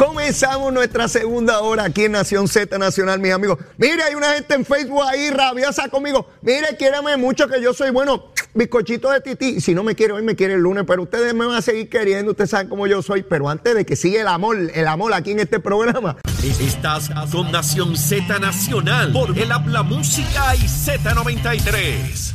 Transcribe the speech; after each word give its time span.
Comenzamos 0.00 0.72
nuestra 0.72 1.08
segunda 1.08 1.60
hora 1.60 1.84
aquí 1.84 2.06
en 2.06 2.12
Nación 2.12 2.48
Z 2.48 2.78
Nacional, 2.78 3.20
mis 3.20 3.32
amigos. 3.32 3.58
Mire, 3.76 4.02
hay 4.02 4.14
una 4.14 4.32
gente 4.32 4.54
en 4.54 4.64
Facebook 4.64 5.02
ahí 5.06 5.28
rabiosa 5.28 5.90
conmigo. 5.90 6.26
Mire, 6.40 6.74
quiérame 6.78 7.18
mucho 7.18 7.46
que 7.48 7.60
yo 7.60 7.74
soy 7.74 7.90
bueno, 7.90 8.32
bizcochito 8.54 9.10
de 9.10 9.20
tití. 9.20 9.60
Si 9.60 9.74
no 9.74 9.82
me 9.82 9.94
quiere 9.94 10.14
hoy, 10.14 10.22
me 10.22 10.34
quiere 10.34 10.54
el 10.54 10.62
lunes, 10.62 10.84
pero 10.86 11.02
ustedes 11.02 11.34
me 11.34 11.44
van 11.44 11.54
a 11.54 11.60
seguir 11.60 11.90
queriendo, 11.90 12.30
ustedes 12.30 12.48
saben 12.48 12.70
cómo 12.70 12.86
yo 12.86 13.02
soy. 13.02 13.24
Pero 13.24 13.50
antes 13.50 13.74
de 13.74 13.84
que 13.84 13.94
siga 13.94 14.22
el 14.22 14.28
amor, 14.28 14.56
el 14.72 14.88
amor 14.88 15.12
aquí 15.12 15.32
en 15.32 15.40
este 15.40 15.60
programa, 15.60 16.16
Estás 16.42 17.10
con 17.30 17.52
Nación 17.52 17.94
Z 17.94 18.38
Nacional 18.38 19.12
por 19.12 19.38
el 19.38 19.52
Habla 19.52 19.82
Música 19.82 20.56
y 20.56 20.60
Z93. 20.60 22.32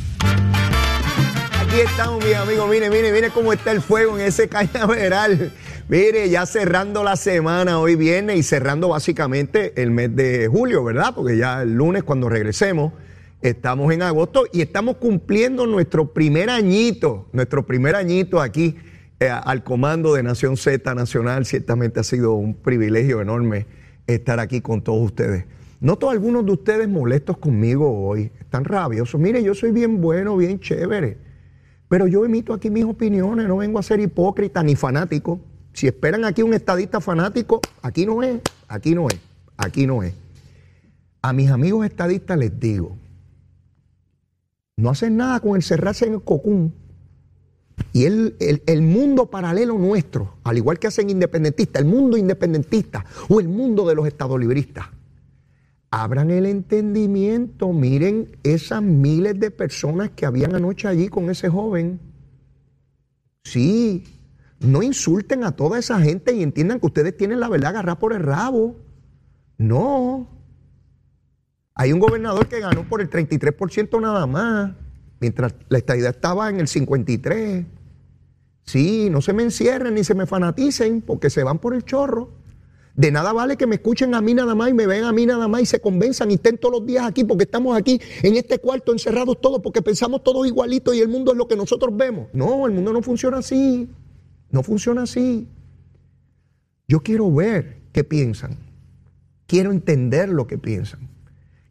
Aquí 1.66 1.80
estamos, 1.80 2.24
mis 2.24 2.36
amigos. 2.36 2.70
Mire, 2.70 2.90
mire, 2.90 3.10
mire 3.10 3.30
cómo 3.30 3.52
está 3.52 3.72
el 3.72 3.82
fuego 3.82 4.16
en 4.16 4.24
ese 4.24 4.48
cañaveral. 4.50 5.52
Mire, 5.88 6.28
ya 6.28 6.46
cerrando 6.46 7.04
la 7.04 7.14
semana, 7.14 7.78
hoy 7.78 7.94
viernes 7.94 8.38
y 8.38 8.42
cerrando 8.42 8.88
básicamente 8.88 9.80
el 9.80 9.92
mes 9.92 10.16
de 10.16 10.48
julio, 10.48 10.82
¿verdad? 10.82 11.12
Porque 11.14 11.36
ya 11.36 11.62
el 11.62 11.74
lunes, 11.74 12.02
cuando 12.02 12.28
regresemos, 12.28 12.92
estamos 13.40 13.92
en 13.92 14.02
agosto 14.02 14.46
y 14.52 14.62
estamos 14.62 14.96
cumpliendo 14.96 15.64
nuestro 15.64 16.12
primer 16.12 16.50
añito, 16.50 17.28
nuestro 17.32 17.64
primer 17.64 17.94
añito 17.94 18.40
aquí 18.40 18.74
eh, 19.20 19.28
al 19.28 19.62
comando 19.62 20.14
de 20.14 20.24
Nación 20.24 20.56
Z 20.56 20.92
Nacional. 20.92 21.46
Ciertamente 21.46 22.00
ha 22.00 22.02
sido 22.02 22.34
un 22.34 22.54
privilegio 22.54 23.22
enorme 23.22 23.68
estar 24.08 24.40
aquí 24.40 24.60
con 24.60 24.82
todos 24.82 25.04
ustedes. 25.04 25.44
Noto 25.78 26.08
a 26.08 26.12
algunos 26.14 26.44
de 26.44 26.50
ustedes 26.50 26.88
molestos 26.88 27.38
conmigo 27.38 28.08
hoy, 28.08 28.32
están 28.40 28.64
rabiosos. 28.64 29.20
Mire, 29.20 29.40
yo 29.40 29.54
soy 29.54 29.70
bien 29.70 30.00
bueno, 30.00 30.36
bien 30.36 30.58
chévere. 30.58 31.16
Pero 31.88 32.08
yo 32.08 32.24
emito 32.24 32.52
aquí 32.52 32.70
mis 32.70 32.84
opiniones, 32.84 33.46
no 33.46 33.58
vengo 33.58 33.78
a 33.78 33.84
ser 33.84 34.00
hipócrita 34.00 34.64
ni 34.64 34.74
fanático. 34.74 35.40
Si 35.76 35.86
esperan 35.86 36.24
aquí 36.24 36.40
un 36.42 36.54
estadista 36.54 37.02
fanático, 37.02 37.60
aquí 37.82 38.06
no 38.06 38.22
es, 38.22 38.40
aquí 38.66 38.94
no 38.94 39.08
es, 39.08 39.18
aquí 39.58 39.86
no 39.86 40.02
es. 40.02 40.14
A 41.20 41.34
mis 41.34 41.50
amigos 41.50 41.84
estadistas 41.84 42.38
les 42.38 42.58
digo, 42.58 42.96
no 44.78 44.88
hacen 44.88 45.18
nada 45.18 45.38
con 45.40 45.54
encerrarse 45.54 46.06
en 46.06 46.14
el 46.14 46.22
cocún. 46.22 46.72
Y 47.92 48.04
el, 48.06 48.36
el- 48.40 48.62
el 48.64 48.80
mundo 48.80 49.26
paralelo 49.26 49.76
nuestro, 49.76 50.38
al 50.44 50.56
igual 50.56 50.78
que 50.78 50.86
hacen 50.86 51.10
independentistas, 51.10 51.82
el 51.82 51.88
mundo 51.88 52.16
independentista 52.16 53.04
o 53.28 53.38
el 53.38 53.48
mundo 53.48 53.86
de 53.86 53.96
los 53.96 54.06
estadolibristas, 54.06 54.86
abran 55.90 56.30
el 56.30 56.46
entendimiento, 56.46 57.70
miren 57.74 58.38
esas 58.44 58.80
miles 58.80 59.38
de 59.38 59.50
personas 59.50 60.08
que 60.16 60.24
habían 60.24 60.54
anoche 60.54 60.88
allí 60.88 61.08
con 61.08 61.28
ese 61.28 61.50
joven. 61.50 62.00
Sí, 63.44 64.04
no 64.60 64.82
insulten 64.82 65.44
a 65.44 65.52
toda 65.52 65.78
esa 65.78 66.00
gente 66.00 66.34
y 66.34 66.42
entiendan 66.42 66.80
que 66.80 66.86
ustedes 66.86 67.16
tienen 67.16 67.40
la 67.40 67.48
verdad 67.48 67.70
agarrada 67.70 67.98
por 67.98 68.12
el 68.12 68.22
rabo. 68.22 68.76
No. 69.58 70.28
Hay 71.74 71.92
un 71.92 72.00
gobernador 72.00 72.48
que 72.48 72.60
ganó 72.60 72.88
por 72.88 73.00
el 73.00 73.10
33% 73.10 74.00
nada 74.00 74.26
más, 74.26 74.72
mientras 75.20 75.54
la 75.68 75.78
estadidad 75.78 76.10
estaba 76.10 76.48
en 76.48 76.60
el 76.60 76.66
53%. 76.66 77.66
Sí, 78.64 79.10
no 79.10 79.22
se 79.22 79.32
me 79.32 79.44
encierren 79.44 79.94
ni 79.94 80.02
se 80.02 80.14
me 80.14 80.26
fanaticen 80.26 81.00
porque 81.00 81.30
se 81.30 81.44
van 81.44 81.60
por 81.60 81.72
el 81.72 81.84
chorro. 81.84 82.32
De 82.96 83.12
nada 83.12 83.32
vale 83.32 83.56
que 83.56 83.66
me 83.66 83.76
escuchen 83.76 84.14
a 84.14 84.22
mí 84.22 84.34
nada 84.34 84.54
más 84.54 84.70
y 84.70 84.72
me 84.72 84.86
vean 84.86 85.04
a 85.04 85.12
mí 85.12 85.24
nada 85.26 85.46
más 85.46 85.62
y 85.62 85.66
se 85.66 85.80
convenzan 85.80 86.30
y 86.30 86.34
estén 86.34 86.56
todos 86.56 86.80
los 86.80 86.86
días 86.86 87.04
aquí 87.04 87.24
porque 87.24 87.44
estamos 87.44 87.76
aquí 87.76 88.00
en 88.22 88.36
este 88.36 88.58
cuarto 88.58 88.90
encerrados 88.90 89.40
todos 89.40 89.60
porque 89.60 89.82
pensamos 89.82 90.24
todos 90.24 90.46
igualitos 90.46 90.96
y 90.96 91.00
el 91.00 91.08
mundo 91.08 91.32
es 91.32 91.38
lo 91.38 91.46
que 91.46 91.56
nosotros 91.56 91.94
vemos. 91.94 92.28
No, 92.32 92.66
el 92.66 92.72
mundo 92.72 92.92
no 92.92 93.02
funciona 93.02 93.38
así. 93.38 93.88
No 94.56 94.62
funciona 94.62 95.02
así. 95.02 95.46
Yo 96.88 97.00
quiero 97.00 97.30
ver 97.30 97.82
qué 97.92 98.04
piensan. 98.04 98.56
Quiero 99.46 99.70
entender 99.70 100.30
lo 100.30 100.46
que 100.46 100.56
piensan. 100.56 101.10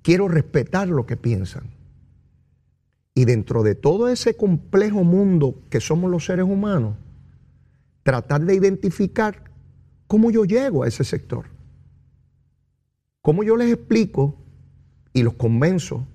Quiero 0.04 0.28
respetar 0.28 0.88
lo 0.88 1.08
que 1.08 1.18
piensan. 1.18 1.72
Y 3.16 3.26
dentro 3.26 3.64
de 3.64 3.74
todo 3.74 4.08
ese 4.08 4.38
complejo 4.38 5.04
mundo 5.04 5.64
que 5.72 5.80
somos 5.80 6.12
los 6.12 6.26
seres 6.26 6.46
humanos, 6.46 6.96
tratar 8.04 8.46
de 8.46 8.54
identificar 8.54 9.46
cómo 10.06 10.30
yo 10.30 10.46
llego 10.46 10.84
a 10.84 10.88
ese 10.88 11.04
sector. 11.04 11.46
Cómo 13.24 13.44
yo 13.44 13.58
les 13.58 13.74
explico 13.74 14.36
y 15.12 15.24
los 15.24 15.34
convenzo 15.34 16.06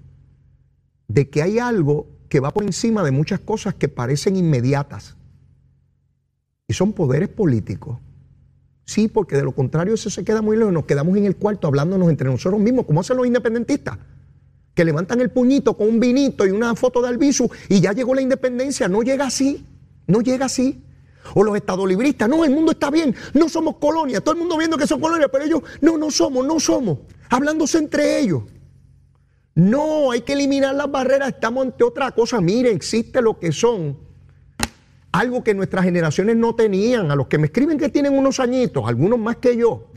de 1.08 1.30
que 1.30 1.42
hay 1.42 1.58
algo 1.58 2.06
que 2.28 2.38
va 2.38 2.52
por 2.52 2.62
encima 2.62 3.02
de 3.02 3.10
muchas 3.10 3.40
cosas 3.40 3.74
que 3.74 3.88
parecen 3.88 4.36
inmediatas. 4.36 5.16
Y 6.70 6.72
son 6.72 6.92
poderes 6.92 7.28
políticos. 7.28 7.98
Sí, 8.84 9.08
porque 9.08 9.34
de 9.34 9.42
lo 9.42 9.50
contrario 9.50 9.92
eso 9.92 10.08
se 10.08 10.22
queda 10.22 10.40
muy 10.40 10.56
lejos. 10.56 10.72
Nos 10.72 10.84
quedamos 10.84 11.16
en 11.16 11.24
el 11.24 11.34
cuarto 11.34 11.66
hablándonos 11.66 12.08
entre 12.08 12.30
nosotros 12.30 12.60
mismos, 12.60 12.86
como 12.86 13.00
hacen 13.00 13.16
los 13.16 13.26
independentistas. 13.26 13.98
Que 14.72 14.84
levantan 14.84 15.20
el 15.20 15.30
puñito 15.30 15.76
con 15.76 15.88
un 15.88 15.98
vinito 15.98 16.46
y 16.46 16.50
una 16.50 16.76
foto 16.76 17.02
de 17.02 17.08
Albizu 17.08 17.50
y 17.68 17.80
ya 17.80 17.92
llegó 17.92 18.14
la 18.14 18.20
independencia. 18.20 18.86
No 18.86 19.02
llega 19.02 19.26
así. 19.26 19.66
No 20.06 20.20
llega 20.20 20.46
así. 20.46 20.80
O 21.34 21.42
los 21.42 21.56
estadolibristas, 21.56 22.28
no, 22.28 22.44
el 22.44 22.52
mundo 22.52 22.70
está 22.70 22.88
bien, 22.88 23.16
no 23.34 23.48
somos 23.48 23.78
colonia, 23.78 24.20
todo 24.20 24.34
el 24.34 24.38
mundo 24.38 24.56
viendo 24.56 24.78
que 24.78 24.86
son 24.86 25.00
colonia, 25.00 25.28
pero 25.28 25.44
ellos, 25.44 25.62
no, 25.80 25.98
no 25.98 26.10
somos, 26.10 26.46
no 26.46 26.60
somos, 26.60 26.98
hablándose 27.28 27.78
entre 27.78 28.20
ellos. 28.20 28.44
No, 29.56 30.12
hay 30.12 30.20
que 30.20 30.34
eliminar 30.34 30.76
las 30.76 30.90
barreras, 30.90 31.30
estamos 31.30 31.66
ante 31.66 31.82
otra 31.82 32.12
cosa. 32.12 32.40
Mire, 32.40 32.70
existe 32.70 33.20
lo 33.20 33.40
que 33.40 33.50
son 33.50 34.09
algo 35.12 35.42
que 35.42 35.54
nuestras 35.54 35.84
generaciones 35.84 36.36
no 36.36 36.54
tenían. 36.54 37.10
A 37.10 37.16
los 37.16 37.26
que 37.26 37.38
me 37.38 37.46
escriben 37.46 37.78
que 37.78 37.88
tienen 37.88 38.16
unos 38.16 38.40
añitos, 38.40 38.88
algunos 38.88 39.18
más 39.18 39.36
que 39.36 39.56
yo. 39.56 39.90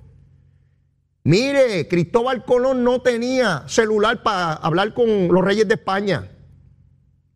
Mire, 1.24 1.88
Cristóbal 1.88 2.44
Colón 2.44 2.84
no 2.84 3.02
tenía 3.02 3.64
celular 3.68 4.24
para 4.24 4.54
hablar 4.54 4.94
con 4.94 5.30
los 5.30 5.44
reyes 5.44 5.68
de 5.68 5.76
España. 5.76 6.30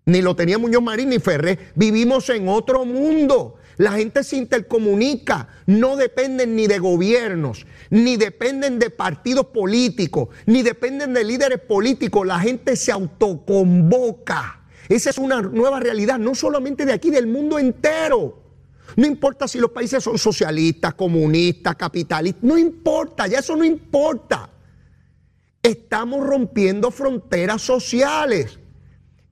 Ni 0.06 0.22
lo 0.22 0.36
tenía 0.36 0.58
Muñoz 0.58 0.82
Marín 0.82 1.10
ni 1.10 1.20
Ferré. 1.20 1.58
Vivimos 1.76 2.30
en 2.30 2.48
otro 2.48 2.86
mundo. 2.86 3.56
La 3.78 3.92
gente 3.92 4.24
se 4.24 4.38
intercomunica, 4.38 5.50
no 5.68 5.98
dependen 5.98 6.56
ni 6.56 6.66
de 6.66 6.80
gobiernos, 6.80 7.68
ni 7.92 8.18
dependen 8.18 8.80
de 8.80 8.90
partidos 8.90 9.48
políticos, 9.48 10.30
ni 10.48 10.64
dependen 10.64 11.14
de 11.14 11.24
líderes 11.24 11.60
políticos. 11.60 12.26
La 12.26 12.40
gente 12.40 12.76
se 12.76 12.92
autoconvoca. 12.92 14.56
Esa 14.90 15.09
es 15.09 15.18
una 15.18 15.42
nueva 15.42 15.80
realidad, 15.80 16.18
no 16.18 16.34
solamente 16.34 16.86
de 16.86 16.94
aquí, 16.94 17.09
del 17.09 17.28
mundo 17.28 17.59
entero. 17.59 18.44
No 18.96 19.06
importa 19.06 19.48
si 19.48 19.59
los 19.59 19.72
países 19.72 20.03
son 20.03 20.18
socialistas, 20.18 20.94
comunistas, 20.94 21.75
capitalistas, 21.75 22.44
no 22.44 22.57
importa, 22.57 23.28
ya 23.28 23.39
eso 23.39 23.56
no 23.56 23.66
importa. 23.66 24.50
Estamos 25.62 26.25
rompiendo 26.25 26.92
fronteras 26.92 27.62
sociales. 27.62 28.60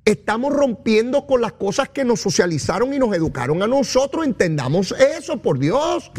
Estamos 0.03 0.53
rompiendo 0.53 1.25
con 1.25 1.41
las 1.41 1.53
cosas 1.53 1.89
que 1.89 2.03
nos 2.03 2.19
socializaron 2.21 2.93
y 2.93 2.99
nos 2.99 3.15
educaron 3.15 3.63
a 3.63 3.67
nosotros. 3.67 4.25
Entendamos 4.25 4.91
eso, 4.91 5.37
por 5.37 5.57
Dios. 5.57 6.11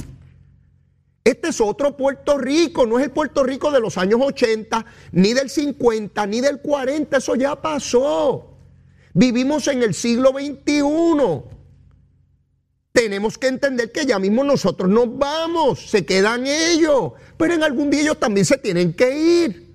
Este 1.23 1.49
es 1.49 1.61
otro 1.61 1.97
Puerto 1.97 2.39
Rico, 2.39 2.87
no 2.87 2.99
es 2.99 3.05
el 3.05 3.11
Puerto 3.11 3.43
Rico 3.43 3.71
de 3.73 3.81
los 3.81 3.99
años 3.99 4.21
80, 4.23 4.87
ni 5.13 5.35
del 5.35 5.51
50, 5.51 6.25
ni 6.27 6.41
del 6.41 6.61
40, 6.61 7.17
eso 7.17 7.35
ya 7.35 7.61
pasó. 7.61 8.56
Vivimos 9.19 9.67
en 9.69 9.83
el 9.83 9.95
siglo 9.95 10.29
XXI. 10.33 10.83
Tenemos 12.93 13.39
que 13.39 13.47
entender 13.47 13.91
que 13.91 14.05
ya 14.05 14.19
mismo 14.19 14.45
nosotros 14.45 14.91
nos 14.91 15.17
vamos, 15.17 15.89
se 15.89 16.05
quedan 16.05 16.47
ellos, 16.47 17.13
pero 17.39 17.55
en 17.55 17.63
algún 17.63 17.89
día 17.89 18.03
ellos 18.03 18.21
también 18.21 18.45
se 18.45 18.59
tienen 18.59 18.93
que 18.93 19.19
ir. 19.19 19.75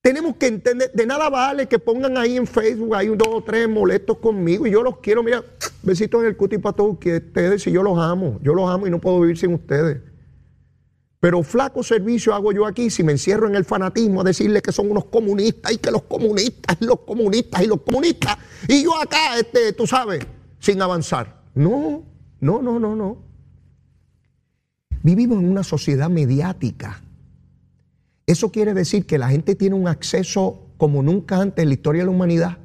Tenemos 0.00 0.36
que 0.36 0.46
entender, 0.46 0.92
de 0.92 1.04
nada 1.04 1.28
vale 1.28 1.66
que 1.66 1.78
pongan 1.78 2.16
ahí 2.16 2.38
en 2.38 2.46
Facebook, 2.46 2.94
hay 2.94 3.08
dos 3.08 3.28
o 3.30 3.44
tres 3.44 3.68
molestos 3.68 4.16
conmigo 4.16 4.66
y 4.66 4.70
yo 4.70 4.82
los 4.82 5.00
quiero, 5.00 5.22
mira, 5.22 5.44
besitos 5.82 6.22
en 6.22 6.28
el 6.28 6.38
cuti 6.38 6.56
para 6.56 6.74
todos 6.74 6.92
ustedes 6.92 7.66
y 7.66 7.70
yo 7.70 7.82
los 7.82 7.98
amo, 7.98 8.40
yo 8.42 8.54
los 8.54 8.70
amo 8.70 8.86
y 8.86 8.90
no 8.90 8.98
puedo 8.98 9.20
vivir 9.20 9.36
sin 9.36 9.52
ustedes. 9.52 10.00
Pero 11.22 11.44
flaco 11.44 11.84
servicio 11.84 12.34
hago 12.34 12.50
yo 12.50 12.66
aquí 12.66 12.90
si 12.90 13.04
me 13.04 13.12
encierro 13.12 13.46
en 13.46 13.54
el 13.54 13.64
fanatismo 13.64 14.22
a 14.22 14.24
decirle 14.24 14.60
que 14.60 14.72
son 14.72 14.90
unos 14.90 15.04
comunistas 15.04 15.70
y 15.70 15.78
que 15.78 15.92
los 15.92 16.02
comunistas 16.02 16.76
y 16.80 16.84
los 16.84 16.98
comunistas 17.02 17.62
y 17.62 17.66
los 17.68 17.80
comunistas. 17.82 18.38
Y 18.66 18.82
yo 18.82 19.00
acá, 19.00 19.38
este, 19.38 19.72
tú 19.72 19.86
sabes, 19.86 20.26
sin 20.58 20.82
avanzar. 20.82 21.44
No, 21.54 22.02
no, 22.40 22.60
no, 22.60 22.80
no, 22.80 22.96
no. 22.96 23.18
Vivimos 25.04 25.38
en 25.38 25.48
una 25.48 25.62
sociedad 25.62 26.10
mediática. 26.10 27.04
Eso 28.26 28.50
quiere 28.50 28.74
decir 28.74 29.06
que 29.06 29.16
la 29.16 29.28
gente 29.28 29.54
tiene 29.54 29.76
un 29.76 29.86
acceso 29.86 30.70
como 30.76 31.04
nunca 31.04 31.36
antes 31.36 31.62
en 31.62 31.68
la 31.68 31.74
historia 31.74 32.02
de 32.02 32.06
la 32.06 32.10
humanidad 32.10 32.58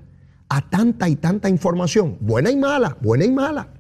a 0.49 0.67
tanta 0.67 1.07
y 1.07 1.15
tanta 1.15 1.47
información, 1.47 2.17
buena 2.21 2.49
y 2.49 2.55
mala, 2.55 2.97
buena 3.01 3.23
y 3.23 3.31
mala. 3.31 3.76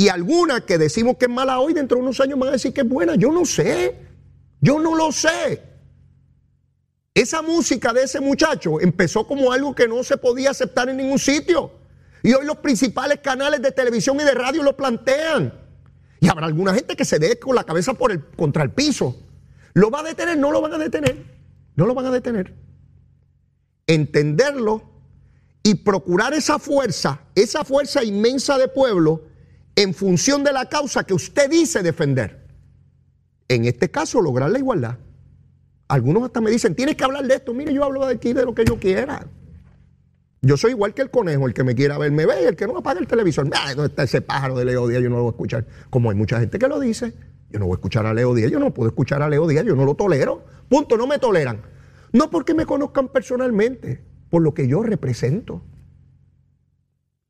Y 0.00 0.08
alguna 0.08 0.60
que 0.60 0.78
decimos 0.78 1.16
que 1.16 1.24
es 1.24 1.30
mala 1.30 1.58
hoy, 1.58 1.74
dentro 1.74 1.96
de 1.96 2.04
unos 2.04 2.20
años 2.20 2.38
van 2.38 2.50
a 2.50 2.52
decir 2.52 2.72
que 2.72 2.82
es 2.82 2.88
buena. 2.88 3.16
Yo 3.16 3.32
no 3.32 3.44
sé. 3.44 3.98
Yo 4.60 4.78
no 4.78 4.94
lo 4.94 5.10
sé. 5.10 5.60
Esa 7.12 7.42
música 7.42 7.92
de 7.92 8.04
ese 8.04 8.20
muchacho 8.20 8.80
empezó 8.80 9.26
como 9.26 9.50
algo 9.50 9.74
que 9.74 9.88
no 9.88 10.04
se 10.04 10.16
podía 10.16 10.50
aceptar 10.50 10.88
en 10.88 10.98
ningún 10.98 11.18
sitio. 11.18 11.72
Y 12.22 12.32
hoy 12.32 12.46
los 12.46 12.58
principales 12.58 13.18
canales 13.18 13.60
de 13.60 13.72
televisión 13.72 14.20
y 14.20 14.22
de 14.22 14.34
radio 14.34 14.62
lo 14.62 14.76
plantean. 14.76 15.52
Y 16.20 16.28
habrá 16.28 16.46
alguna 16.46 16.72
gente 16.74 16.94
que 16.94 17.04
se 17.04 17.18
dé 17.18 17.36
con 17.40 17.56
la 17.56 17.64
cabeza 17.64 17.94
por 17.94 18.12
el, 18.12 18.24
contra 18.24 18.62
el 18.62 18.70
piso. 18.70 19.16
¿Lo 19.74 19.90
va 19.90 20.00
a 20.00 20.04
detener? 20.04 20.38
No 20.38 20.52
lo 20.52 20.60
van 20.60 20.74
a 20.74 20.78
detener. 20.78 21.24
No 21.74 21.86
lo 21.86 21.94
van 21.94 22.06
a 22.06 22.12
detener. 22.12 22.54
Entenderlo 23.88 24.88
y 25.64 25.74
procurar 25.74 26.34
esa 26.34 26.60
fuerza, 26.60 27.20
esa 27.34 27.64
fuerza 27.64 28.04
inmensa 28.04 28.58
de 28.58 28.68
pueblo 28.68 29.27
en 29.78 29.94
función 29.94 30.42
de 30.42 30.52
la 30.52 30.68
causa 30.68 31.04
que 31.04 31.14
usted 31.14 31.48
dice 31.48 31.84
defender. 31.84 32.44
En 33.46 33.64
este 33.64 33.88
caso, 33.88 34.20
lograr 34.20 34.50
la 34.50 34.58
igualdad. 34.58 34.98
Algunos 35.86 36.24
hasta 36.24 36.40
me 36.40 36.50
dicen, 36.50 36.74
tienes 36.74 36.96
que 36.96 37.04
hablar 37.04 37.24
de 37.24 37.36
esto. 37.36 37.54
Mire, 37.54 37.72
yo 37.72 37.84
hablo 37.84 38.04
de 38.04 38.14
aquí 38.14 38.32
de 38.32 38.44
lo 38.44 38.56
que 38.56 38.64
yo 38.64 38.76
quiera. 38.80 39.24
Yo 40.42 40.56
soy 40.56 40.72
igual 40.72 40.94
que 40.94 41.02
el 41.02 41.12
conejo, 41.12 41.46
el 41.46 41.54
que 41.54 41.62
me 41.62 41.76
quiera 41.76 41.96
ver 41.96 42.10
me 42.10 42.26
ve 42.26 42.42
y 42.42 42.46
el 42.46 42.56
que 42.56 42.66
no 42.66 42.78
apaga 42.78 42.98
el 42.98 43.06
televisor. 43.06 43.48
Ah, 43.54 43.72
¿Dónde 43.72 43.90
está 43.90 44.02
ese 44.02 44.20
pájaro 44.20 44.56
de 44.56 44.64
Leo 44.64 44.88
Díaz? 44.88 45.00
Yo 45.00 45.10
no 45.10 45.16
lo 45.16 45.22
voy 45.22 45.30
a 45.30 45.34
escuchar. 45.34 45.64
Como 45.90 46.10
hay 46.10 46.16
mucha 46.16 46.40
gente 46.40 46.58
que 46.58 46.66
lo 46.66 46.80
dice, 46.80 47.14
yo 47.48 47.60
no 47.60 47.66
voy 47.66 47.74
a 47.74 47.76
escuchar 47.76 48.04
a 48.04 48.12
Leo 48.12 48.34
Díaz, 48.34 48.50
yo 48.50 48.58
no 48.58 48.74
puedo 48.74 48.88
escuchar 48.88 49.22
a 49.22 49.28
Leo 49.28 49.46
Díaz, 49.46 49.64
yo 49.64 49.76
no 49.76 49.84
lo 49.84 49.94
tolero. 49.94 50.44
Punto, 50.68 50.96
no 50.96 51.06
me 51.06 51.20
toleran. 51.20 51.62
No 52.12 52.30
porque 52.30 52.52
me 52.52 52.66
conozcan 52.66 53.08
personalmente, 53.08 54.02
por 54.28 54.42
lo 54.42 54.54
que 54.54 54.66
yo 54.66 54.82
represento. 54.82 55.62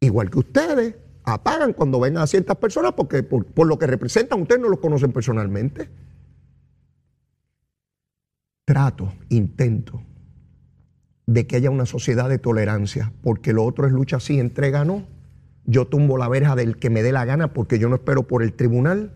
Igual 0.01 0.31
que 0.31 0.39
ustedes, 0.39 0.95
apagan 1.29 1.73
cuando 1.73 2.01
ven 2.01 2.17
a 2.17 2.27
ciertas 2.27 2.57
personas 2.57 2.93
porque 2.93 3.23
por, 3.23 3.67
lo 3.67 3.79
que 3.79 3.87
representan 3.87 4.43
ustedes 4.43 4.61
no 4.61 4.69
los 4.69 4.81
conocen 4.81 5.13
personalmente. 5.13 5.89
Trato, 8.65 9.13
intento 9.29 10.03
de 11.27 11.47
que 11.47 11.57
haya 11.57 11.71
una 11.71 11.87
sociedad 11.87 12.29
de 12.29 12.39
tolerancia, 12.39 13.13
porque 13.23 13.53
lo 13.53 13.65
otro 13.65 13.87
es 13.87 13.93
lucha 13.93 14.17
así, 14.17 14.39
entrega 14.39 14.85
no. 14.85 15.07
Yo 15.65 15.87
tumbo 15.87 16.17
la 16.17 16.29
verja 16.29 16.57
del 16.57 16.79
que 16.79 16.89
me 16.89 17.03
dé 17.03 17.13
la 17.13 17.27
gana 17.27 17.53
porque 17.53 17.79
yo 17.79 17.89
no 17.89 17.97
espero 17.97 18.27
por 18.27 18.43
el 18.43 18.55
tribunal. 18.55 19.13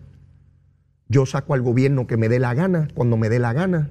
Yo 1.08 1.24
saco 1.24 1.54
al 1.54 1.62
gobierno 1.62 2.06
que 2.06 2.18
me 2.18 2.28
dé 2.28 2.38
la 2.38 2.52
gana 2.52 2.88
cuando 2.94 3.16
me 3.16 3.30
dé 3.30 3.38
la 3.38 3.52
gana. 3.52 3.90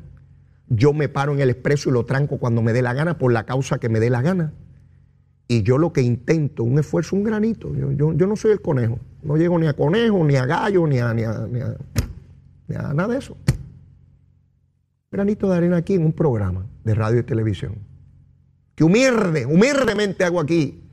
Yo 0.67 0.94
me 0.94 1.09
paro 1.09 1.33
en 1.33 1.39
el 1.39 1.50
expreso 1.50 1.89
y 1.89 1.94
lo 1.94 2.06
tranco 2.06 2.38
cuando 2.38 2.62
me 2.62 2.74
dé 2.74 2.81
la 2.81 2.94
gana 2.94 3.17
por 3.17 3.33
la 3.33 3.45
causa 3.45 3.79
que 3.79 3.89
me 3.89 4.00
dé 4.00 4.09
la 4.09 4.21
gana. 4.21 4.53
Y 5.51 5.63
yo 5.63 5.77
lo 5.77 5.92
que 5.92 6.01
intento, 6.01 6.63
un 6.63 6.80
esfuerzo, 6.80 7.13
un 7.13 7.25
granito. 7.25 7.75
Yo, 7.75 8.13
no 8.13 8.36
soy 8.38 8.53
el 8.53 8.62
conejo. 8.62 9.00
No 9.21 9.36
llego 9.36 9.59
ni 9.59 9.68
a 9.68 9.74
conejo, 9.74 10.24
ni 10.24 10.38
a 10.38 10.45
gallo, 10.45 10.88
ni 10.88 11.00
a, 11.00 11.13
ni 11.13 11.24
a, 11.24 11.33
nada 12.69 13.09
de 13.09 13.18
eso. 13.18 13.36
Granito 15.12 15.50
de 15.50 15.57
arena 15.57 15.75
aquí 15.75 15.95
en 15.95 16.06
un 16.06 16.13
programa 16.13 16.68
de 16.86 16.95
radio 16.95 17.19
y 17.19 17.24
televisión. 17.24 17.80
Que 18.75 18.86
humilde, 18.86 19.45
humildemente 19.45 20.24
hago 20.24 20.39
aquí 20.39 20.86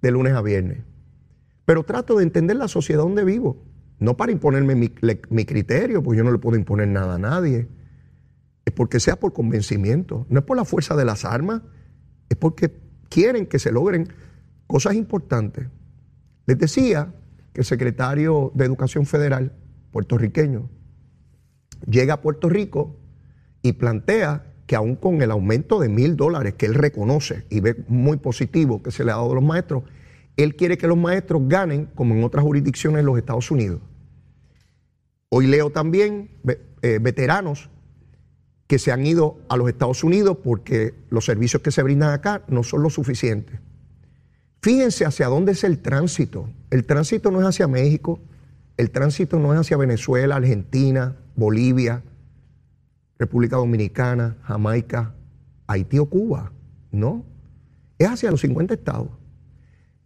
de 0.00 0.10
lunes 0.12 0.34
a 0.34 0.40
viernes. 0.40 0.84
Pero 1.64 1.82
trato 1.82 2.18
de 2.18 2.22
entender 2.22 2.54
la 2.54 2.68
sociedad 2.68 3.02
donde 3.02 3.24
vivo. 3.24 3.60
No 3.98 4.16
para 4.16 4.30
imponerme 4.30 4.76
mi, 4.76 4.94
mi 5.30 5.44
criterio, 5.44 6.00
porque 6.00 6.18
yo 6.18 6.22
no 6.22 6.30
le 6.30 6.38
puedo 6.38 6.56
imponer 6.56 6.86
nada 6.86 7.16
a 7.16 7.18
nadie. 7.18 7.66
Es 8.64 8.72
porque 8.72 9.00
sea 9.00 9.16
por 9.16 9.32
convencimiento. 9.32 10.26
No 10.28 10.38
es 10.38 10.44
por 10.44 10.56
la 10.56 10.64
fuerza 10.64 10.94
de 10.94 11.04
las 11.04 11.24
armas. 11.24 11.62
Es 12.28 12.36
porque 12.36 12.85
quieren 13.08 13.46
que 13.46 13.58
se 13.58 13.72
logren 13.72 14.08
cosas 14.66 14.94
importantes. 14.94 15.66
Les 16.46 16.58
decía 16.58 17.14
que 17.52 17.60
el 17.60 17.64
secretario 17.64 18.52
de 18.54 18.64
Educación 18.64 19.06
Federal 19.06 19.52
puertorriqueño 19.90 20.68
llega 21.88 22.14
a 22.14 22.20
Puerto 22.20 22.48
Rico 22.48 22.96
y 23.62 23.72
plantea 23.72 24.52
que 24.66 24.76
aún 24.76 24.96
con 24.96 25.22
el 25.22 25.30
aumento 25.30 25.78
de 25.78 25.88
mil 25.88 26.16
dólares 26.16 26.54
que 26.54 26.66
él 26.66 26.74
reconoce 26.74 27.46
y 27.50 27.60
ve 27.60 27.84
muy 27.88 28.16
positivo 28.16 28.82
que 28.82 28.90
se 28.90 29.04
le 29.04 29.12
ha 29.12 29.16
dado 29.16 29.32
a 29.32 29.34
los 29.36 29.44
maestros, 29.44 29.84
él 30.36 30.56
quiere 30.56 30.76
que 30.76 30.86
los 30.86 30.98
maestros 30.98 31.42
ganen 31.46 31.86
como 31.94 32.14
en 32.14 32.24
otras 32.24 32.44
jurisdicciones 32.44 33.00
en 33.00 33.06
los 33.06 33.16
Estados 33.16 33.50
Unidos. 33.50 33.80
Hoy 35.28 35.46
leo 35.46 35.70
también 35.70 36.30
eh, 36.82 36.98
veteranos 37.00 37.70
que 38.66 38.78
se 38.78 38.92
han 38.92 39.06
ido 39.06 39.38
a 39.48 39.56
los 39.56 39.68
Estados 39.68 40.02
Unidos 40.02 40.38
porque 40.42 40.94
los 41.10 41.24
servicios 41.24 41.62
que 41.62 41.70
se 41.70 41.82
brindan 41.82 42.10
acá 42.10 42.42
no 42.48 42.62
son 42.62 42.82
lo 42.82 42.90
suficientes. 42.90 43.60
Fíjense 44.60 45.04
hacia 45.04 45.28
dónde 45.28 45.52
es 45.52 45.62
el 45.62 45.78
tránsito. 45.78 46.50
El 46.70 46.84
tránsito 46.84 47.30
no 47.30 47.40
es 47.40 47.46
hacia 47.46 47.68
México, 47.68 48.20
el 48.76 48.90
tránsito 48.90 49.38
no 49.38 49.54
es 49.54 49.60
hacia 49.60 49.76
Venezuela, 49.76 50.36
Argentina, 50.36 51.16
Bolivia, 51.36 52.02
República 53.18 53.56
Dominicana, 53.56 54.36
Jamaica, 54.42 55.14
Haití 55.68 55.98
o 55.98 56.06
Cuba. 56.06 56.52
No, 56.90 57.24
es 57.98 58.08
hacia 58.08 58.30
los 58.30 58.40
50 58.40 58.74
estados. 58.74 59.08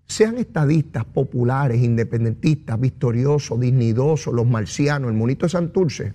Sean 0.06 0.36
estadistas, 0.38 1.04
populares, 1.04 1.80
independentistas, 1.82 2.78
victoriosos, 2.78 3.58
dignidosos, 3.58 4.34
los 4.34 4.46
marcianos, 4.46 5.10
el 5.10 5.16
monito 5.16 5.46
de 5.46 5.50
Santurce 5.50 6.12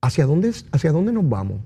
¿hacia 0.00 0.26
dónde, 0.26 0.52
hacia 0.72 0.92
dónde 0.92 1.12
nos 1.12 1.28
vamos? 1.28 1.60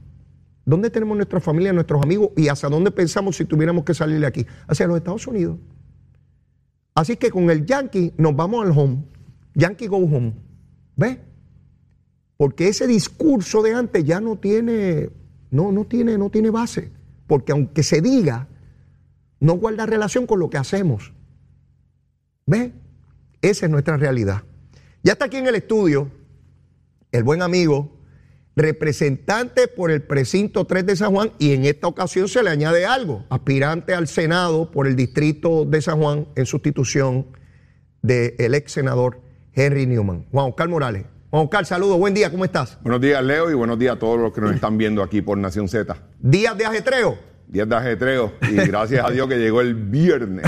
¿Dónde 0.64 0.90
tenemos 0.90 1.16
nuestra 1.16 1.40
familia, 1.40 1.72
nuestros 1.72 2.02
amigos 2.02 2.30
y 2.36 2.48
hacia 2.48 2.68
dónde 2.68 2.90
pensamos 2.90 3.36
si 3.36 3.44
tuviéramos 3.44 3.84
que 3.84 3.94
salir 3.94 4.20
de 4.20 4.26
aquí? 4.26 4.46
Hacia 4.66 4.86
los 4.86 4.96
Estados 4.96 5.26
Unidos. 5.26 5.58
Así 6.94 7.16
que 7.16 7.30
con 7.30 7.50
el 7.50 7.64
Yankee 7.64 8.12
nos 8.18 8.36
vamos 8.36 8.64
al 8.64 8.76
home. 8.76 9.04
Yankee 9.54 9.86
go 9.86 9.96
home. 9.96 10.34
¿Ves? 10.96 11.18
Porque 12.36 12.68
ese 12.68 12.86
discurso 12.86 13.62
de 13.62 13.74
antes 13.74 14.04
ya 14.04 14.20
no 14.20 14.36
tiene, 14.36 15.10
no, 15.50 15.72
no 15.72 15.84
tiene, 15.86 16.18
no 16.18 16.30
tiene 16.30 16.50
base. 16.50 16.90
Porque 17.26 17.52
aunque 17.52 17.82
se 17.82 18.00
diga, 18.00 18.48
no 19.40 19.54
guarda 19.54 19.86
relación 19.86 20.26
con 20.26 20.38
lo 20.38 20.50
que 20.50 20.58
hacemos. 20.58 21.12
¿Ves? 22.46 22.72
Esa 23.42 23.66
es 23.66 23.72
nuestra 23.72 23.96
realidad. 23.96 24.42
Ya 25.02 25.12
está 25.12 25.26
aquí 25.26 25.38
en 25.38 25.46
el 25.46 25.54
estudio 25.54 26.10
el 27.12 27.24
buen 27.24 27.42
amigo 27.42 27.99
representante 28.60 29.68
por 29.68 29.90
el 29.90 30.02
precinto 30.02 30.64
3 30.64 30.86
de 30.86 30.96
San 30.96 31.12
Juan 31.12 31.32
y 31.38 31.52
en 31.52 31.64
esta 31.64 31.86
ocasión 31.86 32.28
se 32.28 32.42
le 32.42 32.50
añade 32.50 32.84
algo, 32.84 33.24
aspirante 33.30 33.94
al 33.94 34.06
Senado 34.06 34.70
por 34.70 34.86
el 34.86 34.96
distrito 34.96 35.64
de 35.64 35.80
San 35.80 35.98
Juan 36.00 36.28
en 36.36 36.46
sustitución 36.46 37.26
del 38.02 38.54
ex 38.54 38.72
senador 38.72 39.20
Henry 39.54 39.86
Newman. 39.86 40.26
Juan 40.30 40.46
Oscar 40.50 40.68
Morales. 40.68 41.04
Juan 41.30 41.44
Oscar, 41.44 41.64
saludos, 41.64 41.98
buen 41.98 42.12
día, 42.12 42.30
¿cómo 42.30 42.44
estás? 42.44 42.78
Buenos 42.82 43.00
días, 43.00 43.22
Leo, 43.24 43.50
y 43.50 43.54
buenos 43.54 43.78
días 43.78 43.96
a 43.96 43.98
todos 43.98 44.18
los 44.18 44.32
que 44.32 44.40
nos 44.40 44.54
están 44.54 44.76
viendo 44.76 45.02
aquí 45.02 45.22
por 45.22 45.38
Nación 45.38 45.68
Z. 45.68 45.96
Días 46.18 46.56
de 46.58 46.66
ajetreo. 46.66 47.18
Días 47.46 47.68
de 47.68 47.76
ajetreo, 47.76 48.32
y 48.42 48.54
gracias 48.54 49.04
a 49.04 49.10
Dios 49.10 49.28
que 49.28 49.36
llegó 49.36 49.60
el 49.60 49.74
viernes. 49.74 50.44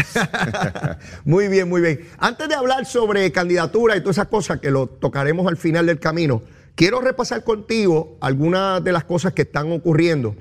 muy 1.25 1.49
bien, 1.49 1.69
muy 1.69 1.81
bien. 1.81 2.00
Antes 2.19 2.49
de 2.49 2.54
hablar 2.54 2.87
sobre 2.87 3.33
candidatura 3.33 3.97
y 3.97 4.00
todas 4.00 4.19
esas 4.19 4.28
cosas 4.28 4.61
que 4.61 4.71
lo 4.71 4.87
tocaremos 4.87 5.47
al 5.49 5.57
final 5.57 5.87
del 5.87 5.99
camino, 5.99 6.42
Quiero 6.75 7.00
repasar 7.00 7.45
contigo 7.45 8.17
algunas 8.21 8.83
de 8.83 8.93
las 8.93 9.05
cosas 9.05 9.35
que 9.35 9.43
están 9.43 9.71
ocurriendo. 9.73 10.35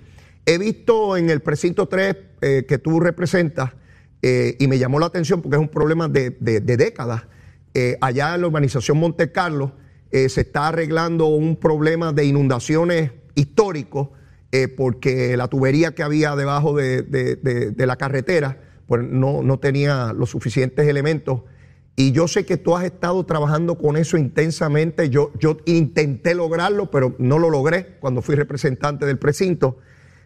He 0.45 0.57
visto 0.57 1.17
en 1.17 1.29
el 1.29 1.41
precinto 1.41 1.87
3 1.87 2.15
eh, 2.41 2.65
que 2.67 2.77
tú 2.77 2.99
representas 2.99 3.71
eh, 4.21 4.55
y 4.59 4.67
me 4.67 4.79
llamó 4.79 4.99
la 4.99 5.07
atención 5.07 5.41
porque 5.41 5.57
es 5.57 5.61
un 5.61 5.67
problema 5.67 6.07
de, 6.07 6.31
décadas. 6.39 7.23
Eh, 7.73 7.97
allá 8.01 8.35
en 8.35 8.41
la 8.41 8.47
urbanización 8.47 8.97
Monte 8.97 9.31
Carlo 9.31 9.73
se 10.11 10.41
está 10.41 10.67
arreglando 10.67 11.27
un 11.27 11.55
problema 11.55 12.11
de 12.11 12.25
inundaciones 12.25 13.11
históricos 13.33 14.09
porque 14.75 15.37
la 15.37 15.47
tubería 15.47 15.95
que 15.95 16.03
había 16.03 16.35
debajo 16.35 16.75
de, 16.75 17.73
la 17.77 17.95
carretera 17.95 18.59
pues 18.87 19.03
no, 19.03 19.41
no 19.41 19.59
tenía 19.59 20.11
los 20.11 20.29
suficientes 20.29 20.85
elementos 20.85 21.43
y 22.01 22.11
yo 22.13 22.27
sé 22.27 22.47
que 22.47 22.57
tú 22.57 22.75
has 22.75 22.83
estado 22.83 23.23
trabajando 23.27 23.77
con 23.77 23.95
eso 23.95 24.17
intensamente. 24.17 25.11
Yo, 25.11 25.31
intenté 25.65 26.33
lograrlo, 26.33 26.89
pero 26.89 27.13
no 27.19 27.37
lo 27.37 27.51
logré 27.51 27.97
cuando 27.99 28.23
fui 28.23 28.33
representante 28.33 29.05
del 29.05 29.19
precinto. 29.19 29.77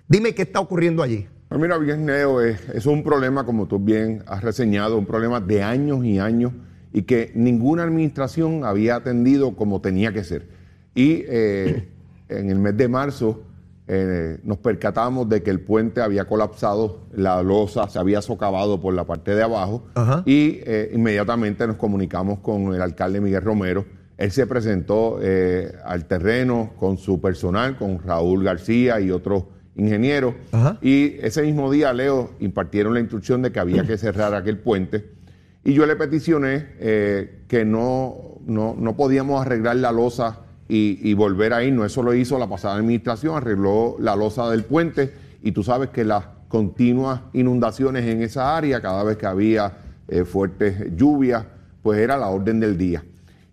Dime 0.08 0.34
qué 0.34 0.44
está 0.44 0.62
ocurriendo 0.62 1.03
allí. 1.03 1.27
Pues 1.50 1.60
mira, 1.60 1.77
bien, 1.77 2.05
Neo, 2.05 2.39
es, 2.39 2.62
es 2.70 2.86
un 2.86 3.03
problema, 3.03 3.46
como 3.46 3.67
tú 3.67 3.77
bien 3.77 4.24
has 4.25 4.41
reseñado, 4.41 4.98
un 4.98 5.05
problema 5.05 5.41
de 5.41 5.63
años 5.63 6.05
y 6.05 6.17
años 6.17 6.53
y 6.94 7.01
que 7.01 7.34
ninguna 7.36 7.84
administración 7.84 8.63
había 8.63 8.96
atendido 8.96 9.58
como 9.58 9.82
tenía 9.82 10.13
que 10.13 10.24
ser. 10.24 10.48
Y 10.94 11.25
eh, 11.27 11.89
en 12.29 12.51
el 12.51 12.58
mes 12.58 12.77
de 12.77 12.88
marzo 12.88 13.44
eh, 13.87 14.39
nos 14.43 14.57
percatamos 14.57 15.29
de 15.29 15.43
que 15.43 15.51
el 15.51 15.59
puente 15.59 16.01
había 16.01 16.25
colapsado, 16.25 17.01
la 17.13 17.43
losa 17.43 17.87
se 17.87 17.99
había 17.99 18.23
socavado 18.23 18.81
por 18.81 18.95
la 18.95 19.03
parte 19.03 19.35
de 19.35 19.43
abajo 19.43 19.85
Ajá. 19.93 20.23
y 20.25 20.59
eh, 20.65 20.89
inmediatamente 20.91 21.67
nos 21.67 21.75
comunicamos 21.75 22.39
con 22.39 22.73
el 22.73 22.81
alcalde 22.81 23.21
Miguel 23.21 23.43
Romero. 23.43 23.85
Él 24.17 24.31
se 24.31 24.47
presentó 24.47 25.19
eh, 25.21 25.71
al 25.83 26.05
terreno 26.05 26.71
con 26.79 26.97
su 26.97 27.21
personal, 27.21 27.77
con 27.77 27.99
Raúl 27.99 28.43
García 28.43 28.99
y 28.99 29.11
otros 29.11 29.43
ingenieros. 29.75 30.33
Ajá. 30.51 30.79
Y 30.81 31.17
ese 31.19 31.43
mismo 31.43 31.69
día, 31.69 31.93
Leo, 31.93 32.31
impartieron 32.39 32.95
la 32.95 33.01
instrucción 33.01 33.43
de 33.43 33.51
que 33.51 33.59
había 33.59 33.85
que 33.85 33.97
cerrar 33.97 34.33
aquel 34.33 34.57
puente. 34.57 35.11
Y 35.63 35.73
yo 35.73 35.85
le 35.85 35.95
peticioné 35.95 36.69
que 36.79 37.65
no, 37.65 38.39
no, 38.45 38.75
no 38.77 38.95
podíamos 38.95 39.45
arreglar 39.45 39.75
la 39.75 39.91
losa 39.91 40.44
y, 40.67 41.00
y 41.01 41.13
volver 41.13 41.53
a 41.53 41.63
irnos. 41.63 41.86
Eso 41.86 42.03
lo 42.03 42.13
hizo 42.13 42.38
la 42.39 42.48
pasada 42.48 42.75
administración, 42.75 43.36
arregló 43.36 43.95
la 44.00 44.15
losa 44.15 44.50
del 44.50 44.63
puente 44.63 45.13
y 45.41 45.51
tú 45.51 45.63
sabes 45.63 45.89
que 45.89 46.03
las 46.03 46.25
continuas 46.48 47.22
inundaciones 47.34 48.05
en 48.05 48.22
esa 48.22 48.55
área, 48.55 48.81
cada 48.81 49.03
vez 49.03 49.17
que 49.17 49.25
había 49.25 49.77
eh, 50.07 50.24
fuertes 50.24 50.95
lluvias, 50.95 51.45
pues 51.81 52.00
era 52.00 52.17
la 52.17 52.29
orden 52.29 52.60
del 52.60 52.77
día. 52.77 53.03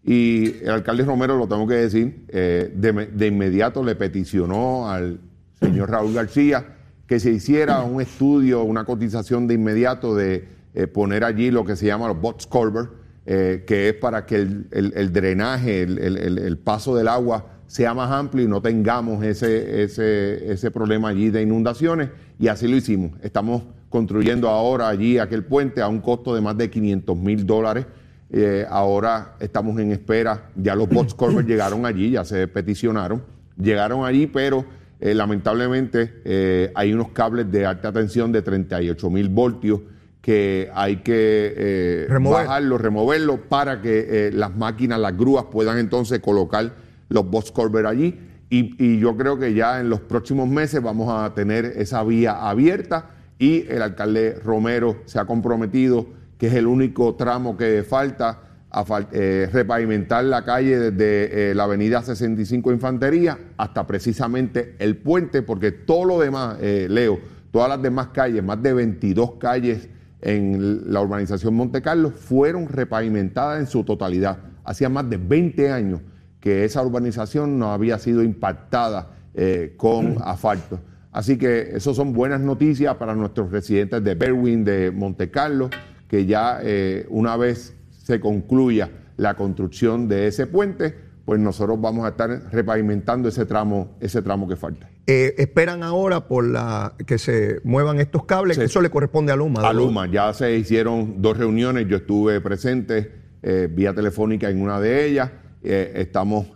Y 0.04 0.56
el 0.62 0.70
alcalde 0.70 1.04
Romero, 1.04 1.36
lo 1.36 1.46
tengo 1.46 1.66
que 1.66 1.74
decir, 1.74 2.24
eh, 2.28 2.72
de, 2.74 2.92
de 3.06 3.26
inmediato 3.26 3.84
le 3.84 3.94
peticionó 3.94 4.90
al 4.90 5.20
señor 5.60 5.90
Raúl 5.90 6.12
García 6.12 6.64
que 7.06 7.20
se 7.20 7.30
hiciera 7.30 7.82
un 7.82 8.00
estudio, 8.00 8.62
una 8.62 8.84
cotización 8.84 9.46
de 9.46 9.54
inmediato 9.54 10.14
de 10.14 10.48
eh, 10.74 10.86
poner 10.86 11.24
allí 11.24 11.50
lo 11.50 11.64
que 11.64 11.76
se 11.76 11.86
llama 11.86 12.08
los 12.08 12.20
box 12.20 12.46
culvert, 12.46 12.90
eh, 13.26 13.64
que 13.66 13.88
es 13.90 13.94
para 13.94 14.26
que 14.26 14.36
el, 14.36 14.66
el- 14.72 14.92
el 14.96 15.12
drenaje, 15.12 15.82
el, 15.82 16.58
paso 16.58 16.96
del 16.96 17.08
agua 17.08 17.46
sea 17.66 17.94
más 17.94 18.10
amplio 18.10 18.44
y 18.44 18.48
no 18.48 18.60
tengamos 18.60 19.24
ese, 19.24 19.82
ese, 19.82 20.52
ese 20.52 20.70
problema 20.70 21.08
allí 21.08 21.30
de 21.30 21.42
inundaciones. 21.42 22.10
Y 22.38 22.48
así 22.48 22.68
lo 22.68 22.76
hicimos. 22.76 23.12
Estamos 23.22 23.62
construyendo 23.88 24.48
ahora 24.48 24.88
allí 24.88 25.18
aquel 25.18 25.44
puente 25.44 25.80
a 25.80 25.88
un 25.88 26.00
costo 26.00 26.34
de 26.34 26.40
más 26.40 26.56
de 26.56 26.68
500 26.70 27.16
mil 27.16 27.46
dólares. 27.46 27.86
Eh, 28.30 28.66
ahora 28.68 29.34
estamos 29.40 29.78
en 29.78 29.92
espera, 29.92 30.48
ya 30.56 30.74
los 30.74 30.88
box 30.88 31.14
culvert 31.14 31.46
llegaron 31.48 31.84
allí, 31.86 32.10
ya 32.12 32.24
se 32.24 32.48
peticionaron, 32.48 33.22
llegaron 33.58 34.04
allí, 34.06 34.26
pero 34.26 34.64
eh, 35.00 35.14
lamentablemente 35.14 36.22
eh, 36.24 36.72
hay 36.74 36.92
unos 36.94 37.10
cables 37.10 37.50
de 37.52 37.66
alta 37.66 37.92
tensión 37.92 38.32
de 38.32 38.40
38 38.40 39.10
mil 39.10 39.28
voltios 39.28 39.80
que 40.22 40.70
hay 40.72 40.98
que 40.98 41.52
eh, 41.56 42.06
Remover. 42.08 42.46
bajarlo, 42.46 42.78
removerlo 42.78 43.42
para 43.48 43.82
que 43.82 44.28
eh, 44.28 44.30
las 44.32 44.56
máquinas, 44.56 45.00
las 45.00 45.16
grúas 45.18 45.46
puedan 45.50 45.78
entonces 45.78 46.20
colocar 46.20 46.72
los 47.08 47.28
box 47.28 47.50
culvert 47.50 47.88
allí. 47.88 48.18
Y, 48.48 48.76
y 48.78 49.00
yo 49.00 49.16
creo 49.16 49.36
que 49.38 49.52
ya 49.52 49.80
en 49.80 49.90
los 49.90 50.00
próximos 50.00 50.48
meses 50.48 50.80
vamos 50.80 51.12
a 51.12 51.34
tener 51.34 51.64
esa 51.64 52.04
vía 52.04 52.48
abierta 52.48 53.10
y 53.38 53.66
el 53.68 53.82
alcalde 53.82 54.38
Romero 54.44 54.98
se 55.06 55.18
ha 55.18 55.24
comprometido 55.24 56.06
que 56.38 56.46
es 56.46 56.54
el 56.54 56.68
único 56.68 57.16
tramo 57.16 57.56
que 57.56 57.82
falta 57.82 58.42
a 58.70 58.84
eh, 59.10 59.48
repavimentar 59.52 60.24
la 60.24 60.44
calle 60.44 60.90
desde 60.90 61.54
la 61.54 61.64
avenida 61.64 62.00
65 62.00 62.72
Infantería 62.72 63.38
hasta 63.56 63.86
precisamente 63.86 64.76
el 64.78 64.96
puente, 64.96 65.42
porque 65.42 65.72
todo 65.72 66.04
lo 66.04 66.20
demás, 66.20 66.58
Leo, 66.60 67.18
todas 67.50 67.68
las 67.68 67.82
demás 67.82 68.08
calles, 68.08 68.42
más 68.42 68.62
de 68.62 68.72
22 68.72 69.32
calles 69.38 69.88
en 70.22 70.92
la 70.92 71.00
urbanización 71.02 71.54
Monte 71.54 71.82
Carlo, 71.82 72.10
fueron 72.10 72.68
repavimentadas 72.68 73.60
en 73.60 73.66
su 73.66 73.84
totalidad. 73.84 74.38
Hacía 74.64 74.88
más 74.88 75.10
de 75.10 75.16
20 75.16 75.70
años 75.70 76.00
que 76.40 76.64
esa 76.64 76.82
urbanización 76.82 77.58
no 77.58 77.72
había 77.72 77.98
sido 77.98 78.22
impactada 78.22 79.10
eh, 79.34 79.74
con 79.76 80.16
asfalto. 80.22 80.80
Así 81.12 81.36
que 81.36 81.76
eso 81.76 81.92
son 81.92 82.12
buenas 82.12 82.40
noticias 82.40 82.96
para 82.96 83.14
nuestros 83.14 83.50
residentes 83.50 84.02
de 84.02 84.14
Berwyn, 84.14 84.64
de 84.64 84.90
Monte 84.90 85.30
Carlo, 85.30 85.68
que 86.08 86.24
ya 86.24 86.60
eh, 86.62 87.06
una 87.10 87.36
vez 87.36 87.76
se 87.90 88.18
concluya 88.18 88.90
la 89.16 89.34
construcción 89.34 90.08
de 90.08 90.26
ese 90.26 90.46
puente, 90.46 90.96
pues 91.24 91.38
nosotros 91.40 91.80
vamos 91.80 92.04
a 92.04 92.08
estar 92.10 92.28
repavimentando 92.52 93.28
ese 93.28 93.46
tramo, 93.46 93.96
ese 94.00 94.22
tramo 94.22 94.48
que 94.48 94.56
falta. 94.56 94.88
Eh, 95.06 95.34
esperan 95.38 95.82
ahora 95.82 96.26
por 96.28 96.44
la 96.46 96.94
que 97.06 97.18
se 97.18 97.60
muevan 97.64 97.98
estos 98.00 98.24
cables, 98.24 98.56
Sí. 98.56 98.60
que 98.60 98.66
eso 98.66 98.80
le 98.80 98.90
corresponde 98.90 99.32
a 99.32 99.36
Luma. 99.36 99.68
A 99.68 99.72
Luma, 99.72 100.06
ya 100.10 100.32
se 100.32 100.56
hicieron 100.56 101.20
dos 101.22 101.36
reuniones, 101.38 101.86
yo 101.88 101.96
estuve 101.96 102.40
presente 102.40 103.12
eh, 103.42 103.68
vía 103.70 103.92
telefónica 103.94 104.48
en 104.50 104.60
una 104.62 104.78
de 104.80 105.04
ellas. 105.06 105.30
Eh, 105.64 105.92
estamos 105.96 106.46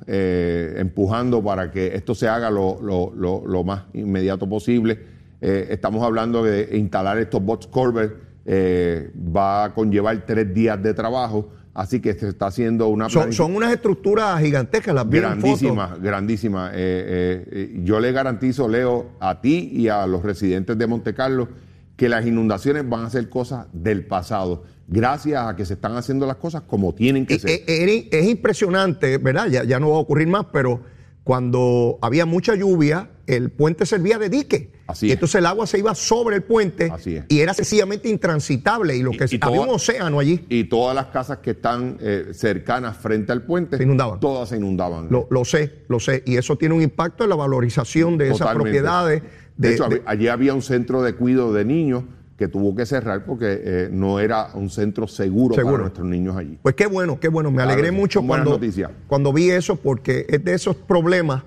empujando 0.78 1.42
para 1.42 1.70
que 1.70 1.94
esto 1.94 2.14
se 2.14 2.28
haga 2.28 2.50
lo, 2.50 2.80
lo- 2.82 3.12
lo- 3.14 3.46
lo 3.46 3.64
más 3.64 3.84
inmediato 3.94 4.48
posible. 4.48 4.98
Estamos 5.40 6.02
hablando 6.04 6.42
de 6.42 6.76
instalar 6.76 7.18
estos 7.18 7.42
box 7.44 7.66
culvert, 7.66 8.14
eh, 8.46 9.10
va 9.16 9.64
a 9.64 9.74
conllevar 9.74 10.24
tres 10.26 10.52
días 10.52 10.82
de 10.82 10.94
trabajo, 10.94 11.50
así 11.76 12.00
que 12.00 12.14
se 12.14 12.28
está 12.28 12.46
haciendo 12.46 12.88
una 12.88 13.10
Son, 13.10 13.54
unas 13.54 13.72
estructuras 13.72 14.40
gigantescas, 14.40 14.94
las 14.94 15.08
vi 15.08 15.18
en 15.18 15.24
fotos. 15.24 15.40
grandísima, 15.42 15.98
grandísima. 16.00 16.70
Eh, 16.70 16.74
eh, 16.74 17.48
eh, 17.52 17.80
yo 17.84 18.00
le 18.00 18.12
garantizo, 18.12 18.66
Leo, 18.66 19.10
a 19.20 19.42
ti 19.42 19.70
y 19.72 19.88
a 19.88 20.06
los 20.06 20.22
residentes 20.22 20.76
de 20.78 20.86
Monte 20.86 21.14
Carlo 21.14 21.48
que 21.96 22.08
las 22.08 22.26
inundaciones 22.26 22.88
van 22.88 23.04
a 23.04 23.10
ser 23.10 23.28
cosas 23.28 23.66
del 23.72 24.06
pasado, 24.06 24.64
gracias 24.88 25.46
a 25.46 25.54
que 25.54 25.64
se 25.64 25.74
están 25.74 25.96
haciendo 25.96 26.26
las 26.26 26.36
cosas 26.36 26.62
como 26.62 26.94
tienen 26.94 27.26
que 27.26 27.38
ser. 27.38 27.50
eh, 27.66 28.08
es 28.10 28.26
impresionante, 28.26 29.18
¿verdad? 29.18 29.48
Ya, 29.48 29.64
ya 29.64 29.78
no 29.78 29.90
va 29.90 29.96
a 29.96 30.00
ocurrir 30.00 30.28
más, 30.28 30.46
pero 30.52 30.80
cuando 31.24 31.98
había 32.00 32.24
mucha 32.24 32.54
lluvia, 32.54 33.10
el 33.26 33.50
puente 33.50 33.84
servía 33.84 34.18
de 34.18 34.28
dique. 34.30 34.75
Así 34.86 35.10
entonces 35.10 35.34
el 35.36 35.46
agua 35.46 35.66
se 35.66 35.78
iba 35.78 35.94
sobre 35.94 36.36
el 36.36 36.42
puente 36.42 36.92
y 37.28 37.40
era 37.40 37.52
sencillamente 37.54 38.08
intransitable. 38.08 38.96
Y 38.96 39.02
lo 39.02 39.10
que 39.10 39.24
Y- 39.30 39.34
y 39.36 39.38
había 39.42 39.56
toda- 39.56 39.68
un 39.68 39.74
océano 39.74 40.18
allí. 40.20 40.44
Y 40.48 40.64
todas 40.64 40.94
las 40.94 41.06
casas 41.06 41.38
que 41.38 41.50
están 41.50 41.96
eh, 42.00 42.28
cercanas 42.32 42.96
frente 42.96 43.32
al 43.32 43.42
puente, 43.42 43.76
Se 43.78 43.82
inundaban. 43.82 44.20
todas 44.20 44.48
se 44.48 44.56
inundaban. 44.56 45.08
Lo, 45.10 45.26
lo 45.30 45.44
sé, 45.44 45.82
lo 45.88 45.98
sé. 45.98 46.22
Y 46.26 46.36
eso 46.36 46.56
tiene 46.56 46.74
un 46.74 46.82
impacto 46.82 47.24
en 47.24 47.30
la 47.30 47.36
valorización 47.36 48.16
de 48.18 48.30
esas 48.30 48.54
propiedades. 48.54 49.22
De, 49.56 49.68
de- 49.68 49.74
hecho, 49.74 49.88
de- 49.88 50.02
allí 50.06 50.28
había 50.28 50.54
un 50.54 50.62
centro 50.62 51.02
de 51.02 51.14
cuidado 51.14 51.52
de 51.52 51.64
niños 51.64 52.04
que 52.36 52.48
tuvo 52.48 52.76
que 52.76 52.84
cerrar 52.84 53.24
porque 53.24 53.60
eh, 53.64 53.88
no 53.90 54.20
era 54.20 54.50
un 54.52 54.68
centro 54.68 55.08
seguro, 55.08 55.54
Seguro. 55.54 55.72
para 55.72 55.82
nuestros 55.84 56.06
niños 56.06 56.36
allí. 56.36 56.58
Pues 56.62 56.74
qué 56.74 56.86
bueno, 56.86 57.18
qué 57.18 57.28
bueno. 57.28 57.50
Me 57.50 57.56
Claro, 57.56 57.70
alegré 57.70 57.90
mucho 57.90 58.22
cuando, 58.22 58.50
noticias. 58.50 58.90
cuando 59.06 59.32
vi 59.32 59.48
eso 59.50 59.76
porque 59.76 60.26
es 60.28 60.44
de 60.44 60.52
esos 60.52 60.76
problemas 60.76 61.42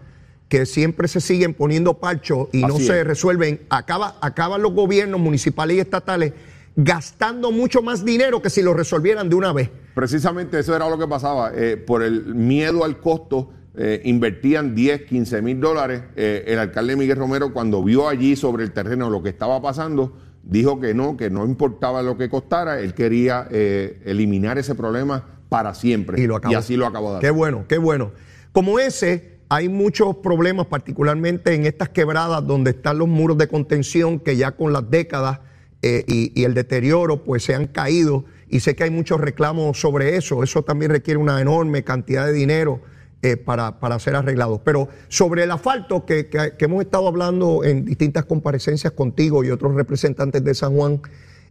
que 0.50 0.66
siempre 0.66 1.08
se 1.08 1.22
siguen 1.22 1.54
poniendo 1.54 2.00
parchos 2.00 2.50
y 2.52 2.64
no 2.64 2.78
se 2.78 3.02
es. 3.02 3.08
resuelven. 3.08 3.62
Acaba, 3.70 4.18
acaban 4.22 4.62
los 4.62 4.74
gobiernos 4.74 5.22
municipales 5.22 5.78
y 5.78 5.80
estatales 5.80 6.34
gastando 6.76 7.52
mucho 7.52 7.82
más 7.82 8.06
dinero 8.06 8.42
que 8.42 8.50
si 8.50 8.62
lo 8.62 8.74
resolvieran 8.74 9.30
de 9.30 9.36
una 9.36 9.54
vez. 9.54 9.70
Precisamente 9.94 10.60
eso 10.60 10.76
era 10.76 10.90
lo 10.90 10.98
que 10.98 11.08
pasaba. 11.08 11.52
Eh, 11.54 11.78
por 11.78 12.04
el 12.04 12.34
miedo 12.34 12.84
al 12.84 13.00
costo, 13.00 13.52
eh, 13.76 14.02
invertían 14.06 14.74
10, 14.74 15.04
15 15.04 15.42
mil 15.42 15.60
dólares. 15.60 16.04
Eh, 16.16 16.46
el 16.48 16.58
alcalde 16.58 16.96
Miguel 16.96 17.18
Romero, 17.18 17.54
cuando 17.54 17.84
vio 17.84 18.08
allí 18.08 18.36
sobre 18.36 18.64
el 18.64 18.72
terreno 18.72 19.10
lo 19.10 19.22
que 19.22 19.30
estaba 19.30 19.62
pasando, 19.62 20.18
dijo 20.42 20.80
que 20.80 20.94
no, 20.94 21.18
que 21.18 21.30
no 21.30 21.46
importaba 21.46 22.02
lo 22.02 22.18
que 22.18 22.30
costara. 22.30 22.80
Él 22.80 22.94
quería 22.94 23.48
eliminar 23.52 24.58
ese 24.58 24.74
problema 24.74 25.26
para 25.50 25.76
siempre. 25.76 26.22
Y 26.22 26.28
lo 26.28 26.38
acabó. 26.38 26.58
así 26.58 26.78
lo 26.78 26.88
acabó 26.88 27.16
de 27.16 27.20
Qué 27.20 27.30
bueno, 27.30 27.66
qué 27.68 27.78
bueno. 27.78 28.12
Como 28.52 28.80
ese, 28.80 29.39
hay 29.50 29.68
muchos 29.68 30.18
problemas, 30.18 30.68
particularmente 30.68 31.54
en 31.56 31.66
estas 31.66 31.90
quebradas 31.90 32.46
donde 32.46 32.72
están 32.72 33.00
los 33.00 33.08
muros 33.08 33.38
de 33.38 33.48
contención 33.48 34.20
que 34.20 34.38
ya 34.38 34.52
con 34.52 34.72
las 34.74 34.90
décadas 34.90 35.40
eh, 35.82 36.04
y, 36.08 36.44
el 36.44 36.54
deterioro 36.54 37.24
pues 37.24 37.44
se 37.44 37.56
han 37.56 37.66
caído 37.68 38.26
y 38.48 38.60
sé 38.60 38.76
que 38.76 38.84
hay 38.84 38.92
muchos 38.92 39.20
reclamos 39.20 39.80
sobre 39.80 40.16
eso. 40.18 40.44
Eso 40.44 40.64
también 40.64 40.92
requiere 40.92 41.18
una 41.18 41.42
enorme 41.42 41.84
cantidad 41.84 42.26
de 42.28 42.34
dinero 42.34 42.82
eh, 43.22 43.38
para, 43.38 43.80
para 43.80 43.98
ser 44.00 44.16
arreglados. 44.16 44.62
Pero 44.64 44.88
sobre 45.08 45.44
el 45.44 45.52
asfalto 45.52 46.06
que, 46.06 46.28
que- 46.28 46.54
que 46.58 46.66
hemos 46.66 46.82
estado 46.84 47.08
hablando 47.08 47.64
en 47.64 47.86
distintas 47.86 48.26
comparecencias 48.26 48.94
contigo 48.94 49.44
y 49.44 49.50
otros 49.50 49.74
representantes 49.76 50.44
de 50.44 50.54
San 50.54 50.76
Juan, 50.76 51.02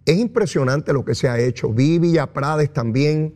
es 0.06 0.18
impresionante 0.18 0.92
lo 0.92 1.04
que 1.04 1.14
se 1.14 1.28
ha 1.28 1.38
hecho. 1.40 1.72
Vi 1.72 1.98
Villa 1.98 2.32
Prades 2.32 2.72
también 2.72 3.34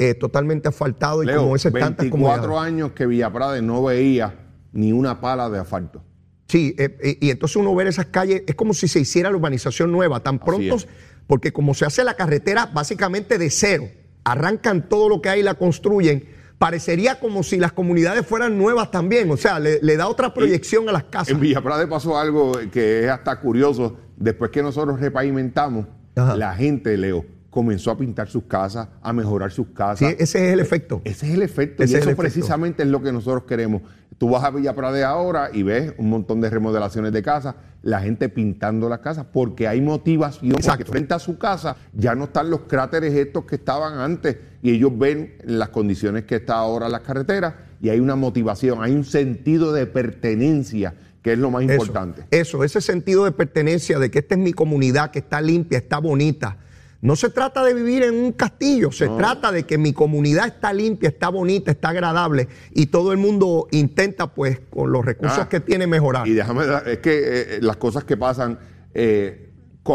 eh, 0.00 0.14
totalmente 0.14 0.66
asfaltado 0.66 1.22
y 1.22 1.26
Leo, 1.26 1.42
como 1.42 1.56
ese 1.56 1.70
tantas 1.70 2.06
24 2.06 2.40
comunidades. 2.42 2.72
años 2.72 2.92
que 2.92 3.04
Villaprade 3.04 3.60
no 3.60 3.84
veía 3.84 4.34
ni 4.72 4.92
una 4.92 5.20
pala 5.20 5.50
de 5.50 5.58
asfalto. 5.58 6.02
Sí, 6.48 6.74
eh, 6.78 6.96
eh, 7.02 7.18
y 7.20 7.28
entonces 7.28 7.56
uno 7.56 7.74
ver 7.74 7.86
esas 7.86 8.06
calles, 8.06 8.42
es 8.46 8.54
como 8.54 8.72
si 8.72 8.88
se 8.88 8.98
hiciera 8.98 9.28
la 9.28 9.36
urbanización 9.36 9.92
nueva, 9.92 10.20
tan 10.20 10.38
pronto, 10.38 10.78
porque 11.26 11.52
como 11.52 11.74
se 11.74 11.84
hace 11.84 12.02
la 12.02 12.14
carretera 12.14 12.64
básicamente 12.64 13.36
de 13.36 13.50
cero, 13.50 13.88
arrancan 14.24 14.88
todo 14.88 15.10
lo 15.10 15.20
que 15.20 15.28
hay 15.28 15.40
y 15.40 15.42
la 15.42 15.52
construyen, 15.56 16.24
parecería 16.56 17.20
como 17.20 17.42
si 17.42 17.58
las 17.58 17.72
comunidades 17.72 18.26
fueran 18.26 18.56
nuevas 18.56 18.90
también, 18.90 19.30
o 19.30 19.36
sea, 19.36 19.60
le, 19.60 19.80
le 19.82 19.98
da 19.98 20.08
otra 20.08 20.32
proyección 20.32 20.88
a 20.88 20.92
las 20.92 21.04
casas. 21.04 21.28
En 21.28 21.40
Villaprade 21.40 21.86
pasó 21.86 22.18
algo 22.18 22.52
que 22.72 23.04
es 23.04 23.10
hasta 23.10 23.38
curioso. 23.38 23.98
Después 24.16 24.50
que 24.50 24.62
nosotros 24.62 24.98
repavimentamos, 24.98 25.84
Ajá. 26.16 26.36
la 26.36 26.54
gente, 26.54 26.96
Leo, 26.96 27.26
comenzó 27.50 27.90
a 27.90 27.98
pintar 27.98 28.28
sus 28.28 28.44
casas, 28.44 28.88
a 29.02 29.12
mejorar 29.12 29.50
sus 29.50 29.68
casas. 29.68 29.98
Sí, 29.98 30.16
ese 30.18 30.46
es 30.46 30.54
el 30.54 30.60
efecto. 30.60 31.02
Ese 31.04 31.26
es 31.26 31.34
el 31.34 31.42
efecto. 31.42 31.82
Ese 31.82 31.92
y 31.92 31.96
es 31.96 32.00
eso 32.00 32.10
efecto. 32.10 32.22
precisamente 32.22 32.82
es 32.84 32.88
lo 32.88 33.02
que 33.02 33.12
nosotros 33.12 33.44
queremos. 33.44 33.82
Tú 34.18 34.30
vas 34.30 34.44
a 34.44 34.50
Villa 34.50 34.74
Prade 34.74 35.02
ahora 35.02 35.50
y 35.52 35.62
ves 35.62 35.94
un 35.98 36.10
montón 36.10 36.40
de 36.40 36.50
remodelaciones 36.50 37.12
de 37.12 37.22
casas, 37.22 37.54
la 37.82 38.00
gente 38.00 38.28
pintando 38.28 38.88
las 38.88 39.00
casas, 39.00 39.26
porque 39.32 39.66
hay 39.66 39.80
motivación. 39.80 40.52
Exacto. 40.52 40.84
Porque 40.84 40.92
frente 40.92 41.14
a 41.14 41.18
su 41.18 41.38
casa 41.38 41.76
ya 41.92 42.14
no 42.14 42.24
están 42.24 42.50
los 42.50 42.60
cráteres 42.62 43.14
estos 43.14 43.44
que 43.44 43.56
estaban 43.56 43.98
antes 43.98 44.36
y 44.62 44.70
ellos 44.70 44.96
ven 44.96 45.34
las 45.44 45.70
condiciones 45.70 46.24
que 46.24 46.36
está 46.36 46.54
ahora 46.54 46.88
las 46.88 47.00
carreteras 47.00 47.54
y 47.80 47.88
hay 47.88 47.98
una 47.98 48.14
motivación, 48.14 48.82
hay 48.82 48.92
un 48.92 49.04
sentido 49.04 49.72
de 49.72 49.86
pertenencia 49.86 50.94
que 51.22 51.32
es 51.32 51.38
lo 51.38 51.50
más 51.50 51.64
Eso, 51.64 51.72
importante. 51.72 52.24
Eso, 52.30 52.64
ese 52.64 52.80
sentido 52.80 53.24
de 53.24 53.32
pertenencia, 53.32 53.98
de 53.98 54.10
que 54.10 54.20
esta 54.20 54.34
es 54.34 54.40
mi 54.40 54.52
comunidad, 54.52 55.10
que 55.10 55.18
está 55.18 55.40
limpia, 55.40 55.78
está 55.78 55.98
bonita. 55.98 56.56
No 57.02 57.16
se 57.16 57.30
trata 57.30 57.64
de 57.64 57.72
vivir 57.72 58.02
en 58.02 58.14
un 58.14 58.32
castillo, 58.32 58.92
se 58.92 59.08
trata 59.08 59.50
de 59.50 59.62
que 59.64 59.78
mi 59.78 59.92
comunidad 59.94 60.46
está 60.46 60.72
limpia, 60.72 61.08
está 61.08 61.30
bonita, 61.30 61.70
está 61.70 61.88
agradable 61.88 62.46
y 62.74 62.86
todo 62.86 63.12
el 63.12 63.18
mundo 63.18 63.68
intenta, 63.70 64.26
pues, 64.26 64.60
con 64.68 64.92
los 64.92 65.04
recursos 65.04 65.38
Ah, 65.38 65.48
que 65.48 65.60
tiene 65.60 65.86
mejorar. 65.86 66.28
Y 66.28 66.32
déjame, 66.34 66.64
es 66.86 66.98
que 66.98 67.56
eh, 67.56 67.58
las 67.62 67.76
cosas 67.76 68.04
que 68.04 68.18
pasan, 68.18 68.58
eh, 68.92 69.46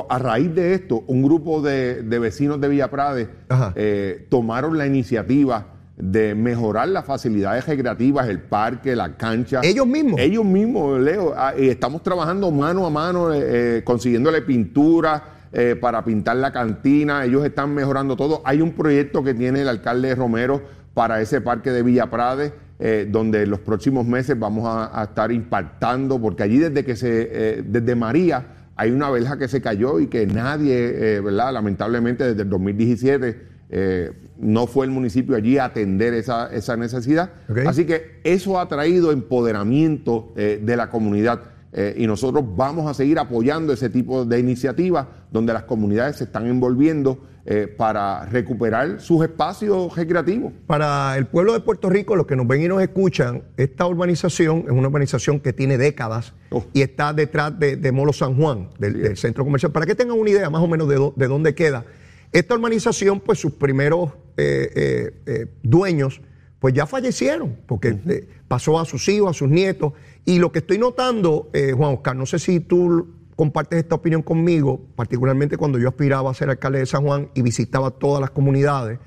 a 0.10 0.18
raíz 0.20 0.54
de 0.56 0.74
esto, 0.74 1.04
un 1.08 1.22
grupo 1.22 1.62
de, 1.62 2.02
de 2.02 2.20
vecinos 2.20 2.60
de 2.60 2.68
Villa 2.70 2.90
Prade 2.90 3.30
Ajá. 3.50 3.72
eh, 3.76 4.26
tomaron 4.30 4.78
la 4.78 4.88
iniciativa 4.88 5.68
de 5.98 6.36
mejorar 6.36 6.90
las 6.90 7.06
facilidades 7.06 7.66
recreativas, 7.66 8.28
el 8.28 8.42
parque, 8.42 8.96
la 8.96 9.16
cancha. 9.16 9.62
Ellos 9.64 9.88
mismos. 9.88 10.20
Ellos 10.20 10.44
mismos, 10.44 11.00
Leo. 11.00 11.34
Ah, 11.38 11.54
y 11.58 11.70
estamos 11.70 12.04
trabajando 12.04 12.52
mano 12.52 12.86
a 12.86 12.90
mano, 12.90 13.32
eh, 13.34 13.78
eh, 13.78 13.84
consiguiéndole 13.86 14.42
pintura. 14.42 15.35
Eh, 15.58 15.78
para 15.78 16.04
pintar 16.04 16.36
la 16.36 16.52
cantina, 16.52 17.24
ellos 17.24 17.46
están 17.46 17.74
mejorando 17.74 18.18
todo. 18.18 18.42
Hay 18.44 18.60
un 18.60 18.74
proyecto 18.74 19.24
que 19.24 19.34
tiene 19.34 19.62
el 19.62 19.70
alcalde 19.70 20.14
Romero 20.14 20.62
para 20.94 21.22
ese 21.22 21.40
parque 21.40 21.72
de 21.72 21.82
Villa 21.82 22.10
Prade, 22.10 22.52
eh, 22.78 23.08
donde 23.10 23.44
en 23.44 23.52
los 23.52 23.60
próximos 23.60 24.06
meses 24.06 24.38
vamos 24.38 24.66
a, 24.68 25.00
a 25.00 25.06
estar 25.06 25.32
impactando, 25.32 26.20
porque 26.20 26.44
allí 26.44 26.58
desde 26.58 26.84
que 26.84 26.98
se, 26.98 27.30
eh, 27.32 27.64
desde 27.66 27.96
María 27.96 28.48
hay 28.76 28.92
una 28.92 29.10
verja 29.10 29.38
que 29.38 29.48
se 29.48 29.62
cayó 29.62 30.02
y 30.02 30.08
que 30.08 30.28
nadie, 30.28 31.22
¿verdad? 31.22 31.54
Lamentablemente 31.54 32.26
desde 32.26 32.42
el 32.42 32.50
2017 32.50 33.42
eh, 33.70 34.12
no 34.38 34.68
fue 34.68 34.86
el 34.86 34.92
municipio 34.92 35.38
allí 35.38 35.58
a 35.58 35.66
atender 35.66 36.14
esa, 36.14 36.54
esa 36.54 36.76
necesidad. 36.76 37.30
Así 37.66 37.86
que 37.86 38.20
eso 38.26 38.60
ha 38.60 38.68
traído 38.68 39.14
empoderamiento 39.14 40.34
de 40.36 40.76
la 40.76 40.90
comunidad. 40.90 41.55
Eh, 41.78 41.94
y 41.98 42.08
nosotros 42.08 42.46
vamos 42.56 42.90
a 42.90 42.94
seguir 42.94 43.20
apoyando 43.20 43.74
ese 43.74 43.90
tipo 43.90 44.24
de 44.24 44.40
iniciativas 44.40 45.08
donde 45.30 45.52
las 45.52 45.64
comunidades 45.64 46.16
se 46.16 46.24
están 46.24 46.48
envolviendo 46.48 47.20
eh, 47.46 47.68
para 47.68 48.26
recuperar 48.28 49.02
sus 49.02 49.22
espacios 49.26 49.94
recreativos. 49.94 50.54
Para 50.68 51.18
el 51.18 51.28
pueblo 51.28 51.52
de 51.52 51.60
Puerto 51.60 51.90
Rico, 51.90 52.16
los 52.16 52.26
que 52.26 52.38
nos 52.38 52.48
ven 52.48 52.62
y 52.62 52.70
nos 52.70 52.82
escuchan, 52.82 53.44
esta 53.58 53.86
urbanización 53.86 54.64
es 54.66 54.72
una 54.72 54.88
urbanización 54.88 55.42
que 55.42 55.52
tiene 55.52 55.78
décadas 55.78 56.34
Oh. 56.50 56.64
y 56.72 56.82
está 56.82 57.12
detrás 57.12 57.60
de, 57.60 57.76
de 57.76 57.92
Molo 57.92 58.14
San 58.14 58.38
Juan, 58.38 58.70
del, 58.80 59.02
del 59.02 59.18
centro 59.18 59.44
comercial. 59.44 59.74
Para 59.74 59.86
que 59.86 59.96
tengan 59.96 60.18
una 60.18 60.30
idea 60.30 60.50
más 60.50 60.62
o 60.62 60.68
menos 60.68 60.88
de, 60.88 61.12
de 61.14 61.28
dónde 61.28 61.54
queda. 61.54 61.84
Esta 62.32 62.56
urbanización, 62.56 63.20
pues 63.20 63.40
sus 63.40 63.52
primeros 63.52 64.12
eh, 64.38 65.48
dueños, 65.62 66.22
pues 66.60 66.74
ya 66.74 66.86
fallecieron, 66.86 67.58
porque 67.68 68.28
pasó 68.48 68.80
a 68.80 68.86
sus 68.86 69.08
hijos, 69.10 69.30
a 69.30 69.34
sus 69.34 69.50
nietos. 69.50 69.94
Y 70.26 70.40
lo 70.40 70.52
que 70.52 70.60
estoy 70.60 70.80
notando, 70.80 71.50
eh, 71.54 71.72
Juan 71.78 71.94
Oscar, 71.94 72.16
no 72.16 72.26
sé 72.26 72.40
si 72.40 72.60
tú 72.60 73.08
compartes 73.36 73.80
esta 73.80 73.94
opinión 73.94 74.24
conmigo, 74.24 74.82
particularmente 74.96 75.56
cuando 75.56 75.78
yo 75.78 75.88
aspiraba 75.88 76.32
a 76.32 76.34
ser 76.34 76.50
alcalde 76.50 76.80
de 76.80 76.88
San 76.88 77.04
Juan 77.04 77.30
y 77.36 77.44
visitaba 77.44 77.92
todas 77.92 78.22
las 78.22 78.32
comunidades, 78.32 79.00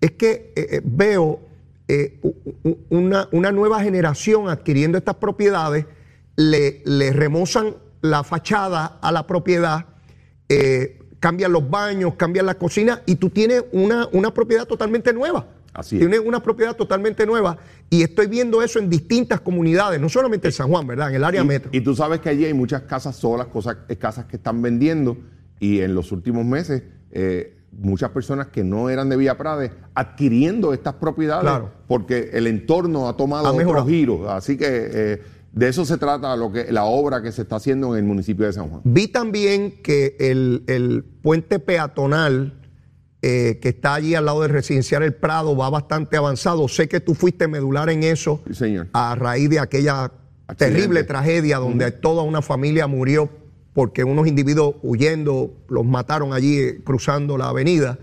es 0.00 0.12
que 0.12 0.52
eh, 0.54 0.68
eh, 0.70 0.80
veo 0.84 1.40
una, 2.88 3.52
nueva 3.52 3.82
generación 3.82 4.48
adquiriendo 4.48 4.96
estas 4.96 5.16
propiedades, 5.16 5.84
le, 6.36 7.12
remozan 7.12 7.76
la 8.00 8.24
fachada 8.24 8.98
a 9.02 9.12
la 9.12 9.26
propiedad, 9.26 9.86
cambian 11.20 11.52
los 11.52 11.68
baños, 11.68 12.14
cambian 12.14 12.46
la 12.46 12.54
cocina 12.54 13.02
y 13.04 13.16
tú 13.16 13.28
tienes 13.28 13.64
una, 13.72 14.08
una 14.12 14.32
propiedad 14.32 14.66
totalmente 14.66 15.12
nueva. 15.12 15.46
Así 15.74 15.96
es. 15.96 16.00
Tienes 16.00 16.20
una 16.20 16.42
propiedad 16.42 16.76
totalmente 16.76 17.24
nueva 17.26 17.56
y 17.88 18.02
estoy 18.02 18.26
viendo 18.26 18.62
eso 18.62 18.78
en 18.78 18.90
distintas 18.90 19.40
comunidades, 19.40 20.00
no 20.00 20.08
solamente 20.08 20.48
en 20.48 20.52
San 20.52 20.68
Juan, 20.68 20.86
¿verdad? 20.86 21.08
En 21.10 21.16
el 21.16 21.24
área 21.24 21.42
Y, 21.42 21.46
metro. 21.46 21.70
y 21.72 21.80
tú 21.80 21.94
sabes 21.94 22.20
que 22.20 22.28
allí 22.28 22.44
hay 22.44 22.54
muchas 22.54 22.82
casas 22.82 23.16
solas, 23.16 23.46
cosas, 23.46 23.78
eh, 23.88 23.96
casas 23.96 24.26
que 24.26 24.36
están 24.36 24.60
vendiendo 24.60 25.16
y 25.60 25.80
en 25.80 25.94
los 25.94 26.12
últimos 26.12 26.44
meses 26.44 26.82
eh, 27.10 27.56
muchas 27.72 28.10
personas 28.10 28.48
que 28.48 28.62
no 28.62 28.90
eran 28.90 29.08
de 29.08 29.16
Villa 29.16 29.38
Prade 29.38 29.70
adquiriendo 29.94 30.74
estas 30.74 30.94
propiedades 30.94 31.42
Claro. 31.42 31.70
porque 31.88 32.30
el 32.34 32.46
entorno 32.46 33.08
ha 33.08 33.16
tomado 33.16 33.46
Ha 33.46 33.50
otro 33.50 33.58
mejorado. 33.58 33.86
giro. 33.86 34.30
Así 34.30 34.58
que 34.58 34.66
eh, 34.68 35.22
de 35.52 35.68
eso 35.68 35.84
se 35.86 35.96
trata 35.98 36.36
lo 36.36 36.52
que, 36.52 36.70
la 36.72 36.84
obra 36.84 37.22
que 37.22 37.32
se 37.32 37.42
está 37.42 37.56
haciendo 37.56 37.94
en 37.94 38.00
el 38.04 38.08
municipio 38.08 38.44
de 38.46 38.52
San 38.52 38.68
Juan. 38.68 38.80
Vi 38.84 39.08
también 39.08 39.82
que 39.82 40.16
el, 40.18 40.64
el 40.66 41.02
puente 41.22 41.58
peatonal 41.58 42.58
eh, 43.22 43.58
que 43.62 43.68
está 43.70 43.94
allí 43.94 44.14
al 44.16 44.24
lado 44.26 44.42
del 44.42 44.50
residencial 44.50 45.02
El 45.04 45.14
Prado 45.14 45.56
va 45.56 45.70
bastante 45.70 46.16
avanzado. 46.16 46.66
Sé 46.68 46.88
que 46.88 47.00
tú 47.00 47.14
fuiste 47.14 47.46
medular 47.48 47.88
en 47.88 48.02
eso 48.02 48.40
Sí, 48.48 48.54
señor. 48.54 48.88
a 48.92 49.14
raíz 49.14 49.48
de 49.48 49.60
aquella 49.60 50.10
Accidente. 50.48 50.56
terrible 50.74 51.04
tragedia 51.04 51.58
donde 51.58 51.90
toda 51.92 52.22
una 52.24 52.42
familia 52.42 52.86
murió 52.88 53.30
porque 53.74 54.04
unos 54.04 54.26
individuos 54.26 54.74
huyendo 54.82 55.54
los 55.68 55.84
mataron 55.86 56.32
allí 56.32 56.58
eh, 56.58 56.80
cruzando 56.84 57.38
la 57.38 57.48
avenida. 57.48 57.98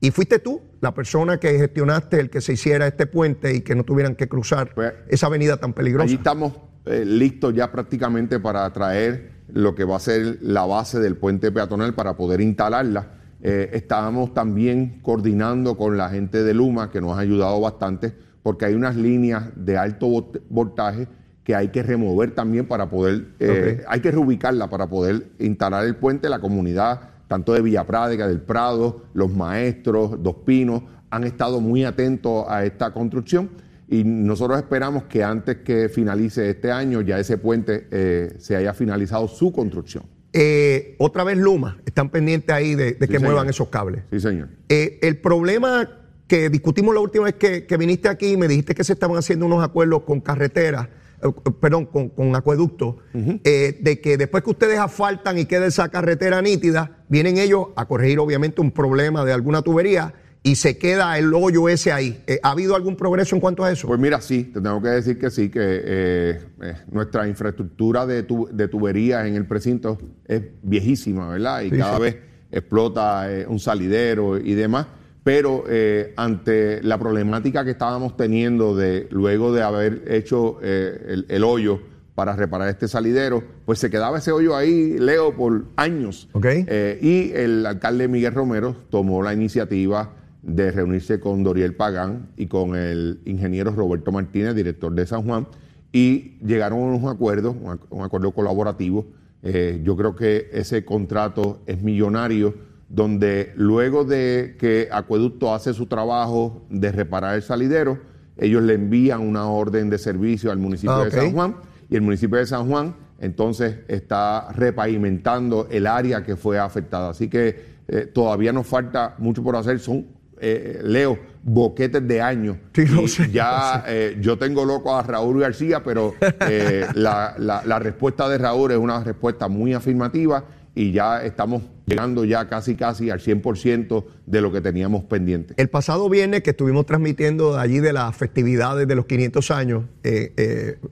Y 0.00 0.10
fuiste 0.10 0.38
tú 0.40 0.62
la 0.80 0.92
persona 0.94 1.38
que 1.38 1.56
gestionaste 1.58 2.18
el 2.18 2.28
que 2.30 2.40
se 2.40 2.54
hiciera 2.54 2.88
este 2.88 3.06
puente 3.06 3.54
y 3.54 3.60
que 3.60 3.74
no 3.76 3.84
tuvieran 3.84 4.16
que 4.16 4.26
cruzar 4.28 4.74
Pues, 4.74 4.92
esa 5.08 5.26
avenida 5.26 5.58
tan 5.58 5.74
peligrosa. 5.74 6.06
Allí 6.06 6.14
estamos 6.14 6.54
eh, 6.86 7.04
listos 7.06 7.54
ya 7.54 7.70
prácticamente 7.70 8.40
para 8.40 8.68
traer 8.72 9.30
lo 9.52 9.74
que 9.76 9.84
va 9.84 9.96
a 9.96 10.00
ser 10.00 10.38
la 10.40 10.64
base 10.64 10.98
del 10.98 11.16
puente 11.16 11.52
peatonal 11.52 11.94
para 11.94 12.16
poder 12.16 12.40
instalarla. 12.40 13.20
Eh, 13.42 13.70
estábamos 13.72 14.32
también 14.34 15.00
coordinando 15.02 15.76
con 15.76 15.96
la 15.96 16.08
gente 16.08 16.42
de 16.44 16.54
Luma, 16.54 16.90
que 16.90 17.00
nos 17.00 17.16
ha 17.16 17.20
ayudado 17.20 17.60
bastante, 17.60 18.14
porque 18.42 18.66
hay 18.66 18.74
unas 18.74 18.96
líneas 18.96 19.50
de 19.56 19.76
alto 19.76 20.06
volt- 20.06 20.40
voltaje 20.48 21.08
que 21.44 21.56
hay 21.56 21.68
que 21.68 21.82
remover 21.82 22.34
también 22.36 22.66
para 22.66 22.88
poder, 22.88 23.26
eh, 23.40 23.84
hay 23.88 24.00
que 24.00 24.12
reubicarla 24.12 24.70
para 24.70 24.88
poder 24.88 25.26
instalar 25.40 25.84
el 25.84 25.96
puente. 25.96 26.28
La 26.28 26.38
comunidad, 26.38 27.00
tanto 27.26 27.52
de 27.52 27.62
Villa 27.62 27.84
Prádica, 27.84 28.28
del 28.28 28.40
Prado, 28.40 29.02
los 29.12 29.32
maestros, 29.34 30.22
Dos 30.22 30.36
Pinos, 30.46 30.82
han 31.10 31.24
estado 31.24 31.60
muy 31.60 31.84
atentos 31.84 32.44
a 32.48 32.64
esta 32.64 32.92
construcción 32.92 33.50
y 33.88 34.04
nosotros 34.04 34.56
esperamos 34.56 35.04
que 35.04 35.24
antes 35.24 35.56
que 35.58 35.88
finalice 35.88 36.48
este 36.48 36.70
año 36.70 37.00
ya 37.00 37.18
ese 37.18 37.38
puente 37.38 37.88
eh, 37.90 38.34
se 38.38 38.54
haya 38.54 38.72
finalizado 38.72 39.26
su 39.26 39.52
construcción. 39.52 40.04
Eh, 40.32 40.96
otra 40.98 41.24
vez 41.24 41.36
Luma, 41.36 41.80
están 41.84 42.08
pendientes 42.10 42.54
ahí 42.54 42.74
de, 42.74 42.92
de 42.92 42.98
que 43.00 43.06
señor. 43.06 43.22
muevan 43.22 43.48
esos 43.48 43.68
cables. 43.68 44.02
Sí, 44.10 44.20
señor. 44.20 44.48
Eh, 44.68 44.98
el 45.02 45.18
problema 45.18 45.88
que 46.26 46.48
discutimos 46.48 46.94
la 46.94 47.00
última 47.00 47.24
vez 47.24 47.34
que, 47.34 47.66
que 47.66 47.76
viniste 47.76 48.08
aquí 48.08 48.32
y 48.32 48.36
me 48.36 48.48
dijiste 48.48 48.74
que 48.74 48.84
se 48.84 48.94
estaban 48.94 49.16
haciendo 49.18 49.44
unos 49.44 49.62
acuerdos 49.62 50.02
con 50.04 50.20
carreteras, 50.20 50.88
eh, 51.22 51.28
perdón, 51.60 51.84
con, 51.86 52.08
con 52.08 52.34
acueductos, 52.34 52.96
de 53.12 54.00
que 54.02 54.16
después 54.16 54.42
que 54.42 54.50
ustedes 54.50 54.78
asfaltan 54.78 55.38
y 55.38 55.44
quede 55.44 55.66
esa 55.66 55.90
carretera 55.90 56.40
nítida, 56.40 57.04
vienen 57.08 57.36
ellos 57.36 57.66
a 57.76 57.86
corregir 57.86 58.18
obviamente 58.18 58.62
un 58.62 58.70
problema 58.70 59.24
de 59.26 59.32
alguna 59.32 59.60
tubería 59.60 60.14
y 60.44 60.56
se 60.56 60.76
queda 60.76 61.16
el 61.18 61.32
hoyo 61.34 61.68
ese 61.68 61.92
ahí. 61.92 62.22
Eh, 62.26 62.40
¿Ha 62.42 62.50
habido 62.50 62.74
algún 62.74 62.96
progreso 62.96 63.36
en 63.36 63.40
cuanto 63.40 63.62
a 63.64 63.70
eso? 63.70 63.86
Pues 63.86 64.00
mira, 64.00 64.20
sí, 64.20 64.44
te 64.44 64.60
tengo 64.60 64.82
que 64.82 64.88
decir 64.88 65.18
que 65.18 65.30
sí, 65.30 65.48
que 65.48 65.60
eh, 65.62 66.40
eh, 66.62 66.74
nuestra 66.90 67.28
infraestructura 67.28 68.06
de, 68.06 68.24
tu- 68.24 68.48
de 68.52 68.66
tuberías 68.68 69.26
en 69.26 69.36
el 69.36 69.46
precinto 69.46 69.98
es 70.26 70.42
viejísima, 70.62 71.28
¿verdad? 71.28 71.62
Y 71.62 71.70
Sí, 71.70 71.76
cada 71.78 71.96
sí. 71.96 72.02
vez 72.02 72.16
explota 72.50 73.32
eh, 73.32 73.46
un 73.48 73.58
salidero 73.60 74.36
y 74.38 74.54
demás. 74.54 74.86
Pero 75.24 75.62
eh, 75.68 76.12
ante 76.16 76.82
la 76.82 76.98
problemática 76.98 77.64
que 77.64 77.70
estábamos 77.70 78.16
teniendo 78.16 78.74
de 78.74 79.06
luego 79.10 79.52
de 79.52 79.62
haber 79.62 80.02
hecho 80.08 80.60
el, 80.62 81.26
el 81.28 81.44
hoyo 81.44 81.80
para 82.16 82.34
reparar 82.34 82.68
este 82.68 82.88
salidero, 82.88 83.42
pues 83.64 83.78
se 83.78 83.88
quedaba 83.88 84.18
ese 84.18 84.32
hoyo 84.32 84.56
ahí, 84.56 84.98
Leo, 84.98 85.34
por 85.36 85.66
años. 85.76 86.28
Ok. 86.32 86.46
Eh, 86.48 86.98
y 87.00 87.30
el 87.36 87.64
alcalde 87.64 88.08
Miguel 88.08 88.34
Romero 88.34 88.74
tomó 88.90 89.22
la 89.22 89.32
iniciativa 89.32 90.10
de 90.42 90.70
reunirse 90.72 91.20
con 91.20 91.42
Doriel 91.44 91.74
Pagán 91.74 92.28
y 92.36 92.46
con 92.46 92.74
el 92.76 93.20
ingeniero 93.24 93.70
Roberto 93.70 94.10
Martínez, 94.12 94.54
director 94.54 94.92
de 94.92 95.06
San 95.06 95.22
Juan, 95.22 95.46
y 95.92 96.36
llegaron 96.44 96.80
a 96.80 96.96
un 96.96 97.08
acuerdo, 97.08 97.52
un 97.52 97.78
ac- 97.78 97.86
un 97.90 98.02
acuerdo 98.02 98.32
colaborativo. 98.32 99.06
Eh, 99.42 99.80
yo 99.84 99.96
creo 99.96 100.14
que 100.16 100.48
ese 100.52 100.84
contrato 100.84 101.60
es 101.66 101.82
millonario, 101.82 102.54
donde 102.88 103.52
luego 103.56 104.04
de 104.04 104.56
que 104.58 104.88
Acueducto 104.90 105.54
hace 105.54 105.72
su 105.74 105.86
trabajo 105.86 106.62
de 106.70 106.92
reparar 106.92 107.36
el 107.36 107.42
salidero, 107.42 107.98
ellos 108.36 108.62
le 108.62 108.74
envían 108.74 109.20
una 109.20 109.46
orden 109.46 109.90
de 109.90 109.98
servicio 109.98 110.50
al 110.50 110.58
municipio 110.58 110.92
Ah, 110.94 111.04
de. 111.04 111.10
San 111.10 111.32
Juan 111.32 111.56
y 111.88 111.96
el 111.96 112.02
municipio 112.02 112.38
de 112.38 112.46
San 112.46 112.68
Juan 112.68 112.94
entonces 113.20 113.76
está 113.88 114.50
repavimentando 114.52 115.68
el 115.70 115.86
área 115.86 116.24
que 116.24 116.34
fue 116.36 116.58
afectada. 116.58 117.10
Así 117.10 117.28
que 117.28 117.72
eh, 117.88 118.06
todavía 118.12 118.52
nos 118.52 118.66
falta 118.66 119.14
mucho 119.18 119.42
por 119.42 119.54
hacer. 119.56 119.78
Son, 119.78 120.06
eh, 120.42 120.80
Leo, 120.82 121.18
boquetes 121.42 122.06
de 122.06 122.20
años. 122.20 122.56
Sí, 122.74 122.84
sé, 123.08 123.30
ya 123.30 123.84
eh, 123.86 124.18
yo 124.20 124.36
tengo 124.36 124.64
loco 124.64 124.94
a 124.94 125.02
Raúl 125.02 125.40
García, 125.40 125.82
pero 125.82 126.14
eh, 126.48 126.86
la, 126.94 127.34
la- 127.38 127.62
la 127.64 127.78
respuesta 127.78 128.28
de 128.28 128.36
Raúl 128.38 128.72
es 128.72 128.78
una 128.78 129.02
respuesta 129.02 129.48
muy 129.48 129.72
afirmativa 129.72 130.44
y 130.74 130.92
ya 130.92 131.22
estamos 131.24 131.62
llegando 131.86 132.24
ya 132.24 132.48
casi 132.48 132.74
casi 132.76 133.10
al 133.10 133.20
100% 133.20 134.04
de 134.26 134.40
lo 134.40 134.50
que 134.52 134.60
teníamos 134.60 135.04
pendiente. 135.04 135.54
El 135.56 135.68
pasado 135.68 136.08
viernes 136.08 136.42
que 136.42 136.50
estuvimos 136.50 136.86
transmitiendo 136.86 137.58
allí 137.58 137.78
de 137.80 137.92
las 137.92 138.16
festividades 138.16 138.88
de 138.88 138.94
los 138.94 139.06
500 139.06 139.50
años 139.50 139.84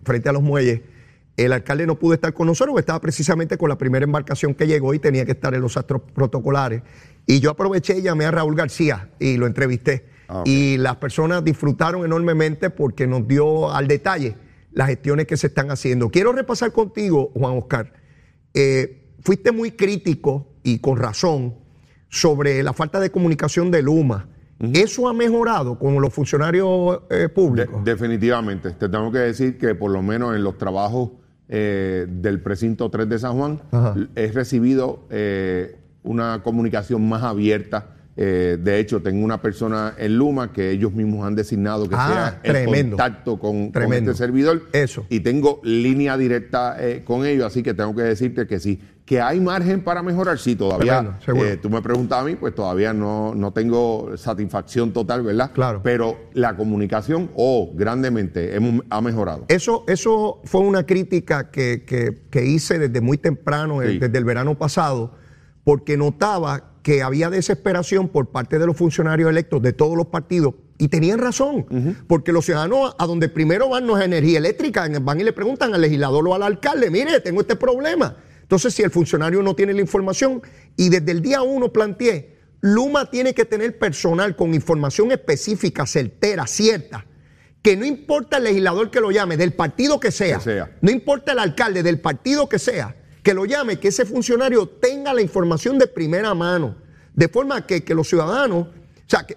frente 0.04 0.28
a 0.28 0.32
los 0.32 0.42
muelles, 0.42 0.80
el 1.44 1.52
alcalde 1.52 1.86
no 1.86 1.98
pudo 1.98 2.14
estar 2.14 2.32
con 2.34 2.46
nosotros, 2.46 2.72
porque 2.72 2.80
estaba 2.80 3.00
precisamente 3.00 3.56
con 3.58 3.68
la 3.68 3.76
primera 3.78 4.04
embarcación 4.04 4.54
que 4.54 4.66
llegó 4.66 4.94
y 4.94 4.98
tenía 4.98 5.24
que 5.24 5.32
estar 5.32 5.54
en 5.54 5.60
los 5.60 5.76
actos 5.76 6.02
protocolares. 6.14 6.82
Y 7.26 7.40
yo 7.40 7.50
aproveché 7.50 7.98
y 7.98 8.02
llamé 8.02 8.24
a 8.26 8.30
Raúl 8.30 8.54
García 8.56 9.10
y 9.18 9.36
lo 9.36 9.46
entrevisté. 9.46 10.06
Ah. 10.28 10.42
Y 10.46 10.76
las 10.78 10.96
personas 10.96 11.44
disfrutaron 11.44 12.04
enormemente 12.04 12.70
porque 12.70 13.06
nos 13.06 13.26
dio 13.26 13.72
al 13.72 13.88
detalle 13.88 14.36
las 14.72 14.88
gestiones 14.88 15.26
que 15.26 15.36
se 15.36 15.48
están 15.48 15.70
haciendo. 15.70 16.10
Quiero 16.10 16.32
repasar 16.32 16.72
contigo, 16.72 17.30
Juan 17.34 17.58
Oscar. 17.58 17.92
Eh, 18.54 19.14
fuiste 19.20 19.52
muy 19.52 19.72
crítico 19.72 20.46
y 20.62 20.78
con 20.78 20.96
razón 20.98 21.54
sobre 22.08 22.62
la 22.62 22.72
falta 22.72 23.00
de 23.00 23.10
comunicación 23.10 23.70
de 23.70 23.82
Luma. 23.82 24.28
¿Eso 24.74 25.08
ha 25.08 25.14
mejorado 25.14 25.78
con 25.78 26.00
los 26.02 26.12
funcionarios 26.12 27.00
eh, 27.10 27.14
De- 27.14 27.28
públicos? 27.30 27.82
definitivamente. 27.84 28.72
Te 28.72 28.88
tengo 28.88 29.10
que 29.10 29.18
decir 29.18 29.56
que 29.56 29.74
por 29.74 29.90
lo 29.90 30.02
menos 30.02 30.36
en 30.36 30.42
los 30.44 30.58
trabajos 30.58 31.12
eh, 31.52 32.06
del 32.08 32.40
precinto 32.40 32.90
3 32.90 33.08
de 33.08 33.18
San 33.18 33.36
Juan 33.36 33.60
Ajá. 33.72 33.96
he 34.14 34.28
recibido 34.30 35.00
eh, 35.10 35.76
una 36.04 36.42
comunicación 36.44 37.08
más 37.08 37.24
abierta. 37.24 37.96
Eh, 38.16 38.58
de 38.60 38.78
hecho, 38.78 39.00
tengo 39.00 39.24
una 39.24 39.40
persona 39.40 39.94
en 39.96 40.18
Luma 40.18 40.52
que 40.52 40.70
ellos 40.70 40.92
mismos 40.92 41.26
han 41.26 41.34
designado 41.34 41.88
que 41.88 41.94
Ah, 41.96 42.08
sea 42.08 42.40
el 42.42 42.52
tremendo. 42.52 42.96
contacto 42.96 43.38
con, 43.38 43.72
este 43.92 44.14
servidor. 44.14 44.62
Eso. 44.72 45.06
Y 45.08 45.20
tengo 45.20 45.60
línea 45.62 46.16
directa 46.18 46.76
eh, 46.78 47.02
con 47.04 47.24
ellos, 47.24 47.46
así 47.46 47.62
que 47.62 47.72
tengo 47.72 47.94
que 47.94 48.02
decirte 48.02 48.46
que 48.46 48.58
sí. 48.60 48.80
Que 49.06 49.20
hay 49.20 49.40
margen 49.40 49.82
para 49.82 50.02
mejorar, 50.02 50.38
sí, 50.38 50.54
todavía. 50.54 50.98
Tremendo, 50.98 51.20
seguro. 51.24 51.46
eh, 51.48 51.56
tú 51.56 51.68
me 51.70 51.82
preguntas 51.82 52.20
a 52.20 52.24
mí, 52.24 52.36
pues 52.36 52.54
todavía 52.54 52.92
no, 52.92 53.34
no 53.34 53.52
tengo 53.52 54.12
satisfacción 54.16 54.92
total, 54.92 55.22
¿verdad? 55.22 55.50
Claro. 55.52 55.80
Pero 55.82 56.16
la 56.34 56.56
comunicación, 56.56 57.30
oh, 57.34 57.72
grandemente, 57.74 58.54
hemos, 58.54 58.84
ha 58.90 59.00
mejorado. 59.00 59.46
Eso, 59.48 59.84
eso 59.88 60.40
fue 60.44 60.60
una 60.60 60.84
crítica 60.86 61.50
que, 61.50 61.84
que- 61.86 62.22
que 62.30 62.44
hice 62.44 62.78
desde 62.78 63.00
muy 63.00 63.18
temprano, 63.18 63.82
eh, 63.82 63.92
Sí. 63.92 63.98
desde 63.98 64.18
el 64.18 64.24
verano 64.24 64.56
pasado, 64.58 65.14
porque 65.64 65.96
notaba 65.96 66.69
que 66.82 67.02
había 67.02 67.30
desesperación 67.30 68.08
por 68.08 68.30
parte 68.30 68.58
de 68.58 68.66
los 68.66 68.76
funcionarios 68.76 69.28
electos 69.30 69.60
de 69.62 69.72
todos 69.72 69.96
los 69.96 70.06
partidos. 70.06 70.54
Y 70.78 70.88
tenían 70.88 71.18
razón, 71.18 71.66
porque 72.06 72.32
los 72.32 72.46
ciudadanos 72.46 72.94
a 72.98 73.06
donde 73.06 73.28
primero 73.28 73.68
van 73.68 73.86
no 73.86 73.98
es 73.98 74.04
energía 74.04 74.38
eléctrica, 74.38 74.88
van 75.02 75.20
y 75.20 75.24
le 75.24 75.32
preguntan 75.34 75.74
al 75.74 75.82
legislador 75.82 76.26
o 76.26 76.34
al 76.34 76.42
alcalde, 76.42 76.90
mire, 76.90 77.20
tengo 77.20 77.42
este 77.42 77.54
problema. 77.56 78.16
Entonces, 78.40 78.72
si 78.74 78.82
el 78.82 78.90
funcionario 78.90 79.42
no 79.42 79.54
tiene 79.54 79.74
la 79.74 79.80
información, 79.82 80.42
y 80.76 80.88
desde 80.88 81.12
el 81.12 81.20
día 81.20 81.42
uno 81.42 81.70
planteé, 81.72 82.38
Luma 82.62 83.10
tiene 83.10 83.34
que 83.34 83.44
tener 83.44 83.78
personal 83.78 84.36
con 84.36 84.54
información 84.54 85.12
específica, 85.12 85.86
certera, 85.86 86.46
cierta, 86.46 87.06
que 87.62 87.76
no 87.76 87.84
importa 87.84 88.38
el 88.38 88.44
legislador 88.44 88.90
que 88.90 89.00
lo 89.00 89.10
llame, 89.10 89.36
del 89.36 89.52
partido 89.52 90.00
que 90.00 90.10
sea, 90.10 90.38
Que 90.38 90.44
sea. 90.44 90.78
no 90.80 90.90
importa 90.90 91.32
el 91.32 91.38
alcalde, 91.40 91.82
del 91.82 92.00
partido 92.00 92.48
que 92.48 92.58
sea, 92.58 92.96
que 93.22 93.34
lo 93.34 93.44
llame, 93.44 93.78
que 93.78 93.88
ese 93.88 94.04
funcionario 94.04 94.66
tenga 94.66 95.12
la 95.12 95.20
información 95.22 95.78
de 95.78 95.86
primera 95.86 96.34
mano, 96.34 96.76
de 97.14 97.28
forma 97.28 97.66
que, 97.66 97.84
que 97.84 97.94
los 97.94 98.08
ciudadanos, 98.08 98.66
o 98.68 98.72
sea, 99.06 99.24
que, 99.24 99.36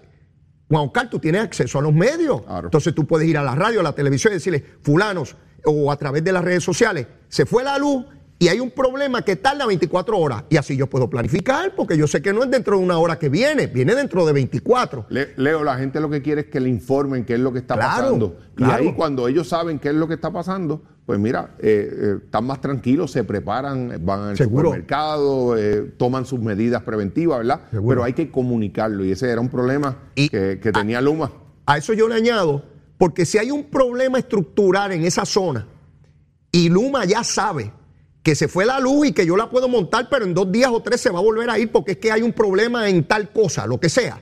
Juan 0.68 0.86
Oscar, 0.86 1.10
tú 1.10 1.18
tienes 1.18 1.42
acceso 1.42 1.78
a 1.78 1.82
los 1.82 1.92
medios, 1.92 2.42
Claro. 2.42 2.68
entonces 2.68 2.94
tú 2.94 3.06
puedes 3.06 3.28
ir 3.28 3.36
a 3.36 3.42
la 3.42 3.54
radio, 3.54 3.80
a 3.80 3.82
la 3.82 3.92
televisión 3.92 4.32
y 4.32 4.36
decirle, 4.36 4.64
fulanos, 4.82 5.36
o 5.64 5.90
a 5.90 5.96
través 5.96 6.24
de 6.24 6.32
las 6.32 6.44
redes 6.44 6.64
sociales, 6.64 7.06
se 7.28 7.46
fue 7.46 7.64
la 7.64 7.78
luz 7.78 8.04
y 8.38 8.48
hay 8.48 8.60
un 8.60 8.70
problema 8.72 9.22
que 9.22 9.36
tarda 9.36 9.64
24 9.66 10.18
horas, 10.18 10.44
y 10.50 10.56
así 10.56 10.76
yo 10.76 10.88
puedo 10.88 11.08
planificar, 11.08 11.74
porque 11.76 11.96
yo 11.96 12.06
sé 12.06 12.20
que 12.20 12.32
no 12.32 12.42
es 12.42 12.50
dentro 12.50 12.76
de 12.76 12.82
una 12.84 12.98
hora 12.98 13.18
que 13.18 13.28
viene, 13.28 13.68
viene 13.68 13.94
dentro 13.94 14.26
de 14.26 14.32
24. 14.32 15.06
Le- 15.08 15.34
Leo, 15.36 15.62
la 15.64 15.76
gente 15.76 16.00
lo 16.00 16.10
que 16.10 16.20
quiere 16.20 16.42
es 16.42 16.46
que 16.48 16.60
le 16.60 16.68
informen 16.68 17.24
qué 17.24 17.34
es 17.34 17.40
lo 17.40 17.52
que 17.52 17.60
está 17.60 17.74
Claro, 17.76 18.02
pasando. 18.02 18.36
claro. 18.54 18.82
Y 18.82 18.86
ahí 18.88 18.94
cuando 18.94 19.28
ellos 19.28 19.48
saben 19.48 19.78
qué 19.78 19.90
es 19.90 19.94
lo 19.94 20.08
que 20.08 20.14
está 20.14 20.32
pasando, 20.32 20.82
pues 21.06 21.18
mira, 21.18 21.54
eh, 21.60 21.88
eh, 21.92 22.14
están 22.24 22.44
más 22.46 22.60
tranquilos, 22.60 23.12
se 23.12 23.24
preparan, 23.24 24.00
van 24.04 24.20
al 24.30 24.36
Seguro. 24.36 24.68
supermercado, 24.70 25.56
eh, 25.56 25.92
toman 25.96 26.26
sus 26.26 26.40
medidas 26.40 26.82
preventivas, 26.82 27.38
¿verdad? 27.38 27.60
Seguro. 27.70 27.88
Pero 27.90 28.04
hay 28.04 28.14
que 28.14 28.30
comunicarlo 28.30 29.04
y 29.04 29.12
ese 29.12 29.30
era 29.30 29.40
un 29.40 29.48
problema 29.48 29.96
Y- 30.16 30.28
que, 30.28 30.58
que 30.60 30.72
tenía 30.72 31.00
Luma. 31.00 31.30
A 31.66 31.78
eso 31.78 31.92
yo 31.92 32.08
le 32.08 32.14
añado, 32.16 32.64
porque 32.98 33.24
si 33.26 33.38
hay 33.38 33.50
un 33.50 33.64
problema 33.64 34.18
estructural 34.18 34.92
en 34.92 35.04
esa 35.04 35.24
zona 35.24 35.66
y 36.50 36.68
Luma 36.68 37.04
ya 37.04 37.22
sabe 37.24 37.70
que 38.24 38.34
se 38.34 38.48
fue 38.48 38.64
la 38.64 38.80
luz 38.80 39.08
y 39.08 39.12
que 39.12 39.26
yo 39.26 39.36
la 39.36 39.50
puedo 39.50 39.68
montar, 39.68 40.08
pero 40.10 40.24
en 40.24 40.32
dos 40.32 40.50
días 40.50 40.70
o 40.72 40.80
tres 40.80 41.00
se 41.02 41.10
va 41.10 41.18
a 41.18 41.22
volver 41.22 41.50
a 41.50 41.58
ir 41.58 41.70
porque 41.70 41.92
es 41.92 41.98
que 41.98 42.10
hay 42.10 42.22
un 42.22 42.32
problema 42.32 42.88
en 42.88 43.04
tal 43.04 43.30
cosa, 43.30 43.66
lo 43.66 43.78
que 43.78 43.90
sea. 43.90 44.20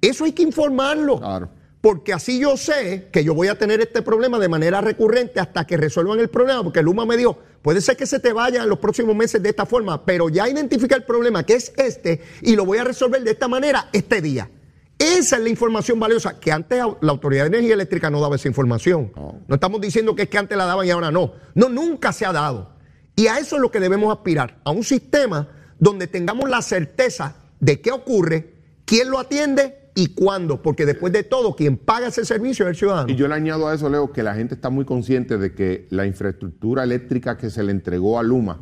Eso 0.00 0.24
hay 0.24 0.32
que 0.32 0.42
informarlo. 0.42 1.20
Claro. 1.20 1.48
Porque 1.80 2.12
así 2.12 2.40
yo 2.40 2.56
sé 2.56 3.08
que 3.12 3.22
yo 3.22 3.34
voy 3.34 3.46
a 3.46 3.56
tener 3.56 3.80
este 3.80 4.02
problema 4.02 4.40
de 4.40 4.48
manera 4.48 4.80
recurrente 4.80 5.38
hasta 5.38 5.64
que 5.64 5.76
resuelvan 5.76 6.18
el 6.18 6.28
problema, 6.28 6.64
porque 6.64 6.82
Luma 6.82 7.06
me 7.06 7.16
dijo, 7.16 7.38
puede 7.62 7.80
ser 7.80 7.96
que 7.96 8.06
se 8.06 8.18
te 8.18 8.32
vaya 8.32 8.64
en 8.64 8.68
los 8.68 8.80
próximos 8.80 9.14
meses 9.14 9.40
de 9.40 9.50
esta 9.50 9.64
forma, 9.64 10.04
pero 10.04 10.28
ya 10.28 10.48
identifica 10.48 10.96
el 10.96 11.04
problema 11.04 11.46
que 11.46 11.54
es 11.54 11.72
este 11.76 12.20
y 12.42 12.56
lo 12.56 12.64
voy 12.64 12.78
a 12.78 12.84
resolver 12.84 13.22
de 13.22 13.30
esta 13.30 13.46
manera 13.46 13.88
este 13.92 14.20
día. 14.20 14.50
Esa 14.98 15.36
es 15.36 15.42
la 15.44 15.48
información 15.48 16.00
valiosa, 16.00 16.40
que 16.40 16.50
antes 16.50 16.82
la 17.00 17.12
Autoridad 17.12 17.44
de 17.44 17.50
Energía 17.50 17.74
Eléctrica 17.74 18.10
no 18.10 18.20
daba 18.20 18.34
esa 18.34 18.48
información. 18.48 19.12
No. 19.14 19.40
No 19.46 19.54
estamos 19.54 19.80
diciendo 19.80 20.16
que 20.16 20.22
es 20.22 20.28
que 20.28 20.38
antes 20.38 20.58
la 20.58 20.64
daban 20.64 20.84
y 20.84 20.90
ahora 20.90 21.12
no. 21.12 21.34
No, 21.54 21.68
nunca 21.68 22.12
se 22.12 22.26
ha 22.26 22.32
dado. 22.32 22.77
Y 23.18 23.26
a 23.26 23.38
eso 23.40 23.56
es 23.56 23.62
lo 23.62 23.72
que 23.72 23.80
debemos 23.80 24.16
aspirar, 24.16 24.60
a 24.62 24.70
un 24.70 24.84
sistema 24.84 25.48
donde 25.80 26.06
tengamos 26.06 26.48
la 26.48 26.62
certeza 26.62 27.34
de 27.58 27.80
qué 27.80 27.90
ocurre, 27.90 28.54
quién 28.84 29.10
lo 29.10 29.18
atiende 29.18 29.90
y 29.96 30.14
cuándo, 30.14 30.62
porque 30.62 30.86
después 30.86 31.12
de 31.12 31.24
todo, 31.24 31.56
quien 31.56 31.78
paga 31.78 32.06
ese 32.06 32.24
servicio 32.24 32.64
es 32.66 32.70
el 32.70 32.76
ciudadano. 32.76 33.10
Y 33.10 33.16
yo 33.16 33.26
le 33.26 33.34
añado 33.34 33.66
a 33.66 33.74
eso, 33.74 33.88
Leo, 33.88 34.12
que 34.12 34.22
la 34.22 34.36
gente 34.36 34.54
está 34.54 34.70
muy 34.70 34.84
consciente 34.84 35.36
de 35.36 35.52
que 35.52 35.88
la 35.90 36.06
infraestructura 36.06 36.84
eléctrica 36.84 37.36
que 37.36 37.50
se 37.50 37.64
le 37.64 37.72
entregó 37.72 38.20
a 38.20 38.22
Luma 38.22 38.60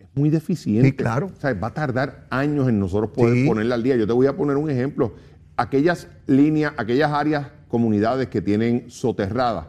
es 0.00 0.08
muy 0.12 0.28
deficiente. 0.28 0.88
Sí, 0.88 0.96
claro. 0.96 1.30
O 1.36 1.40
sea, 1.40 1.54
va 1.54 1.68
a 1.68 1.74
tardar 1.74 2.26
años 2.30 2.68
en 2.68 2.80
nosotros 2.80 3.12
poder 3.12 3.34
Sí. 3.36 3.46
ponerla 3.46 3.76
al 3.76 3.84
día. 3.84 3.94
Yo 3.94 4.08
te 4.08 4.12
voy 4.12 4.26
a 4.26 4.36
poner 4.36 4.56
un 4.56 4.68
ejemplo. 4.70 5.14
Aquellas 5.56 6.08
líneas, 6.26 6.72
aquellas 6.78 7.12
áreas, 7.12 7.46
comunidades 7.68 8.28
que 8.28 8.40
tienen 8.42 8.86
soterradas, 8.90 9.66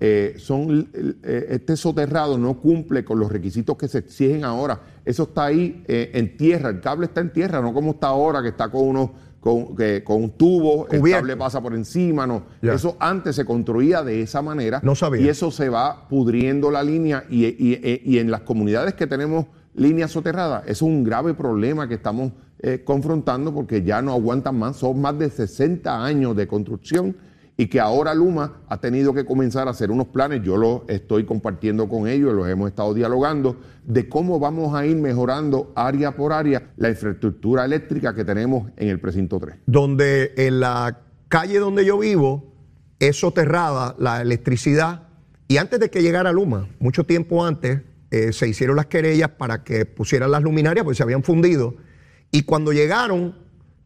eh, 0.00 0.34
son 0.38 0.88
eh, 1.22 1.46
este 1.50 1.76
soterrado 1.76 2.36
no 2.38 2.54
cumple 2.60 3.04
con 3.04 3.18
los 3.18 3.30
requisitos 3.30 3.76
que 3.76 3.88
se 3.88 3.98
exigen 3.98 4.44
ahora. 4.44 4.80
Eso 5.04 5.22
está 5.24 5.44
ahí 5.46 5.82
eh, 5.86 6.10
en 6.14 6.36
tierra, 6.36 6.70
el 6.70 6.80
cable 6.80 7.06
está 7.06 7.20
en 7.20 7.32
tierra, 7.32 7.60
no 7.62 7.72
como 7.72 7.92
está 7.92 8.08
ahora 8.08 8.42
que 8.42 8.48
está 8.48 8.68
con 8.68 8.86
unos 8.88 9.10
con, 9.40 9.76
que- 9.76 10.02
con 10.02 10.24
un 10.24 10.30
tubo, 10.30 10.88
el 10.90 11.00
cable 11.12 11.36
pasa 11.36 11.60
por 11.60 11.72
encima, 11.74 12.26
no. 12.26 12.42
Ya. 12.60 12.72
Eso 12.74 12.96
antes 12.98 13.36
se 13.36 13.44
construía 13.44 14.02
de 14.02 14.20
esa 14.20 14.42
manera. 14.42 14.80
No 14.82 14.96
sabía. 14.96 15.20
Y 15.22 15.28
eso 15.28 15.52
se 15.52 15.68
va 15.68 16.08
pudriendo 16.08 16.68
la 16.72 16.82
línea 16.82 17.24
y, 17.30 17.44
y- 17.46 18.02
y 18.04 18.18
en 18.18 18.32
las 18.32 18.40
comunidades 18.40 18.94
que 18.94 19.06
tenemos 19.06 19.46
líneas 19.74 20.10
soterradas, 20.10 20.62
eso 20.64 20.72
es 20.86 20.90
un 20.90 21.04
grave 21.04 21.34
problema 21.34 21.86
que 21.86 21.94
estamos 21.94 22.32
eh, 22.58 22.82
confrontando 22.84 23.54
porque 23.54 23.82
ya 23.84 24.02
no 24.02 24.12
aguantan 24.14 24.58
más. 24.58 24.76
Son 24.78 25.00
más 25.00 25.16
de 25.16 25.30
60 25.30 26.04
años 26.04 26.34
de 26.34 26.48
construcción 26.48 27.14
y 27.56 27.68
que 27.68 27.80
ahora 27.80 28.14
Luma 28.14 28.60
ha 28.68 28.80
tenido 28.80 29.14
que 29.14 29.24
comenzar 29.24 29.66
a 29.66 29.70
hacer 29.70 29.90
unos 29.90 30.08
planes, 30.08 30.42
yo 30.42 30.56
los 30.56 30.82
estoy 30.88 31.24
compartiendo 31.24 31.88
con 31.88 32.06
ellos, 32.06 32.34
los 32.34 32.48
hemos 32.48 32.68
estado 32.68 32.92
dialogando, 32.92 33.56
de 33.84 34.08
cómo 34.08 34.38
vamos 34.38 34.74
a 34.74 34.84
ir 34.84 34.96
mejorando 34.96 35.72
área 35.74 36.14
por 36.14 36.32
área 36.32 36.70
la 36.76 36.90
infraestructura 36.90 37.64
eléctrica 37.64 38.14
que 38.14 38.24
tenemos 38.24 38.70
en 38.76 38.88
el 38.88 39.00
precinto 39.00 39.38
3. 39.38 39.56
donde 39.66 40.34
en 40.36 40.60
la 40.60 41.00
calle 41.28 41.58
donde 41.58 41.84
yo 41.84 41.98
vivo 41.98 42.52
es 42.98 43.18
soterrada 43.20 43.94
la 43.98 44.22
electricidad. 44.22 45.02
Y 45.48 45.58
antes 45.58 45.80
de 45.80 45.90
que 45.90 46.02
llegara 46.02 46.32
Luma, 46.32 46.68
mucho 46.78 47.04
tiempo 47.04 47.44
antes, 47.44 47.82
eh, 48.10 48.32
se 48.32 48.48
hicieron 48.48 48.76
las 48.76 48.86
querellas 48.86 49.30
para 49.30 49.64
que 49.64 49.84
pusieran 49.84 50.30
las 50.30 50.42
luminarias 50.42 50.84
porque 50.84 50.96
se 50.96 51.02
habían 51.02 51.22
fundido. 51.22 51.74
Y 52.30 52.42
cuando 52.42 52.72
llegaron 52.72 53.36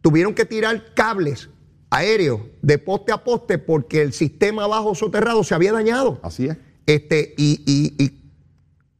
tuvieron 0.00 0.34
que 0.34 0.44
tirar 0.44 0.94
cables 0.94 1.50
aéreos 1.90 2.40
de 2.62 2.78
poste 2.78 3.12
a 3.12 3.24
poste 3.24 3.58
porque 3.58 4.00
el 4.02 4.12
sistema 4.12 4.66
bajo 4.66 4.94
soterrado 4.94 5.42
se 5.44 5.54
había 5.54 5.72
dañado. 5.72 6.20
Así 6.22 6.46
es. 6.46 6.56
Este, 6.86 7.34
y, 7.36 7.62
y- 7.66 8.04
y 8.04 8.20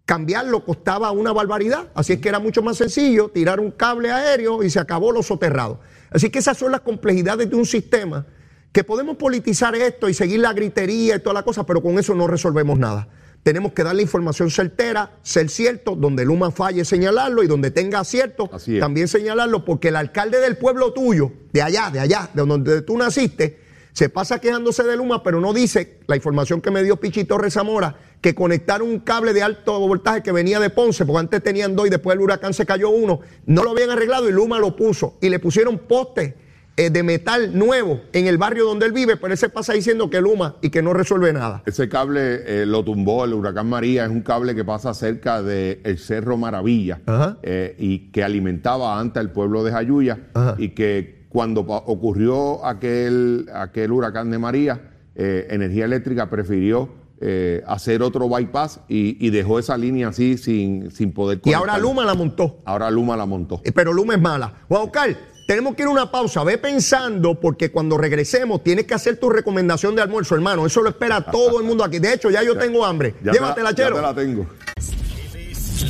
cambiarlo 0.05 0.64
costaba 0.64 1.11
una 1.12 1.33
barbaridad. 1.33 1.88
Así 1.94 2.14
es 2.14 2.20
que 2.20 2.29
era 2.29 2.38
mucho 2.40 2.62
más 2.62 2.76
sencillo 2.76 3.29
tirar 3.29 3.61
un 3.61 3.70
cable 3.70 4.11
aéreo 4.11 4.62
y 4.62 4.70
se 4.70 4.81
acabó 4.81 5.12
lo 5.12 5.22
soterrado. 5.22 5.81
Así 6.11 6.31
que 6.31 6.40
esas 6.40 6.59
son 6.59 6.72
las 6.72 6.81
complejidades 6.81 7.48
de 7.48 7.57
un 7.57 7.64
sistema 7.66 8.26
que 8.72 8.83
podemos 8.85 9.16
politizar 9.16 9.74
esto 9.76 10.09
y 10.09 10.14
seguir 10.14 10.40
la 10.40 10.53
gritería 10.53 11.16
y 11.16 11.20
toda 11.20 11.35
la 11.35 11.42
cosa, 11.44 11.64
pero 11.64 11.81
con 11.83 11.98
eso 11.98 12.14
no 12.14 12.26
resolvemos 12.26 12.79
nada. 12.79 13.09
Tenemos 13.42 13.72
que 13.72 13.83
darle 13.83 14.03
información 14.03 14.50
certera, 14.50 15.12
ser 15.22 15.48
cierto, 15.48 15.96
donde 15.96 16.24
Luma 16.24 16.50
falle 16.50 16.85
señalarlo 16.85 17.42
y 17.42 17.46
donde 17.46 17.70
tenga 17.70 18.00
acierto 18.00 18.50
también 18.79 19.09
señalarlo, 19.09 19.64
porque 19.64 19.88
el 19.88 19.96
alcalde 19.96 20.40
del 20.40 20.59
pueblo 20.59 20.92
tuyo, 20.92 21.33
de 21.53 21.62
allá, 21.62 21.90
de 21.90 22.00
allá, 22.00 22.31
de 22.35 22.44
donde 22.44 22.83
tú 22.83 22.98
naciste, 22.98 23.59
se 23.92 24.09
pasa 24.09 24.40
quejándose 24.40 24.83
de 24.85 24.96
Luma, 24.96 25.22
pero 25.22 25.40
no 25.40 25.53
dice 25.53 25.98
la 26.07 26.16
información 26.16 26.61
que 26.61 26.70
me 26.70 26.83
dio 26.83 26.96
Pichito 26.96 27.38
Rezamora, 27.38 27.96
que 28.20 28.35
conectaron 28.35 28.88
un 28.88 29.00
cable 29.00 29.33
de 29.33 29.42
alto 29.42 29.79
voltaje 29.81 30.22
que 30.22 30.33
venía 30.33 30.61
de 30.61 30.70
Ponce, 30.70 31.05
porque 31.07 31.20
antes 31.20 31.42
tenían 31.42 31.74
dos 31.74 31.87
y 31.87 31.90
después 31.90 32.14
el 32.14 32.22
huracán 32.22 32.53
se 32.55 32.66
cayó 32.66 32.90
uno, 32.90 33.20
no 33.46 33.64
lo 33.64 33.70
habían 33.70 33.90
arreglado 33.90 34.29
y 34.29 34.33
Luma 34.33 34.59
lo 34.59 34.76
puso 34.76 35.16
y 35.20 35.29
le 35.31 35.38
pusieron 35.38 35.79
postes 35.79 36.35
de 36.76 37.02
metal 37.02 37.59
nuevo 37.59 38.00
en 38.12 38.26
el 38.26 38.38
barrio 38.38 38.64
donde 38.64 38.87
él 38.87 38.92
vive, 38.92 39.16
pero 39.16 39.33
él 39.33 39.38
se 39.38 39.50
pasa 39.50 39.74
diciendo 39.74 40.09
que 40.09 40.20
Luma 40.20 40.56
y 40.62 40.70
que 40.70 40.80
no 40.80 40.94
resuelve 40.94 41.30
nada. 41.33 41.62
Ese 41.66 41.88
cable 41.90 42.40
eh, 42.46 42.64
lo 42.66 42.83
tumbó 42.85 43.24
el 43.26 43.35
huracán 43.35 43.68
María, 43.68 44.04
es 44.04 44.11
un 44.11 44.22
cable 44.22 44.54
que 44.54 44.64
pasa 44.64 44.94
cerca 44.94 45.42
del 45.42 45.98
Cerro 45.98 46.38
Maravilla 46.38 47.00
eh, 47.42 47.76
y 47.78 48.11
que 48.12 48.24
alimentaba 48.24 48.98
antes 48.98 49.20
al 49.20 49.30
pueblo 49.33 49.62
de 49.62 49.72
Jayuya 49.72 50.18
Ajá. 50.33 50.54
y 50.56 50.70
que 50.70 51.26
cuando 51.28 51.61
ocurrió 51.61 52.64
aquel, 52.64 53.48
aquel 53.54 53.92
huracán 53.92 54.30
de 54.30 54.38
María, 54.38 54.80
eh, 55.14 55.48
Energía 55.50 55.85
Eléctrica 55.85 56.30
prefirió 56.30 56.88
eh, 57.20 57.62
hacer 57.66 58.02
otro 58.02 58.28
bypass 58.30 58.80
y, 58.88 59.24
y 59.24 59.28
dejó 59.28 59.59
esa 59.59 59.76
línea 59.76 60.09
así 60.09 60.38
sin, 60.38 60.90
sin 60.90 61.12
poder 61.12 61.38
Y 61.44 61.52
ahora 61.52 61.72
conectar. 61.74 61.83
Luma 61.83 62.04
la 62.06 62.14
montó. 62.14 62.62
Ahora 62.64 62.90
Luma 62.90 63.14
la 63.16 63.26
montó. 63.26 63.61
Eh, 63.62 63.72
pero 63.72 63.92
Luma 63.92 64.14
es 64.14 64.20
mala. 64.22 64.54
Juan 64.68 64.85
Oscar, 64.85 65.11
tenemos 65.50 65.74
que 65.74 65.82
ir 65.82 65.88
a 65.88 65.90
una 65.90 66.08
pausa. 66.12 66.44
Ve 66.44 66.58
pensando, 66.58 67.34
porque 67.34 67.72
cuando 67.72 67.98
regresemos 67.98 68.62
tienes 68.62 68.86
que 68.86 68.94
hacer 68.94 69.16
tu 69.18 69.28
recomendación 69.30 69.96
de 69.96 70.02
almuerzo, 70.02 70.36
hermano. 70.36 70.64
Eso 70.64 70.80
lo 70.80 70.90
espera 70.90 71.20
todo 71.28 71.58
el 71.58 71.66
mundo 71.66 71.82
aquí. 71.82 71.98
De 71.98 72.12
hecho, 72.12 72.30
ya 72.30 72.40
yo 72.44 72.56
tengo 72.56 72.86
hambre. 72.86 73.16
Ya 73.16 73.18
te 73.18 73.26
la- 73.26 73.32
Llévatela, 73.32 73.70
ya 73.70 73.76
Chelo. 73.76 73.96
te 73.96 74.02
la 74.02 74.14
tengo. 74.14 74.46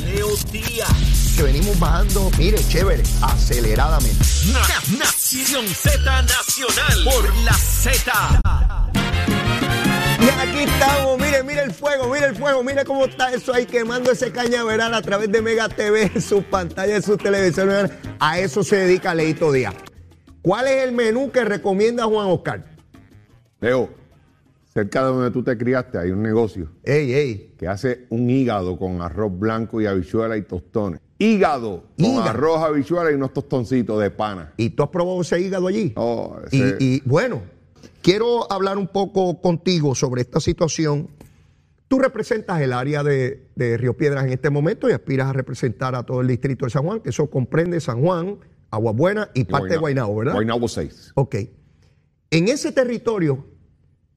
Leo 0.03 0.29
Díaz. 0.51 0.89
Que 1.37 1.43
venimos 1.43 1.77
bajando, 1.79 2.31
mire, 2.39 2.57
chévere, 2.69 3.03
aceleradamente. 3.21 4.17
Na- 4.51 4.97
Nación 4.97 5.67
Z 5.67 6.01
Nacional 6.23 7.03
por 7.03 7.35
la 7.45 7.53
Z. 7.53 8.90
Y 10.21 10.29
aquí 10.29 10.59
estamos, 10.69 11.17
mire, 11.19 11.43
mire 11.43 11.63
el 11.63 11.71
fuego, 11.73 12.07
mire 12.13 12.27
el 12.27 12.35
fuego, 12.35 12.63
mire 12.63 12.85
cómo 12.85 13.05
está 13.05 13.33
eso 13.33 13.53
ahí 13.53 13.65
quemando 13.65 14.11
ese 14.11 14.31
cañaveral 14.31 14.93
a 14.93 15.01
través 15.01 15.31
de 15.31 15.41
Mega 15.41 15.67
TV, 15.67 16.03
en 16.15 16.21
sus 16.21 16.43
pantallas, 16.43 16.97
en 16.97 17.03
sus 17.03 17.17
televisores. 17.17 17.91
A 18.19 18.39
eso 18.39 18.63
se 18.63 18.75
dedica 18.77 19.13
Leito 19.15 19.51
Díaz. 19.51 19.73
¿Cuál 20.41 20.67
es 20.67 20.83
el 20.83 20.91
menú 20.91 21.31
que 21.31 21.43
recomienda 21.43 22.05
Juan 22.05 22.27
Oscar? 22.27 22.65
Leo, 23.59 23.89
cerca 24.73 25.01
de 25.01 25.07
donde 25.07 25.31
tú 25.31 25.43
te 25.43 25.55
criaste 25.57 25.97
hay 25.99 26.09
un 26.11 26.21
negocio 26.23 26.69
Ey, 26.83 27.13
ey. 27.13 27.55
que 27.59 27.67
hace 27.67 28.05
un 28.09 28.27
hígado 28.29 28.77
con 28.77 29.01
arroz 29.01 29.31
blanco 29.37 29.81
y 29.81 29.85
habichuela 29.85 30.37
y 30.37 30.41
tostones. 30.43 30.99
Hígado 31.19 31.83
con 31.97 32.05
Hígado. 32.05 32.29
arroz, 32.29 32.57
habichuela 32.63 33.11
y 33.11 33.15
unos 33.15 33.33
tostoncitos 33.33 33.99
de 34.01 34.09
pana. 34.09 34.53
¿Y 34.57 34.71
tú 34.71 34.81
has 34.83 34.89
probado 34.89 35.21
ese 35.21 35.39
hígado 35.39 35.67
allí? 35.67 35.93
Oh, 35.95 36.37
Y, 36.51 36.61
ese- 36.61 36.77
y, 36.79 37.01
bueno, 37.05 37.43
quiero 38.01 38.51
hablar 38.51 38.77
un 38.77 38.87
poco 38.87 39.41
contigo 39.41 39.95
sobre 39.95 40.21
esta 40.21 40.39
situación. 40.39 41.09
Tú 41.87 41.99
representas 41.99 42.61
el 42.61 42.73
área 42.73 43.03
de, 43.03 43.47
de 43.55 43.77
Río 43.77 43.97
Piedras 43.97 44.25
en 44.25 44.31
este 44.31 44.49
momento 44.49 44.89
y 44.89 44.93
aspiras 44.93 45.27
a 45.27 45.33
representar 45.33 45.95
a 45.95 46.03
todo 46.03 46.21
el 46.21 46.27
distrito 46.27 46.65
de 46.65 46.71
San 46.71 46.83
Juan, 46.83 47.01
que 47.01 47.09
eso 47.09 47.29
comprende 47.29 47.79
San 47.81 48.01
Juan, 48.01 48.37
Agua 48.69 48.93
Buena 48.93 49.29
y 49.33 49.43
parte 49.43 49.69
de 49.69 49.77
Guaynabo, 49.77 50.15
¿verdad? 50.15 50.33
Guaynabo 50.33 50.67
6. 50.67 51.11
Ok. 51.15 51.35
En 52.29 52.47
ese 52.47 52.71
territorio 52.71 53.45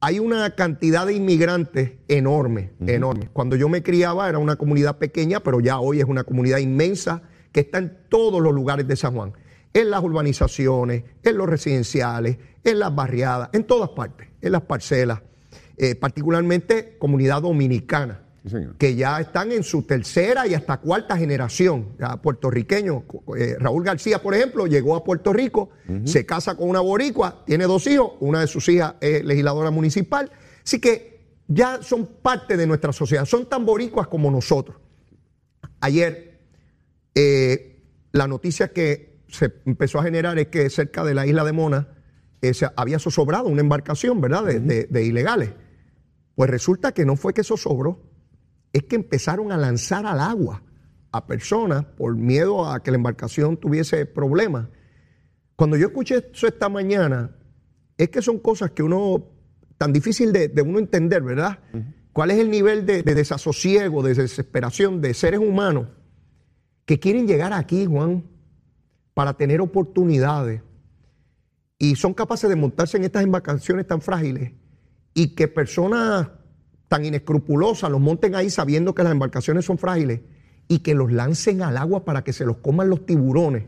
hay 0.01 0.19
una 0.19 0.55
cantidad 0.55 1.07
de 1.07 1.15
inmigrantes 1.15 1.93
enorme, 2.09 2.73
enorme. 2.87 3.31
Cuando 3.33 3.57
yo 3.57 3.69
me 3.69 3.83
criaba 3.83 4.29
era 4.29 4.39
una 4.39 4.57
comunidad 4.57 4.99
pequeña, 4.99 5.41
pero 5.41 5.61
ya 5.61 5.81
hoy 5.81 5.99
es 5.99 6.05
una 6.05 6.25
comunidad 6.25 6.59
inmensa 6.59 7.23
que 7.53 7.61
está 7.61 7.79
en 7.79 7.97
todos 8.11 8.43
los 8.43 8.53
lugares 8.53 8.87
de 8.87 8.97
San 8.97 9.15
Juan. 9.15 9.33
En 9.75 9.91
las 9.91 10.03
urbanizaciones, 10.03 11.05
en 11.23 11.37
los 11.37 11.49
residenciales, 11.49 12.39
en 12.63 12.79
las 12.79 12.95
barriadas, 12.95 13.51
en 13.53 13.65
todas 13.65 13.91
partes, 13.91 14.29
en 14.41 14.53
las 14.53 14.63
parcelas. 14.63 15.21
Eh, 15.77 15.95
particularmente 15.97 16.97
comunidad 16.99 17.43
dominicana 17.43 18.25
Sí, 18.47 18.59
que 18.77 18.95
ya 18.95 19.21
están 19.21 19.53
en 19.53 19.63
su 19.63 19.85
tercera 19.85 20.47
y 20.47 20.53
hasta 20.53 20.77
cuarta 20.77 21.17
generación, 21.17 21.97
ya 21.99 22.21
puertorriqueños. 22.21 23.05
Eh, 23.39 23.57
Raúl 23.59 23.83
García, 23.83 24.21
por 24.21 24.35
ejemplo, 24.35 24.67
llegó 24.67 24.97
a 24.97 25.03
Puerto 25.03 25.33
Rico, 25.33 25.71
se 26.05 26.27
casa 26.27 26.55
con 26.55 26.69
una 26.69 26.81
boricua, 26.81 27.43
tiene 27.47 27.65
dos 27.65 27.87
hijos, 27.87 28.13
una 28.21 28.41
de 28.41 28.47
sus 28.47 28.69
hijas 28.69 28.97
es 29.01 29.25
legisladora 29.25 29.71
municipal, 29.71 30.31
así 30.63 30.79
que 30.79 31.39
ya 31.49 31.83
son 31.83 32.05
parte 32.21 32.59
de 32.59 32.67
nuestra 32.67 32.93
sociedad, 32.93 33.25
son 33.25 33.49
tan 33.49 33.65
boricuas 33.65 34.09
como 34.09 34.31
nosotros. 34.31 34.77
Ayer, 35.81 36.39
eh, 37.15 37.83
la 38.13 38.29
noticia 38.29 38.75
que 38.75 39.14
se 39.35 39.53
empezó 39.67 39.99
a 39.99 40.03
generar 40.05 40.39
es 40.39 40.49
que 40.49 40.69
cerca 40.71 41.05
de 41.05 41.15
la 41.15 41.27
isla 41.27 41.45
de 41.45 41.53
Mona 41.53 41.89
eh, 42.41 42.55
se 42.55 42.69
había 42.77 42.99
zozobrado 42.99 43.49
una 43.49 43.61
embarcación, 43.61 44.21
¿verdad?, 44.21 44.45
de, 44.45 44.61
de- 44.61 44.85
de 44.85 45.05
ilegales. 45.05 45.53
Pues 46.35 46.51
resulta 46.51 46.93
que 46.93 47.05
no 47.05 47.17
fue 47.17 47.33
que 47.35 47.45
zozobró, 47.45 48.03
es 48.73 48.83
que 48.85 48.97
empezaron 48.97 49.53
a 49.53 49.57
lanzar 49.57 50.05
al 50.07 50.21
agua 50.21 50.63
a 51.13 51.27
personas 51.27 51.85
por 51.85 52.17
miedo 52.17 52.69
a 52.69 52.83
que 52.83 52.91
la 52.91 52.97
embarcación 52.97 53.57
tuviese 53.57 54.05
problemas. 54.05 54.69
Cuando 55.57 55.77
yo 55.77 55.87
escuché 55.87 56.29
eso 56.35 56.47
esta 56.49 56.69
mañana, 56.69 57.31
es 57.97 58.09
que 58.11 58.21
son 58.21 58.41
cosas 58.41 58.73
que 58.73 58.83
uno, 58.83 59.29
tan 59.79 59.93
difícil 59.93 60.33
de, 60.33 60.49
de 60.49 60.63
uno 60.63 60.81
entender, 60.81 61.23
¿verdad? 61.23 61.61
¿Cuál 62.13 62.33
es 62.33 62.39
el 62.39 62.51
nivel 62.51 62.85
de, 62.85 63.03
de 63.05 63.15
desasosiego, 63.15 64.03
de 64.03 64.15
desesperación 64.15 65.01
de 65.01 65.15
seres 65.15 65.39
humanos 65.41 65.87
que 66.85 66.99
quieren 66.99 67.27
llegar 67.29 67.53
aquí, 67.53 67.87
Juan, 67.87 68.25
para 69.15 69.35
tener 69.35 69.61
oportunidades 69.61 70.61
y 71.79 71.97
son 71.97 72.15
capaces 72.15 72.51
de 72.51 72.57
montarse 72.57 72.97
en 72.97 73.05
estas 73.05 73.23
embarcaciones 73.23 73.87
tan 73.87 74.01
frágiles 74.01 74.53
y 75.15 75.35
que 75.35 75.49
personas 75.49 76.29
tan 76.89 77.05
inescrupulosas 77.05 77.91
los 77.91 78.01
monten 78.01 78.35
ahí 78.35 78.51
sabiendo 78.51 78.95
que 78.95 79.03
las 79.03 79.13
embarcaciones 79.13 79.65
son 79.65 79.79
frágiles 79.79 80.21
y 80.69 80.81
que 80.81 80.95
los 80.95 81.13
lancen 81.13 81.63
al 81.63 81.77
agua 81.77 82.05
para 82.05 82.25
que 82.25 82.33
se 82.33 82.45
los 82.45 82.59
coman 82.59 82.89
los 82.89 83.07
tiburones. 83.07 83.65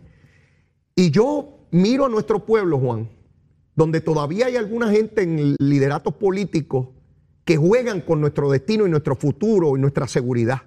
Y 0.95 1.11
yo 1.11 1.67
miro 1.71 2.07
a 2.07 2.09
nuestro 2.09 2.45
pueblo, 2.45 2.79
Juan, 2.79 3.11
donde 3.75 4.01
todavía 4.01 4.47
hay 4.47 4.57
alguna 4.57 4.91
gente 4.91 5.23
en 5.23 5.55
lideratos 5.59 6.15
políticos 6.15 6.89
que 7.45 7.57
juegan 7.57 8.01
con 8.01 8.21
nuestro 8.21 8.51
destino 8.51 8.87
y 8.87 8.91
nuestro 8.91 9.15
futuro 9.15 9.77
y 9.77 9.81
nuestra 9.81 10.09
seguridad. 10.09 10.63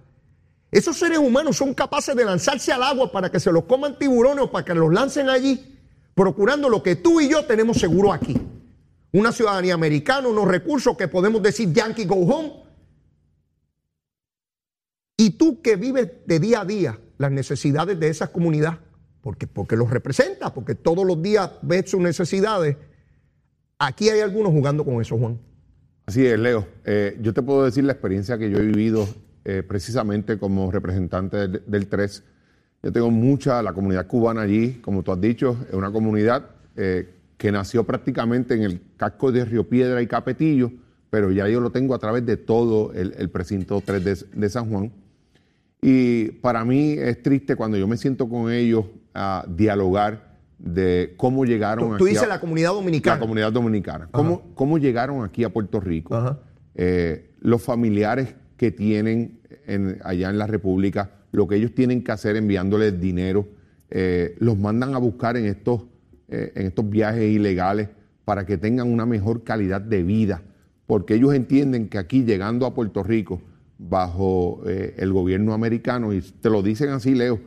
Esos 0.71 0.97
seres 0.97 1.17
humanos 1.17 1.57
son 1.57 1.73
capaces 1.73 2.15
de 2.15 2.23
lanzarse 2.23 2.71
al 2.71 2.83
agua 2.83 3.11
para 3.11 3.31
que 3.31 3.39
se 3.39 3.51
los 3.51 3.63
coman 3.63 3.97
tiburones 3.97 4.45
o 4.45 4.51
para 4.51 4.63
que 4.63 4.75
los 4.75 4.93
lancen 4.93 5.29
allí, 5.29 5.77
procurando 6.13 6.69
lo 6.69 6.83
que 6.83 6.95
tú 6.95 7.19
y 7.19 7.29
yo 7.29 7.45
tenemos 7.45 7.77
seguro 7.77 8.13
aquí. 8.13 8.37
Una 9.11 9.31
ciudadanía 9.31 9.73
americana, 9.73 10.27
unos 10.27 10.47
recursos 10.47 10.95
que 10.95 11.07
podemos 11.07 11.41
decir 11.41 11.73
Yankee 11.73 12.05
Go 12.05 12.17
Home. 12.17 12.53
Y 15.17 15.31
tú 15.31 15.61
que 15.61 15.75
vives 15.75 16.11
de 16.27 16.39
día 16.39 16.61
a 16.61 16.65
día 16.65 16.99
las 17.17 17.31
necesidades 17.31 17.99
de 17.99 18.07
esas 18.07 18.29
comunidades, 18.29 18.79
porque, 19.21 19.47
porque 19.47 19.75
los 19.75 19.89
representas, 19.89 20.51
porque 20.51 20.75
todos 20.75 21.05
los 21.05 21.21
días 21.21 21.49
ves 21.63 21.89
sus 21.89 21.99
necesidades, 21.99 22.77
aquí 23.79 24.09
hay 24.09 24.19
algunos 24.19 24.51
jugando 24.51 24.85
con 24.85 25.01
eso, 25.01 25.17
Juan. 25.17 25.39
Así 26.05 26.25
es, 26.25 26.39
Leo. 26.39 26.67
Eh, 26.85 27.17
yo 27.21 27.33
te 27.33 27.41
puedo 27.41 27.65
decir 27.65 27.83
la 27.83 27.93
experiencia 27.93 28.37
que 28.37 28.49
yo 28.51 28.59
he 28.59 28.63
vivido 28.63 29.07
eh, 29.49 29.63
precisamente 29.63 30.37
como 30.37 30.69
representante 30.71 31.37
del, 31.37 31.63
del 31.65 31.87
3. 31.87 32.23
Yo 32.83 32.91
tengo 32.91 33.09
mucha, 33.09 33.61
la 33.63 33.73
comunidad 33.73 34.05
cubana 34.05 34.41
allí, 34.41 34.73
como 34.81 35.01
tú 35.01 35.11
has 35.11 35.19
dicho, 35.19 35.57
es 35.67 35.73
una 35.73 35.91
comunidad 35.91 36.51
eh, 36.75 37.09
que 37.37 37.51
nació 37.51 37.83
prácticamente 37.83 38.53
en 38.53 38.61
el 38.63 38.79
casco 38.95 39.31
de 39.31 39.45
Río 39.45 39.67
Piedra 39.67 40.01
y 40.01 40.07
Capetillo, 40.07 40.71
pero 41.09 41.31
ya 41.31 41.47
yo 41.47 41.59
lo 41.61 41.71
tengo 41.71 41.95
a 41.95 41.99
través 41.99 42.25
de 42.25 42.37
todo 42.37 42.93
el, 42.93 43.13
el 43.17 43.29
precinto 43.29 43.81
3 43.83 44.03
de, 44.03 44.17
de 44.33 44.49
San 44.49 44.69
Juan. 44.69 44.91
Y 45.81 46.31
para 46.41 46.63
mí 46.65 46.91
es 46.91 47.23
triste 47.23 47.55
cuando 47.55 47.77
yo 47.77 47.87
me 47.87 47.97
siento 47.97 48.27
con 48.29 48.51
ellos 48.51 48.85
a 49.13 49.45
dialogar 49.47 50.37
de 50.59 51.13
cómo 51.17 51.45
llegaron 51.45 51.87
Tú, 51.87 51.93
aquí 51.95 51.99
tú 51.99 52.05
dices 52.05 52.23
a- 52.23 52.27
la 52.27 52.39
comunidad 52.39 52.71
dominicana. 52.73 53.15
la 53.15 53.19
comunidad 53.21 53.51
dominicana. 53.51 54.07
¿Cómo, 54.11 54.53
cómo 54.53 54.77
llegaron 54.77 55.23
aquí 55.23 55.43
a 55.43 55.49
Puerto 55.49 55.79
Rico? 55.79 56.15
Ajá. 56.15 56.37
Eh, 56.75 57.31
los 57.39 57.61
familiares 57.63 58.35
que 58.59 58.71
tienen 58.71 59.39
en- 59.67 59.99
allá 60.03 60.29
en 60.29 60.37
la 60.37 60.45
República, 60.45 61.11
lo 61.31 61.47
que 61.47 61.55
ellos 61.55 61.73
tienen 61.73 62.03
que 62.03 62.11
hacer 62.11 62.35
enviándoles 62.35 62.99
dinero, 62.99 63.47
eh, 63.89 64.35
los 64.39 64.57
mandan 64.57 64.93
a 64.93 64.97
buscar 64.97 65.37
en 65.37 65.45
estos, 65.45 65.83
eh, 66.27 66.51
en 66.55 66.67
estos 66.67 66.89
viajes 66.89 67.23
ilegales 67.31 67.87
para 68.25 68.45
que 68.45 68.57
tengan 68.57 68.91
una 68.91 69.05
mejor 69.05 69.45
calidad 69.45 69.79
de 69.79 70.03
vida, 70.03 70.41
porque 70.87 71.13
ellos 71.15 71.33
entienden 71.33 71.87
que 71.87 71.97
aquí 71.99 72.25
llegando 72.25 72.65
a 72.65 72.73
Puerto 72.75 73.01
Rico, 73.01 73.41
bajo 73.77 74.61
eh, 74.67 74.93
el 74.97 75.13
gobierno 75.13 75.53
americano, 75.53 76.11
y 76.13 76.19
te 76.19 76.49
lo 76.49 76.61
dicen 76.61 76.89
así, 76.89 77.15
Leo, 77.15 77.39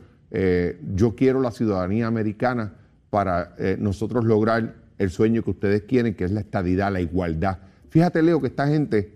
yo 0.95 1.15
quiero 1.15 1.41
la 1.41 1.51
ciudadanía 1.51 2.07
americana 2.07 2.73
para 3.11 3.55
nosotros 3.77 4.25
lograr 4.25 4.73
el 4.97 5.11
sueño 5.11 5.43
que 5.43 5.51
ustedes 5.51 5.83
quieren, 5.83 6.15
que 6.15 6.23
es 6.23 6.31
la 6.31 6.39
estadidad, 6.39 6.91
la 6.91 7.01
igualdad. 7.01 7.59
Fíjate, 7.89 8.23
Leo, 8.23 8.41
que 8.41 8.47
esta 8.47 8.67
gente 8.67 9.11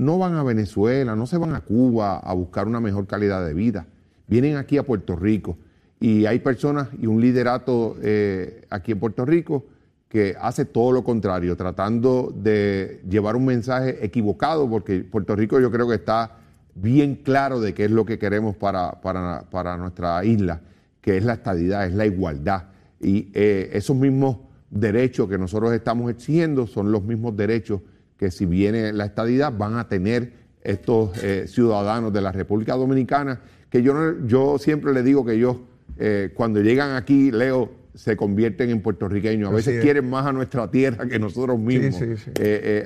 no 0.00 0.18
van 0.18 0.34
a 0.34 0.42
Venezuela, 0.42 1.14
no 1.14 1.26
se 1.26 1.36
van 1.36 1.54
a 1.54 1.60
Cuba 1.60 2.18
a 2.18 2.32
buscar 2.32 2.66
una 2.66 2.80
mejor 2.80 3.06
calidad 3.06 3.44
de 3.46 3.52
vida. 3.52 3.86
Vienen 4.26 4.56
aquí 4.56 4.78
a 4.78 4.82
Puerto 4.82 5.14
Rico. 5.14 5.58
Y 6.00 6.24
hay 6.24 6.38
personas 6.38 6.88
y 6.98 7.06
un 7.06 7.20
liderato 7.20 7.96
eh, 8.00 8.64
aquí 8.70 8.92
en 8.92 8.98
Puerto 8.98 9.26
Rico 9.26 9.66
que 10.08 10.34
hace 10.40 10.64
todo 10.64 10.90
lo 10.90 11.04
contrario, 11.04 11.54
tratando 11.54 12.32
de 12.34 13.02
llevar 13.08 13.36
un 13.36 13.44
mensaje 13.44 14.04
equivocado, 14.04 14.68
porque 14.68 15.04
Puerto 15.04 15.36
Rico 15.36 15.60
yo 15.60 15.70
creo 15.70 15.86
que 15.86 15.96
está 15.96 16.38
bien 16.74 17.16
claro 17.16 17.60
de 17.60 17.74
qué 17.74 17.84
es 17.84 17.90
lo 17.90 18.06
que 18.06 18.18
queremos 18.18 18.56
para, 18.56 19.00
para, 19.02 19.76
nuestra 19.76 20.24
isla, 20.24 20.62
que 21.02 21.18
es 21.18 21.24
la 21.24 21.34
estadidad, 21.34 21.86
es 21.86 21.92
la 21.92 22.06
igualdad. 22.06 22.64
Y 23.00 23.28
eh, 23.34 23.70
esos 23.74 23.94
mismos 23.94 24.38
derechos 24.70 25.28
que 25.28 25.36
nosotros 25.36 25.72
estamos 25.74 26.10
exigiendo 26.10 26.66
son 26.66 26.90
los 26.90 27.04
mismos 27.04 27.36
derechos 27.36 27.82
que 28.20 28.30
si 28.30 28.44
viene 28.44 28.92
la 28.92 29.06
estadidad 29.06 29.50
van 29.56 29.78
a 29.78 29.88
tener 29.88 30.34
estos 30.62 31.16
eh, 31.24 31.46
ciudadanos 31.48 32.12
de 32.12 32.20
la 32.20 32.32
República 32.32 32.74
Dominicana, 32.74 33.40
que 33.70 33.82
yo, 33.82 33.94
yo 34.26 34.58
siempre 34.58 34.92
le 34.92 35.02
digo 35.02 35.24
que 35.24 35.32
ellos 35.32 35.56
eh, 35.96 36.30
cuando 36.34 36.60
llegan 36.60 36.96
aquí, 36.96 37.30
Leo, 37.30 37.70
se 37.94 38.18
convierten 38.18 38.68
en 38.68 38.82
puertorriqueños. 38.82 39.48
A 39.48 39.54
veces 39.54 39.82
quieren 39.82 40.10
más 40.10 40.26
a 40.26 40.32
nuestra 40.32 40.70
tierra 40.70 41.06
que 41.08 41.18
nosotros 41.18 41.58
mismos. 41.58 41.98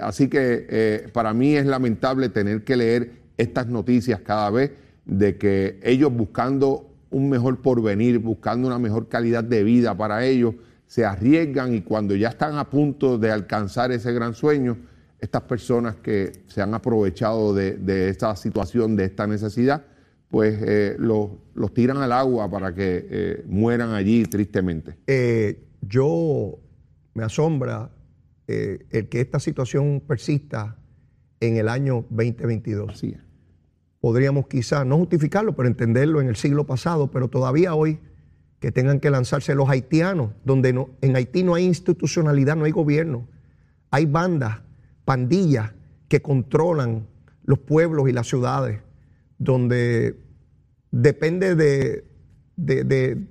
así 0.01 0.29
que 0.29 1.11
para 1.12 1.35
mí 1.35 1.57
es 1.57 1.66
lamentable 1.66 2.29
tener 2.29 2.62
que 2.62 2.77
leer 2.77 3.11
estas 3.37 3.66
noticias 3.66 4.20
cada 4.20 4.51
vez 4.51 4.70
de 5.05 5.37
que 5.37 5.81
ellos 5.83 6.12
buscando 6.12 6.88
un 7.11 7.29
mejor 7.29 7.61
porvenir, 7.61 8.20
buscando 8.20 8.68
una 8.68 8.79
mejor 8.79 9.09
calidad 9.09 9.42
de 9.42 9.64
vida 9.64 9.97
para 9.97 10.25
ellos, 10.25 10.55
se 10.87 11.05
arriesgan 11.05 11.75
y 11.75 11.81
cuando 11.81 12.14
ya 12.14 12.29
están 12.29 12.57
a 12.57 12.70
punto 12.70 13.18
de 13.18 13.33
alcanzar 13.33 13.90
ese 13.90 14.12
gran 14.12 14.35
sueño, 14.35 14.77
estas 15.25 15.43
personas 15.43 15.97
que 15.97 16.45
se 16.47 16.63
han 16.63 16.75
aprovechado 16.75 17.55
de, 17.55 18.09
esta 18.09 18.37
situación, 18.37 18.97
de 18.97 19.05
esta 19.05 19.27
necesidad, 19.27 19.85
pues 20.29 20.59
eh, 20.63 20.97
los, 20.99 21.31
tiran 21.73 21.99
al 21.99 22.13
agua 22.13 22.51
para 22.51 22.75
que 22.75 23.07
eh, 23.09 23.45
mueran 23.47 23.91
allí 23.91 24.25
tristemente. 24.25 24.97
Eh, 25.07 25.67
yo 25.81 26.59
me 27.15 27.25
asombra 27.25 27.91
el 28.47 29.09
que 29.09 29.23
esta 29.23 29.41
situación 29.41 30.03
persista 30.07 30.77
en 31.41 31.57
el 31.57 31.69
año 31.69 32.05
2022. 32.11 32.91
Así 32.91 33.17
Podríamos 34.01 34.49
quizás 34.49 34.85
no 34.85 34.99
justificarlo, 34.99 35.57
pero 35.57 35.67
entenderlo 35.67 36.21
en 36.21 36.29
el 36.29 36.37
siglo 36.37 36.67
pasado, 36.67 37.11
pero 37.11 37.29
todavía 37.29 37.75
hoy 37.75 38.01
que 38.61 38.71
tengan 38.71 39.01
que 39.01 39.09
lanzarse 39.09 39.55
los 39.55 39.71
haitianos, 39.71 40.33
donde 40.45 40.75
no, 40.75 40.91
en 41.01 41.17
Haití 41.17 41.43
no 41.43 41.55
hay 41.55 41.65
institucionalidad, 41.65 42.55
no 42.55 42.67
hay 42.67 42.71
gobierno, 42.71 43.27
hay 43.91 44.05
bandas, 44.05 44.61
pandillas 45.05 45.73
que 46.09 46.23
controlan 46.23 47.07
los 47.45 47.59
pueblos 47.59 48.09
y 48.09 48.12
las 48.12 48.27
ciudades, 48.27 48.81
donde 49.38 50.17
depende 50.90 51.55
de, 51.55 52.05
de, 52.57 53.27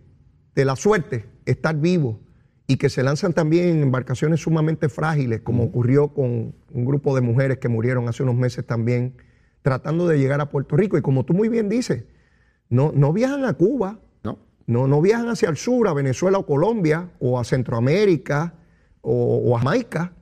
de 0.56 0.66
la 0.66 0.76
suerte 0.76 1.26
estar 1.46 1.76
vivo 1.76 2.20
y 2.68 2.78
que 2.78 2.90
se 2.90 3.04
lanzan 3.04 3.34
también 3.34 3.68
en 3.70 3.84
embarcaciones 3.84 4.42
sumamente 4.42 4.90
frágiles, 4.90 5.42
como 5.42 5.64
ocurrió 5.64 6.10
con 6.10 6.56
un 6.72 6.86
grupo 6.86 7.16
de 7.16 7.22
mujeres 7.22 7.58
que 7.58 7.68
murieron 7.68 8.08
hace 8.08 8.24
unos 8.24 8.36
meses 8.36 8.66
también, 8.66 9.16
tratando 9.62 10.08
de 10.08 10.18
llegar 10.18 10.42
a 10.42 10.50
Puerto 10.50 10.78
Rico. 10.78 10.98
Y 10.98 11.02
como 11.02 11.26
tú 11.26 11.34
muy 11.34 11.50
bien 11.50 11.70
dices, 11.70 12.06
no, 12.70 12.92
no 12.94 13.12
viajan 13.12 13.46
a 13.46 13.54
Cuba, 13.54 14.00
no. 14.24 14.40
no, 14.66 14.88
no 14.88 15.02
viajan 15.02 15.28
hacia 15.30 15.50
el 15.50 15.58
sur, 15.58 15.88
a 15.88 15.94
Venezuela 15.94 16.38
o 16.38 16.46
Colombia, 16.46 17.12
o 17.20 17.40
a 17.40 17.44
Centroamérica, 17.44 18.56
o, 19.02 19.56
a 19.56 19.60
Jamaica, 19.60 20.14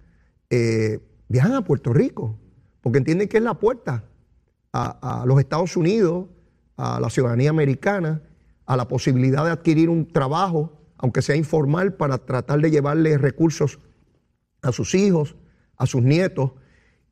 eh, 0.49 0.99
viajan 1.31 1.55
a 1.55 1.63
Puerto 1.63 1.93
Rico, 1.93 2.37
porque 2.81 2.97
entienden 2.99 3.27
que 3.27 3.37
es 3.37 3.43
la 3.43 3.55
puerta 3.55 4.03
a, 4.73 5.21
a 5.21 5.25
los 5.25 5.39
Estados 5.39 5.75
Unidos, 5.77 6.27
a 6.77 6.99
la 6.99 7.09
ciudadanía 7.09 7.49
americana, 7.49 8.21
a 8.65 8.77
la 8.77 8.87
posibilidad 8.87 9.43
de 9.45 9.51
adquirir 9.51 9.89
un 9.89 10.07
trabajo 10.11 10.81
aunque 11.01 11.21
sea 11.21 11.35
informal, 11.35 11.95
para 11.95 12.19
tratar 12.19 12.61
de 12.61 12.71
llevarle 12.71 13.17
recursos 13.17 13.79
a 14.61 14.71
sus 14.71 14.93
hijos, 14.93 15.35
a 15.75 15.87
sus 15.87 16.01
nietos. 16.01 16.51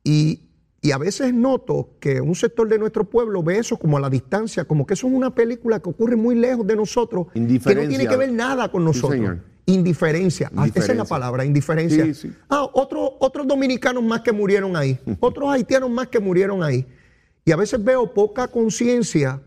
Y, 0.04 0.46
a 0.94 0.96
veces 0.96 1.34
noto 1.34 1.98
que 2.00 2.22
un 2.22 2.34
sector 2.34 2.66
de 2.66 2.78
nuestro 2.78 3.04
pueblo 3.04 3.42
ve 3.42 3.58
eso 3.58 3.76
como 3.76 3.98
a 3.98 4.00
la 4.00 4.08
distancia, 4.08 4.64
como 4.64 4.86
que 4.86 4.94
eso 4.94 5.08
es 5.08 5.12
una 5.12 5.34
película 5.34 5.78
que 5.80 5.90
ocurre 5.90 6.16
muy 6.16 6.34
lejos 6.34 6.66
de 6.66 6.74
nosotros, 6.74 7.26
que 7.34 7.40
no 7.74 7.86
tiene 7.86 8.06
que 8.06 8.16
ver 8.16 8.32
nada 8.32 8.72
con 8.72 8.84
nosotros. 8.84 9.40
Indiferencia. 9.70 10.50
Ah, 10.56 10.66
esa 10.66 10.92
es 10.92 10.98
la 10.98 11.04
palabra, 11.04 11.44
indiferencia. 11.44 12.04
Ah, 12.48 12.68
otros 12.72 13.46
dominicanos 13.46 14.02
más 14.02 14.22
que 14.22 14.32
murieron 14.32 14.76
ahí, 14.76 14.98
otros 15.20 15.48
haitianos 15.50 15.90
más 15.90 16.08
que 16.08 16.18
murieron 16.18 16.62
ahí. 16.62 16.86
Y 17.44 17.52
a 17.52 17.56
veces 17.56 17.82
veo 17.82 18.12
poca 18.12 18.48
conciencia 18.48 19.40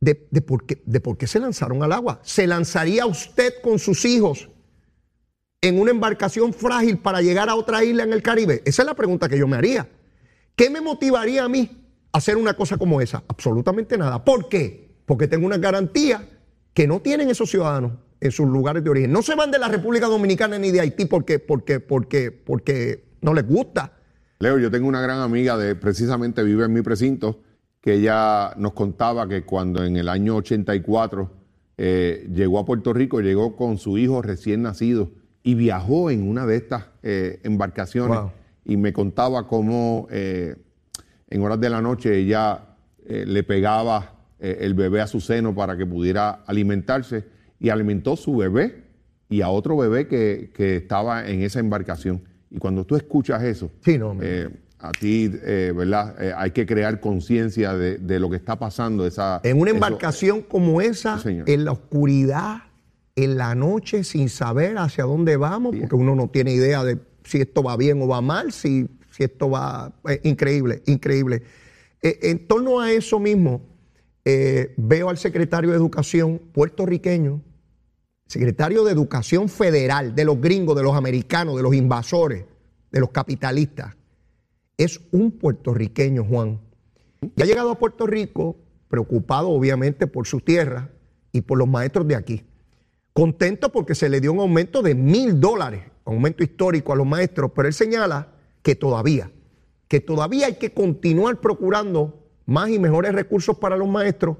de, 0.00 0.14
por 0.14 0.64
qué, 0.64 0.82
de 0.86 1.00
por 1.00 1.18
qué 1.18 1.26
se 1.26 1.38
lanzaron 1.38 1.82
al 1.82 1.92
agua. 1.92 2.20
¿Se 2.22 2.46
lanzaría 2.46 3.04
usted 3.04 3.54
con 3.62 3.78
sus 3.78 4.04
hijos 4.04 4.48
en 5.60 5.78
una 5.78 5.90
embarcación 5.90 6.54
frágil 6.54 6.98
para 6.98 7.20
llegar 7.20 7.50
a 7.50 7.54
otra 7.54 7.84
isla 7.84 8.02
en 8.02 8.12
el 8.12 8.22
Caribe? 8.22 8.62
Esa 8.64 8.82
es 8.82 8.86
la 8.86 8.94
pregunta 8.94 9.28
que 9.28 9.38
yo 9.38 9.46
me 9.46 9.56
haría. 9.56 9.88
¿Qué 10.56 10.70
me 10.70 10.80
motivaría 10.80 11.44
a 11.44 11.48
mí 11.48 11.70
a 12.12 12.18
hacer 12.18 12.36
una 12.36 12.54
cosa 12.54 12.78
como 12.78 13.00
esa? 13.00 13.22
Absolutamente 13.28 13.98
nada. 13.98 14.24
¿Por 14.24 14.48
qué? 14.48 14.90
Porque 15.04 15.28
tengo 15.28 15.46
una 15.46 15.58
garantía 15.58 16.26
que 16.72 16.86
no 16.86 17.00
tienen 17.00 17.28
esos 17.28 17.50
ciudadanos 17.50 17.92
en 18.20 18.30
sus 18.30 18.48
lugares 18.48 18.84
de 18.84 18.90
origen. 18.90 19.12
No 19.12 19.22
se 19.22 19.34
van 19.34 19.50
de 19.50 19.58
la 19.58 19.68
República 19.68 20.06
Dominicana 20.06 20.58
ni 20.58 20.70
de 20.70 20.80
Haití 20.80 21.06
porque, 21.06 21.38
porque, 21.38 21.80
porque, 21.80 22.30
porque 22.30 23.04
no 23.22 23.34
les 23.34 23.46
gusta. 23.46 23.92
Leo, 24.38 24.58
yo 24.58 24.70
tengo 24.70 24.88
una 24.88 25.00
gran 25.00 25.20
amiga 25.20 25.56
de 25.56 25.74
precisamente 25.74 26.42
vive 26.42 26.64
en 26.64 26.72
mi 26.72 26.82
precinto 26.82 27.40
que 27.80 27.94
ella 27.94 28.52
nos 28.56 28.74
contaba 28.74 29.26
que 29.28 29.44
cuando 29.44 29.84
en 29.84 29.96
el 29.96 30.08
año 30.08 30.36
84 30.36 31.30
eh, 31.78 32.28
llegó 32.32 32.58
a 32.58 32.66
Puerto 32.66 32.92
Rico, 32.92 33.20
llegó 33.20 33.56
con 33.56 33.78
su 33.78 33.96
hijo 33.96 34.20
recién 34.20 34.62
nacido 34.62 35.10
y 35.42 35.54
viajó 35.54 36.10
en 36.10 36.28
una 36.28 36.44
de 36.44 36.56
estas 36.56 36.84
eh, 37.02 37.40
embarcaciones 37.42 38.18
y 38.66 38.76
me 38.76 38.92
contaba 38.92 39.46
cómo 39.46 40.06
eh, 40.10 40.56
en 41.28 41.42
horas 41.42 41.60
de 41.60 41.70
la 41.70 41.80
noche 41.80 42.18
ella 42.18 42.66
le 43.06 43.42
pegaba 43.42 44.14
el 44.38 44.74
bebé 44.74 45.00
a 45.00 45.06
su 45.08 45.20
seno 45.20 45.52
para 45.52 45.76
que 45.76 45.84
pudiera 45.84 46.42
alimentarse 46.46 47.24
y 47.60 47.68
alimentó 47.68 48.16
su 48.16 48.36
bebé 48.36 48.84
y 49.28 49.42
a 49.42 49.50
otro 49.50 49.76
bebé 49.76 50.08
que, 50.08 50.50
que 50.54 50.76
estaba 50.76 51.28
en 51.28 51.42
esa 51.42 51.60
embarcación. 51.60 52.22
Y 52.50 52.58
cuando 52.58 52.84
tú 52.84 52.96
escuchas 52.96 53.42
eso, 53.44 53.70
sí, 53.84 53.96
no, 53.96 54.16
a 54.80 54.92
ti, 54.92 55.30
eh, 55.42 55.72
¿verdad? 55.76 56.16
Eh, 56.22 56.32
hay 56.34 56.52
que 56.52 56.64
crear 56.64 57.00
conciencia 57.00 57.74
de, 57.74 58.20
lo 58.20 58.30
que 58.30 58.36
está 58.36 58.58
pasando. 58.58 59.06
Esa, 59.06 59.40
en 59.44 59.60
una 59.60 59.70
embarcación 59.70 60.42
como 60.42 60.80
esa, 60.80 61.20
en 61.24 61.64
la 61.64 61.72
oscuridad, 61.72 62.62
en 63.14 63.36
la 63.36 63.54
noche, 63.54 64.04
sin 64.04 64.28
saber 64.28 64.78
hacia 64.78 65.04
dónde 65.04 65.36
vamos, 65.36 65.76
porque 65.76 65.94
uno 65.94 66.14
no 66.14 66.28
tiene 66.28 66.52
idea 66.52 66.82
de 66.82 66.98
si 67.24 67.40
esto 67.40 67.62
va 67.62 67.76
bien 67.76 68.00
o 68.00 68.08
va 68.08 68.20
mal, 68.20 68.52
si, 68.52 68.88
si 69.10 69.24
esto 69.24 69.50
va... 69.50 69.92
Eh, 70.08 70.20
increíble, 70.24 70.82
increíble. 70.86 71.42
en 72.02 72.46
torno 72.46 72.80
a 72.80 72.90
eso 72.90 73.20
mismo, 73.20 73.60
veo 74.24 75.10
al 75.10 75.18
secretario 75.18 75.70
de 75.70 75.76
Educación 75.76 76.40
puertorriqueño, 76.52 77.42
secretario 78.30 78.84
de 78.84 78.92
Educación 78.92 79.48
Federal, 79.48 80.14
de 80.14 80.24
los 80.24 80.40
gringos, 80.40 80.76
de 80.76 80.84
los 80.84 80.94
americanos, 80.94 81.56
de 81.56 81.62
los 81.64 81.74
invasores, 81.74 82.44
de 82.92 83.00
los 83.00 83.10
capitalistas 83.10 83.96
es 84.76 85.00
un 85.10 85.32
puertorriqueño, 85.32 86.24
Juan. 86.24 86.60
Y 87.36 87.42
ha 87.42 87.44
llegado 87.44 87.70
a 87.70 87.78
Puerto 87.78 88.06
Rico 88.06 88.56
preocupado 88.88 89.48
obviamente 89.50 90.06
por 90.06 90.28
su 90.28 90.40
tierra 90.40 90.90
y 91.32 91.40
por 91.40 91.58
los 91.58 91.68
maestros 91.68 92.06
de 92.06 92.14
aquí. 92.14 92.44
Contento 93.12 93.70
porque 93.72 93.96
se 93.96 94.08
le 94.08 94.20
dio 94.20 94.32
un 94.32 94.38
aumento 94.38 94.80
de 94.80 94.94
mil 94.94 95.38
dólares, 95.38 95.82
aumento 96.04 96.44
histórico 96.44 96.92
a 96.92 96.96
los 96.96 97.06
maestros, 97.06 97.50
pero 97.54 97.68
él 97.68 97.74
señala 97.74 98.28
que 98.62 98.76
todavía, 98.76 99.30
que 99.86 100.00
todavía 100.00 100.46
hay 100.46 100.54
que 100.54 100.72
continuar 100.72 101.40
procurando 101.40 102.30
más 102.46 102.70
y 102.70 102.78
mejores 102.78 103.12
recursos 103.12 103.58
para 103.58 103.76
los 103.76 103.88
maestros 103.88 104.36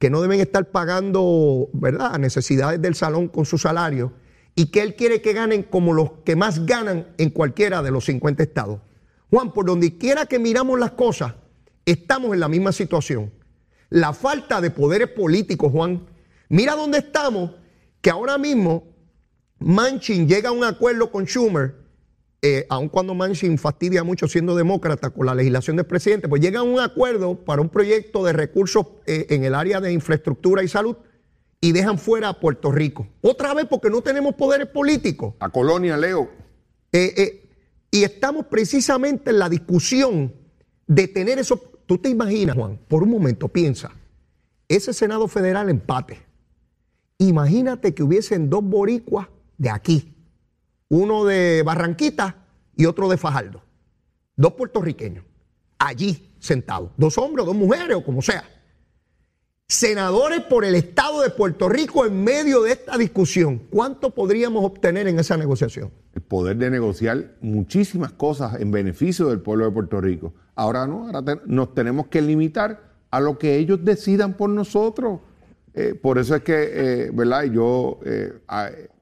que 0.00 0.08
no 0.08 0.22
deben 0.22 0.40
estar 0.40 0.70
pagando, 0.70 1.68
¿verdad?, 1.74 2.18
necesidades 2.18 2.80
del 2.80 2.94
salón 2.94 3.28
con 3.28 3.44
su 3.44 3.58
salario 3.58 4.14
y 4.54 4.70
que 4.70 4.80
él 4.80 4.96
quiere 4.96 5.20
que 5.20 5.34
ganen 5.34 5.62
como 5.62 5.92
los 5.92 6.12
que 6.24 6.36
más 6.36 6.64
ganan 6.64 7.08
en 7.18 7.28
cualquiera 7.28 7.82
de 7.82 7.90
los 7.90 8.06
50 8.06 8.42
estados. 8.42 8.80
Juan, 9.28 9.52
por 9.52 9.66
donde 9.66 9.98
quiera 9.98 10.24
que 10.24 10.38
miramos 10.38 10.80
las 10.80 10.92
cosas, 10.92 11.34
estamos 11.84 12.32
en 12.32 12.40
la 12.40 12.48
misma 12.48 12.72
situación. 12.72 13.30
La 13.90 14.14
falta 14.14 14.62
de 14.62 14.70
poderes 14.70 15.08
políticos, 15.08 15.70
Juan. 15.70 16.06
Mira 16.48 16.76
dónde 16.76 16.96
estamos, 16.96 17.50
que 18.00 18.08
ahora 18.08 18.38
mismo 18.38 18.84
Manchin 19.58 20.26
llega 20.26 20.48
a 20.48 20.52
un 20.52 20.64
acuerdo 20.64 21.12
con 21.12 21.26
Schumer, 21.26 21.74
eh, 22.42 22.66
aun 22.70 22.88
cuando 22.88 23.14
Manchin 23.14 23.58
fastidia 23.58 24.02
mucho 24.02 24.26
siendo 24.26 24.56
demócrata 24.56 25.10
con 25.10 25.26
la 25.26 25.34
legislación 25.34 25.76
del 25.76 25.86
presidente, 25.86 26.28
pues 26.28 26.40
llega 26.40 26.60
a 26.60 26.62
un 26.62 26.80
acuerdo 26.80 27.36
para 27.44 27.60
un 27.60 27.68
proyecto 27.68 28.24
de 28.24 28.32
recursos 28.32 28.86
eh, 29.06 29.26
en 29.30 29.44
el 29.44 29.54
área 29.54 29.80
de 29.80 29.92
infraestructura 29.92 30.62
y 30.62 30.68
salud 30.68 30.96
y 31.60 31.72
dejan 31.72 31.98
fuera 31.98 32.30
a 32.30 32.40
Puerto 32.40 32.72
Rico. 32.72 33.06
Otra 33.20 33.52
vez 33.52 33.66
porque 33.68 33.90
no 33.90 34.00
tenemos 34.00 34.34
poderes 34.34 34.68
políticos. 34.68 35.34
A 35.40 35.50
Colonia, 35.50 35.98
Leo. 35.98 36.30
Eh, 36.92 37.46
y 37.90 38.04
estamos 38.04 38.46
precisamente 38.46 39.30
en 39.30 39.38
la 39.38 39.48
discusión 39.48 40.32
de 40.86 41.08
tener 41.08 41.38
eso, 41.38 41.56
tú 41.86 41.98
te 41.98 42.08
imaginas, 42.08 42.56
Juan, 42.56 42.78
por 42.88 43.02
un 43.02 43.10
momento, 43.10 43.48
piensa, 43.48 43.92
ese 44.68 44.92
Senado 44.92 45.28
Federal 45.28 45.68
empate. 45.68 46.18
Imagínate 47.18 47.92
que 47.92 48.02
hubiesen 48.02 48.48
dos 48.48 48.64
boricuas 48.64 49.28
de 49.58 49.68
aquí, 49.68 50.14
uno 50.90 51.24
de 51.24 51.62
Barranquita 51.64 52.36
y 52.76 52.84
otro 52.84 53.08
de 53.08 53.16
Fajardo, 53.16 53.62
dos 54.36 54.52
puertorriqueños, 54.52 55.24
allí 55.78 56.34
sentados, 56.38 56.90
dos 56.98 57.16
hombres 57.16 57.46
dos 57.46 57.56
mujeres 57.56 57.96
o 57.96 58.04
como 58.04 58.20
sea 58.20 58.44
senadores 59.70 60.40
por 60.40 60.64
el 60.64 60.74
Estado 60.74 61.22
de 61.22 61.30
Puerto 61.30 61.68
Rico 61.68 62.04
en 62.04 62.24
medio 62.24 62.62
de 62.62 62.72
esta 62.72 62.98
discusión. 62.98 63.62
¿Cuánto 63.70 64.10
podríamos 64.10 64.64
obtener 64.64 65.06
en 65.06 65.20
esa 65.20 65.36
negociación? 65.36 65.92
El 66.12 66.22
poder 66.22 66.56
de 66.56 66.70
negociar 66.70 67.36
muchísimas 67.40 68.10
cosas 68.10 68.60
en 68.60 68.72
beneficio 68.72 69.28
del 69.28 69.38
pueblo 69.38 69.66
de 69.66 69.70
Puerto 69.70 70.00
Rico. 70.00 70.34
Ahora 70.56 70.88
no, 70.88 71.06
ahora 71.06 71.40
nos 71.46 71.72
tenemos 71.72 72.08
que 72.08 72.20
limitar 72.20 72.80
a 73.12 73.20
lo 73.20 73.38
que 73.38 73.58
ellos 73.58 73.84
decidan 73.84 74.34
por 74.34 74.50
nosotros. 74.50 75.20
Eh, 75.72 75.94
por 75.94 76.18
eso 76.18 76.34
es 76.34 76.42
que, 76.42 76.70
eh, 76.72 77.10
¿verdad? 77.14 77.44
Yo, 77.44 78.00
eh, 78.04 78.40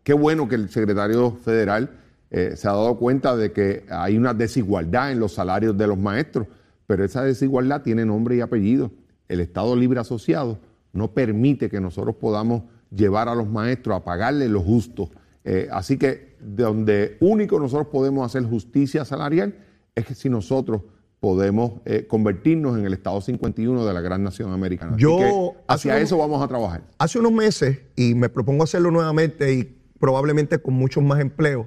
qué 0.09 0.14
bueno 0.14 0.48
que 0.48 0.54
el 0.54 0.70
secretario 0.70 1.36
federal 1.44 1.90
se 2.30 2.66
ha 2.66 2.72
dado 2.72 2.96
cuenta 2.96 3.36
de 3.36 3.52
que 3.52 3.84
hay 3.90 4.16
una 4.16 4.32
desigualdad 4.32 5.12
en 5.12 5.20
los 5.20 5.34
salarios 5.34 5.76
de 5.76 5.86
los 5.86 5.98
maestros, 5.98 6.46
pero 6.86 7.04
esa 7.04 7.22
desigualdad 7.22 7.82
tiene 7.82 8.06
nombre 8.06 8.36
y 8.36 8.40
apellido 8.40 8.90
el 9.28 9.40
Estado 9.40 9.76
Libre 9.76 10.00
Asociado 10.00 10.59
no 10.92 11.12
permite 11.12 11.68
que 11.68 11.80
nosotros 11.80 12.16
podamos 12.16 12.62
llevar 12.90 13.28
a 13.28 13.34
los 13.34 13.46
maestros 13.46 13.96
a 13.96 14.04
pagarle 14.04 14.48
lo 14.48 14.61
justo. 14.61 15.11
Eh, 15.44 15.68
así 15.70 15.98
que 15.98 16.36
donde 16.40 17.16
único 17.20 17.59
nosotros 17.61 17.88
podemos 17.88 18.24
hacer 18.24 18.48
justicia 18.48 19.04
salarial 19.04 19.54
es 19.94 20.06
que 20.06 20.14
si 20.14 20.28
nosotros 20.28 20.82
podemos 21.20 21.72
eh, 21.84 22.06
convertirnos 22.06 22.78
en 22.78 22.86
el 22.86 22.92
Estado 22.92 23.20
51 23.20 23.84
de 23.84 23.92
la 23.92 24.00
gran 24.00 24.22
nación 24.22 24.52
americana. 24.52 24.96
Yo 24.96 25.54
hacia 25.66 25.98
eso 25.98 26.16
vamos 26.16 26.42
a 26.42 26.48
trabajar. 26.48 26.82
Hace 26.96 27.18
unos 27.18 27.32
meses, 27.32 27.80
y 27.96 28.14
me 28.14 28.28
propongo 28.28 28.64
hacerlo 28.64 28.90
nuevamente 28.90 29.52
y 29.52 29.78
probablemente 29.99 30.59
con 30.59 30.74
muchos 30.74 31.03
más 31.03 31.20
empleos, 31.20 31.66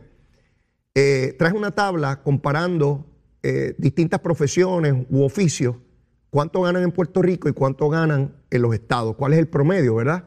eh, 0.95 1.36
traje 1.38 1.55
una 1.55 1.71
tabla 1.71 2.21
comparando 2.21 3.07
distintas 3.79 4.19
profesiones 4.19 4.93
u 5.09 5.23
oficios 5.23 5.75
cuánto 6.32 6.61
ganan 6.61 6.82
en 6.82 6.91
Puerto 6.91 7.21
Rico 7.21 7.47
y 7.47 7.53
cuánto 7.53 7.89
ganan 7.89 8.34
en 8.49 8.61
los 8.63 8.73
estados, 8.73 9.15
cuál 9.15 9.34
es 9.34 9.39
el 9.39 9.47
promedio, 9.47 9.95
¿verdad? 9.95 10.23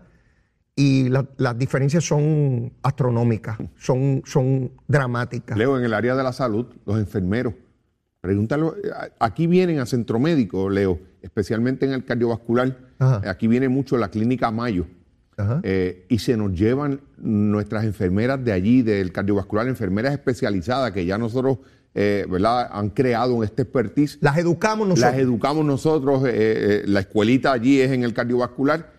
Y 0.77 1.09
las 1.09 1.59
diferencias 1.59 2.05
son 2.05 2.73
astronómicas, 2.83 3.59
son, 3.77 4.23
son 4.25 4.73
dramáticas. 4.87 5.57
Leo, 5.57 5.79
en 5.79 5.85
el 5.85 5.95
área 5.95 6.15
de 6.15 6.23
la 6.23 6.33
salud, 6.33 6.67
los 6.85 6.99
enfermeros, 6.99 7.55
pregúntalo, 8.21 8.77
aquí 9.19 9.47
vienen 9.47 9.79
a 9.79 9.87
centro 9.87 10.19
médico, 10.19 10.69
Leo, 10.69 10.99
especialmente 11.23 11.87
en 11.87 11.93
el 11.93 12.05
cardiovascular, 12.05 12.77
aquí 13.27 13.49
viene 13.49 13.69
mucho 13.69 13.97
la 13.97 14.11
clínica 14.11 14.51
Mayo. 14.51 14.87
Eh, 15.63 16.07
y 16.09 16.19
se 16.19 16.37
nos 16.37 16.53
llevan 16.53 17.01
nuestras 17.17 17.85
enfermeras 17.85 18.45
de 18.45 18.53
allí, 18.53 18.83
del 18.83 19.13
cardiovascular, 19.13 19.67
enfermeras 19.69 20.13
especializadas 20.13 20.93
que 20.93 21.05
ya 21.05 21.19
nosotros 21.19 21.59
eh, 21.97 22.27
¿verdad? 22.29 22.69
Han 22.73 22.91
creado 22.91 23.45
este 23.45 23.63
expertise. 23.63 24.19
Las 24.21 24.37
educamos 24.37 24.89
nosotros. 24.89 25.13
Las 25.13 25.21
educamos 25.21 25.65
nosotros. 25.65 26.25
Eh, 26.25 26.33
eh, 26.35 26.83
la 26.87 27.01
escuelita 27.01 27.53
allí 27.53 27.81
es 27.81 27.93
en 27.93 28.03
el 28.03 28.13
cardiovascular 28.13 28.93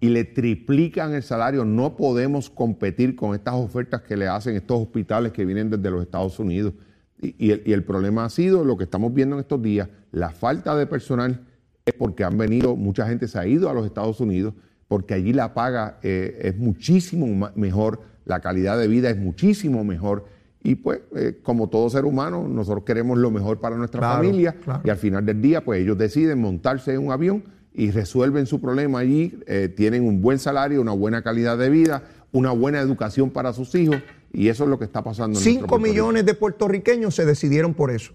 y 0.00 0.10
le 0.10 0.24
triplican 0.24 1.14
el 1.14 1.22
salario. 1.22 1.64
No 1.64 1.96
podemos 1.96 2.50
competir 2.50 3.16
con 3.16 3.34
estas 3.34 3.54
ofertas 3.54 4.02
que 4.02 4.18
le 4.18 4.28
hacen 4.28 4.54
estos 4.54 4.82
hospitales 4.82 5.32
que 5.32 5.46
vienen 5.46 5.70
desde 5.70 5.90
los 5.90 6.02
Estados 6.02 6.38
Unidos. 6.38 6.74
Y, 7.22 7.52
el, 7.72 7.84
problema 7.84 8.24
ha 8.24 8.30
sido 8.30 8.64
lo 8.64 8.76
que 8.76 8.84
estamos 8.84 9.14
viendo 9.14 9.36
en 9.36 9.40
estos 9.40 9.62
días, 9.62 9.88
la 10.10 10.30
falta 10.30 10.74
de 10.74 10.88
personal 10.88 11.46
es 11.84 11.94
porque 11.94 12.24
han 12.24 12.36
venido, 12.36 12.74
mucha 12.74 13.06
gente 13.06 13.28
se 13.28 13.38
ha 13.38 13.46
ido 13.46 13.70
a 13.70 13.74
los 13.74 13.86
Estados 13.86 14.18
Unidos, 14.18 14.54
porque 14.92 15.14
allí 15.14 15.32
la 15.32 15.54
paga 15.54 15.98
es 16.02 16.54
muchísimo 16.58 17.50
mejor, 17.54 18.02
la 18.26 18.40
calidad 18.40 18.78
de 18.78 18.88
vida 18.88 19.08
es 19.08 19.16
muchísimo 19.16 19.84
mejor 19.84 20.26
y 20.62 20.74
pues, 20.74 21.00
eh, 21.16 21.38
como 21.42 21.70
todo 21.70 21.88
ser 21.88 22.04
humano, 22.04 22.46
nosotros 22.46 22.84
queremos 22.84 23.16
lo 23.16 23.30
mejor 23.30 23.58
para 23.58 23.74
nuestra 23.78 24.02
familia 24.02 24.54
y 24.84 24.90
al 24.90 24.98
final 24.98 25.24
del 25.24 25.40
día, 25.40 25.64
pues 25.64 25.80
ellos 25.80 25.96
deciden 25.96 26.42
montarse 26.42 26.92
en 26.92 27.06
un 27.06 27.10
avión 27.10 27.44
y 27.72 27.90
resuelven 27.90 28.44
su 28.44 28.60
problema 28.60 28.98
allí, 28.98 29.40
eh, 29.46 29.72
tienen 29.74 30.06
un 30.06 30.20
buen 30.20 30.38
salario, 30.38 30.82
una 30.82 30.92
buena 30.92 31.22
calidad 31.22 31.56
de 31.56 31.70
vida, 31.70 32.02
una 32.32 32.50
buena 32.50 32.80
educación 32.80 33.30
para 33.30 33.54
sus 33.54 33.74
hijos 33.74 33.96
y 34.30 34.48
eso 34.48 34.64
es 34.64 34.68
lo 34.68 34.78
que 34.78 34.84
está 34.84 35.02
pasando. 35.02 35.38
En 35.38 35.42
Cinco 35.42 35.78
millones 35.78 36.26
de 36.26 36.34
puertorriqueños 36.34 37.14
se 37.14 37.24
decidieron 37.24 37.72
por 37.72 37.90
eso. 37.90 38.12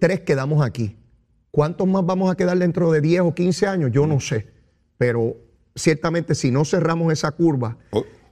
Tres 0.00 0.22
quedamos 0.22 0.66
aquí. 0.66 0.96
¿Cuántos 1.52 1.86
más 1.86 2.04
vamos 2.04 2.32
a 2.32 2.34
quedar 2.34 2.58
dentro 2.58 2.90
de 2.90 3.00
10 3.00 3.20
o 3.22 3.32
15 3.32 3.68
años? 3.68 3.92
Yo 3.92 4.08
no 4.08 4.18
sé. 4.18 4.48
Pero 4.98 5.36
ciertamente 5.76 6.34
si 6.34 6.50
no 6.50 6.64
cerramos 6.64 7.12
esa 7.12 7.30
curva, 7.30 7.76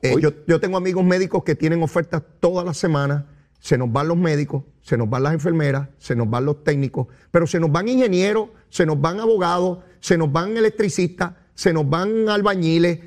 eh, 0.03 0.16
yo, 0.20 0.32
yo 0.47 0.59
tengo 0.59 0.76
amigos 0.76 1.05
médicos 1.05 1.45
que 1.45 1.55
tienen 1.55 1.82
ofertas 1.82 2.22
todas 2.40 2.66
las 2.66 2.76
semanas 2.76 3.24
se 3.64 3.78
nos 3.78 3.90
van 3.90 4.09
los 4.09 4.18
médicos, 4.18 4.62
se 4.82 4.99
nos 4.99 5.09
van 5.09 5.22
las 5.22 5.32
enfermeras, 5.32 5.88
se 5.97 6.14
nos 6.14 6.28
van 6.28 6.45
los 6.45 6.62
técnicos, 6.64 7.07
pero 7.30 7.47
se 7.47 7.59
nos 7.59 7.72
van 7.72 7.88
ingenieros, 7.88 8.51
se 8.68 8.84
nos 8.84 9.01
van 9.01 9.20
abogados, 9.20 9.78
se 10.01 10.18
nos 10.18 10.30
van 10.30 10.55
electricistas, 10.59 11.32
se 11.55 11.72
nos 11.72 11.88
van 11.88 12.28
albañiles. 12.28 12.99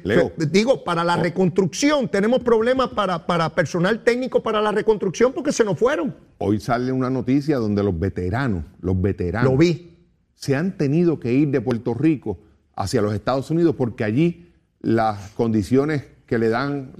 digo, 0.52 0.84
para 0.84 1.04
la 1.04 1.16
reconstrucción 1.16 2.10
tenemos 2.10 2.42
problemas 2.42 2.88
para, 2.88 3.28
para 3.28 3.54
personal 3.54 4.04
técnico 4.04 4.42
para 4.42 4.60
la 4.60 4.72
reconstrucción 4.72 5.32
porque 5.32 5.52
se 5.52 5.64
nos 5.64 5.78
fueron. 5.78 6.16
Hoy 6.40 6.60
sale 6.60 6.92
una 6.92 7.12
noticia 7.12 7.58
donde 7.58 7.84
los 7.84 8.00
veteranos, 8.00 8.66
los 8.82 9.00
veteranos, 9.00 9.52
Lo 9.52 9.58
vi. 9.60 9.96
se 10.34 10.56
han 10.56 10.76
tenido 10.76 11.20
que 11.20 11.34
ir 11.34 11.50
de 11.50 11.62
Puerto 11.62 11.94
Rico 11.94 12.40
hacia 12.78 13.02
los 13.02 13.14
Estados 13.14 13.52
Unidos 13.52 13.76
porque 13.76 14.06
allí 14.06 14.54
las 14.80 15.32
condiciones 15.32 16.06
que 16.26 16.38
le 16.38 16.50
dan 16.50 16.94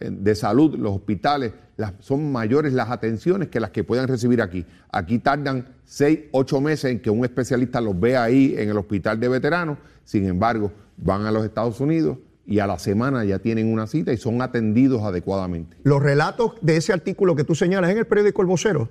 de 0.00 0.34
salud 0.34 0.74
los 0.76 0.96
hospitales 0.96 1.52
son 2.00 2.32
mayores 2.32 2.72
las 2.72 2.90
atenciones 2.90 3.48
que 3.48 3.60
las 3.60 3.70
que 3.70 3.84
puedan 3.84 4.08
recibir 4.08 4.42
aquí. 4.42 4.66
Aquí 4.90 5.20
tardan 5.20 5.68
seis, 5.84 6.20
ocho 6.32 6.60
meses 6.60 6.90
en 6.90 7.00
que 7.00 7.10
un 7.10 7.24
especialista 7.24 7.80
los 7.80 7.98
vea 7.98 8.24
ahí 8.24 8.54
en 8.58 8.70
el 8.70 8.76
hospital 8.76 9.20
de 9.20 9.28
veteranos. 9.28 9.78
Sin 10.04 10.26
embargo, 10.26 10.72
van 10.96 11.24
a 11.24 11.30
los 11.30 11.44
Estados 11.44 11.78
Unidos 11.80 12.18
y 12.46 12.58
a 12.58 12.66
la 12.66 12.78
semana 12.78 13.24
ya 13.24 13.38
tienen 13.38 13.72
una 13.72 13.86
cita 13.86 14.12
y 14.12 14.16
son 14.16 14.42
atendidos 14.42 15.02
adecuadamente. 15.02 15.76
Los 15.84 16.02
relatos 16.02 16.54
de 16.62 16.78
ese 16.78 16.92
artículo 16.92 17.36
que 17.36 17.44
tú 17.44 17.54
señalas 17.54 17.90
en 17.90 17.98
el 17.98 18.06
periódico 18.06 18.42
El 18.42 18.48
Vocero 18.48 18.88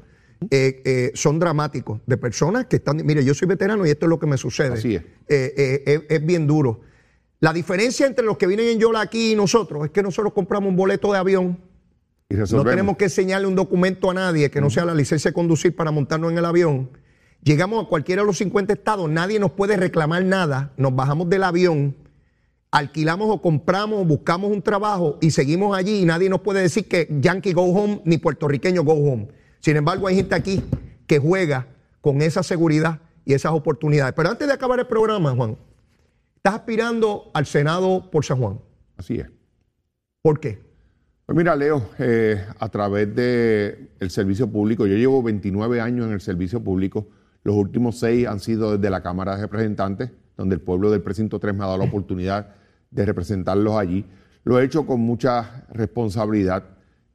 eh, 0.49 0.81
eh, 0.85 1.11
son 1.13 1.39
dramáticos 1.39 2.01
de 2.05 2.17
personas 2.17 2.65
que 2.65 2.77
están. 2.77 3.05
Mire, 3.05 3.23
yo 3.23 3.33
soy 3.33 3.47
veterano 3.47 3.85
y 3.85 3.89
esto 3.89 4.05
es 4.05 4.09
lo 4.09 4.19
que 4.19 4.27
me 4.27 4.37
sucede. 4.37 4.73
Así 4.73 4.95
es. 4.95 5.03
Eh, 5.27 6.05
es 6.09 6.25
bien 6.25 6.47
duro. 6.47 6.81
La 7.39 7.53
diferencia 7.53 8.07
entre 8.07 8.25
los 8.25 8.37
que 8.37 8.47
vienen 8.47 8.67
en 8.67 8.79
Yola 8.79 9.01
aquí 9.01 9.33
y 9.33 9.35
nosotros 9.35 9.85
es 9.85 9.91
que 9.91 10.01
nosotros 10.01 10.33
compramos 10.33 10.69
un 10.69 10.75
boleto 10.75 11.11
de 11.11 11.19
avión 11.19 11.57
no 12.29 12.65
tenemos 12.65 12.97
que 12.97 13.05
enseñarle 13.05 13.47
un 13.47 13.55
documento 13.55 14.11
a 14.11 14.13
nadie 14.13 14.51
que 14.51 14.59
no 14.59 14.69
sea 14.69 14.83
la 14.83 14.93
licencia 14.93 15.31
de 15.31 15.33
conducir 15.33 15.75
para 15.75 15.91
montarnos 15.91 16.31
en 16.31 16.37
el 16.37 16.45
avión. 16.45 16.89
Llegamos 17.41 17.85
a 17.85 17.87
cualquiera 17.87 18.21
de 18.21 18.25
los 18.25 18.37
50 18.37 18.73
estados, 18.73 19.09
nadie 19.09 19.39
nos 19.39 19.51
puede 19.51 19.77
reclamar 19.77 20.25
nada, 20.25 20.73
nos 20.75 20.93
bajamos 20.93 21.29
del 21.29 21.43
avión, 21.43 21.95
alquilamos 22.69 23.29
o 23.29 23.41
compramos 23.41 24.01
o 24.01 24.05
buscamos 24.05 24.51
un 24.51 24.61
trabajo 24.61 25.17
y 25.21 25.31
seguimos 25.31 25.77
allí 25.77 26.01
y 26.01 26.05
nadie 26.05 26.29
nos 26.29 26.41
puede 26.41 26.61
decir 26.61 26.89
que 26.89 27.07
Yankee 27.21 27.53
go 27.53 27.63
home 27.63 28.01
ni 28.03 28.17
puertorriqueño 28.17 28.83
go 28.83 28.93
home. 28.93 29.29
Sin 29.67 29.75
embargo, 29.75 30.07
hay 30.07 30.15
gente 30.15 30.33
aquí 30.33 30.63
que 31.07 31.19
juega 31.19 31.67
con 31.99 32.21
esa 32.21 32.41
seguridad 32.41 33.01
y 33.25 33.33
esas 33.33 33.51
oportunidades. 33.51 34.13
Pero 34.13 34.29
antes 34.29 34.47
de 34.47 34.53
acabar 34.53 34.79
el 34.79 34.87
programa, 34.87 35.35
Juan, 35.35 35.57
estás 36.37 36.53
aspirando 36.53 37.29
al 37.33 37.45
Senado 37.45 38.09
por 38.09 38.23
San 38.23 38.37
Juan. 38.37 38.61
Así 38.95 39.19
es. 39.19 39.27
¿Por 40.21 40.39
qué? 40.39 40.61
Pues 41.25 41.37
mira, 41.37 41.53
Leo, 41.53 41.89
eh, 41.99 42.45
a 42.57 42.69
través 42.69 43.13
del 43.13 44.09
servicio 44.09 44.49
público, 44.49 44.87
yo 44.87 44.95
llevo 44.95 45.21
29 45.21 45.81
años 45.81 46.07
en 46.07 46.13
el 46.13 46.21
servicio 46.21 46.63
público, 46.63 47.09
los 47.43 47.57
últimos 47.57 47.99
seis 47.99 48.25
han 48.25 48.39
sido 48.39 48.77
desde 48.77 48.89
la 48.89 49.03
Cámara 49.03 49.35
de 49.35 49.41
Representantes, 49.41 50.11
donde 50.37 50.55
el 50.55 50.61
pueblo 50.61 50.91
del 50.91 51.01
precinto 51.01 51.39
3 51.41 51.53
me 51.53 51.65
ha 51.65 51.67
dado 51.67 51.79
la 51.79 51.83
oportunidad 51.83 52.55
de 52.89 53.05
representarlos 53.05 53.75
allí. 53.75 54.05
Lo 54.45 54.61
he 54.61 54.63
hecho 54.63 54.85
con 54.85 55.01
mucha 55.01 55.65
responsabilidad, 55.73 56.63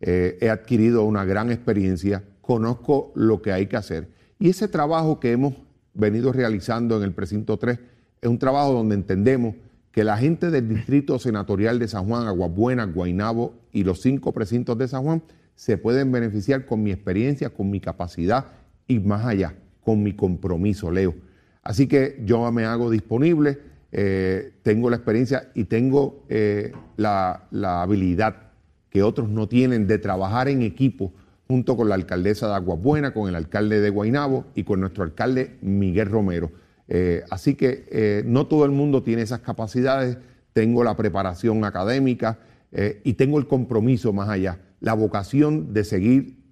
eh, 0.03 0.37
he 0.43 0.51
adquirido 0.51 1.05
una 1.05 1.25
gran 1.25 1.51
experiencia, 1.51 2.25
conozco 2.43 3.13
lo 3.15 3.41
que 3.41 3.53
hay 3.53 3.67
que 3.67 3.77
hacer. 3.77 4.09
Y 4.39 4.51
ese 4.51 4.69
trabajo 4.69 5.19
que 5.19 5.33
hemos 5.33 5.55
venido 5.95 6.33
realizando 6.33 6.99
en 6.99 7.05
el 7.05 7.13
precinto 7.13 7.57
3 7.57 7.79
es 8.21 8.29
un 8.29 8.39
trabajo 8.39 8.73
donde 8.73 8.95
entendemos 8.95 9.55
que 9.93 10.05
la 10.05 10.17
gente 10.17 10.51
del 10.51 10.69
distrito 10.69 11.19
senatorial 11.19 11.79
de 11.79 11.89
San 11.89 12.07
Juan, 12.07 12.27
Aguabuena, 12.27 12.85
Guainabo 12.85 13.55
y 13.73 13.85
los 13.85 14.01
cinco 14.01 14.33
precintos 14.33 14.77
de 14.79 14.89
San 14.89 15.03
Juan 15.03 15.23
se 15.55 15.77
pueden 15.77 16.11
beneficiar 16.11 16.65
con 16.65 16.83
mi 16.83 16.91
experiencia, 16.91 17.51
con 17.51 17.71
mi 17.71 17.79
capacidad 17.79 18.47
y 18.89 18.99
más 18.99 19.25
allá, 19.25 19.55
con 19.85 20.03
mi 20.03 20.15
compromiso, 20.15 20.91
Leo. 20.91 21.15
Así 21.63 21.87
que 21.87 22.21
yo 22.25 22.51
me 22.51 22.65
hago 22.65 22.91
disponible, 22.91 23.61
eh, 23.93 24.55
tengo 24.63 24.89
la 24.89 24.97
experiencia 24.97 25.51
y 25.55 25.65
tengo 25.65 26.25
eh, 26.29 26.73
la, 26.97 27.47
la 27.51 27.83
habilidad 27.83 28.51
que 28.89 29.03
otros 29.03 29.29
no 29.29 29.47
tienen 29.47 29.87
de 29.87 29.99
trabajar 29.99 30.49
en 30.49 30.63
equipo 30.63 31.13
junto 31.53 31.77
con 31.77 31.91
la 31.91 31.97
alcaldesa 31.97 32.49
de 32.49 32.55
Aguabuena, 32.55 33.13
con 33.13 33.29
el 33.29 33.35
alcalde 33.35 33.83
de 33.83 33.91
Guainabo 33.91 34.47
y 34.55 34.65
con 34.65 34.81
nuestro 34.81 35.05
alcalde 35.05 35.59
Miguel 35.61 36.09
Romero. 36.09 36.51
Eh, 36.89 37.25
así 37.29 37.57
que 37.57 37.85
eh, 37.91 38.23
no 38.25 38.47
todo 38.47 38.65
el 38.65 38.71
mundo 38.71 39.03
tiene 39.03 39.21
esas 39.21 39.41
capacidades, 39.41 40.17
tengo 40.55 40.83
la 40.83 40.97
preparación 40.97 41.63
académica 41.67 42.39
eh, 42.71 43.03
y 43.05 43.13
tengo 43.13 43.39
el 43.39 43.47
compromiso 43.47 44.15
más 44.15 44.31
allá, 44.31 44.61
la 44.81 44.95
vocación 44.95 45.75
de 45.75 45.85
seguir 45.85 46.43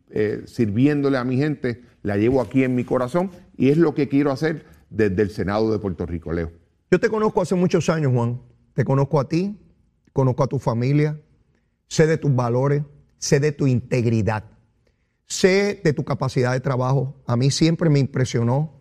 sirviéndole 0.45 1.17
a 1.17 1.25
mi 1.25 1.39
gente, 1.39 1.83
la 2.03 2.19
llevo 2.19 2.43
aquí 2.43 2.63
en 2.63 2.75
mi 2.75 2.85
corazón 2.85 3.31
y 3.57 3.71
es 3.71 3.79
lo 3.79 3.95
que 3.95 4.07
quiero 4.09 4.33
hacer 4.33 4.67
desde 4.91 5.23
el 5.23 5.31
Senado 5.31 5.73
de 5.73 5.79
Puerto 5.79 6.05
Rico, 6.05 6.31
Leo. 6.31 6.51
Yo 6.91 7.01
te 7.01 7.09
conozco 7.09 7.41
hace 7.41 7.55
muchos 7.55 7.89
años, 7.89 8.13
Juan, 8.13 8.39
te 8.75 8.85
conozco 8.85 9.19
a 9.19 9.29
ti, 9.31 9.57
conozco 10.13 10.43
a 10.43 10.47
tu 10.47 10.59
familia, 10.59 11.19
sé 11.87 12.07
de 12.07 12.19
tus 12.19 12.35
valores, 12.35 12.83
sé 13.17 13.41
de 13.41 13.53
tu 13.53 13.67
integridad, 13.67 14.45
sé 15.31 15.81
de 15.83 15.93
tu 15.93 16.05
capacidad 16.05 16.53
de 16.53 16.61
trabajo. 16.61 17.15
A 17.27 17.37
mí 17.37 17.51
siempre 17.51 17.89
me 17.89 18.01
impresionó 18.01 18.75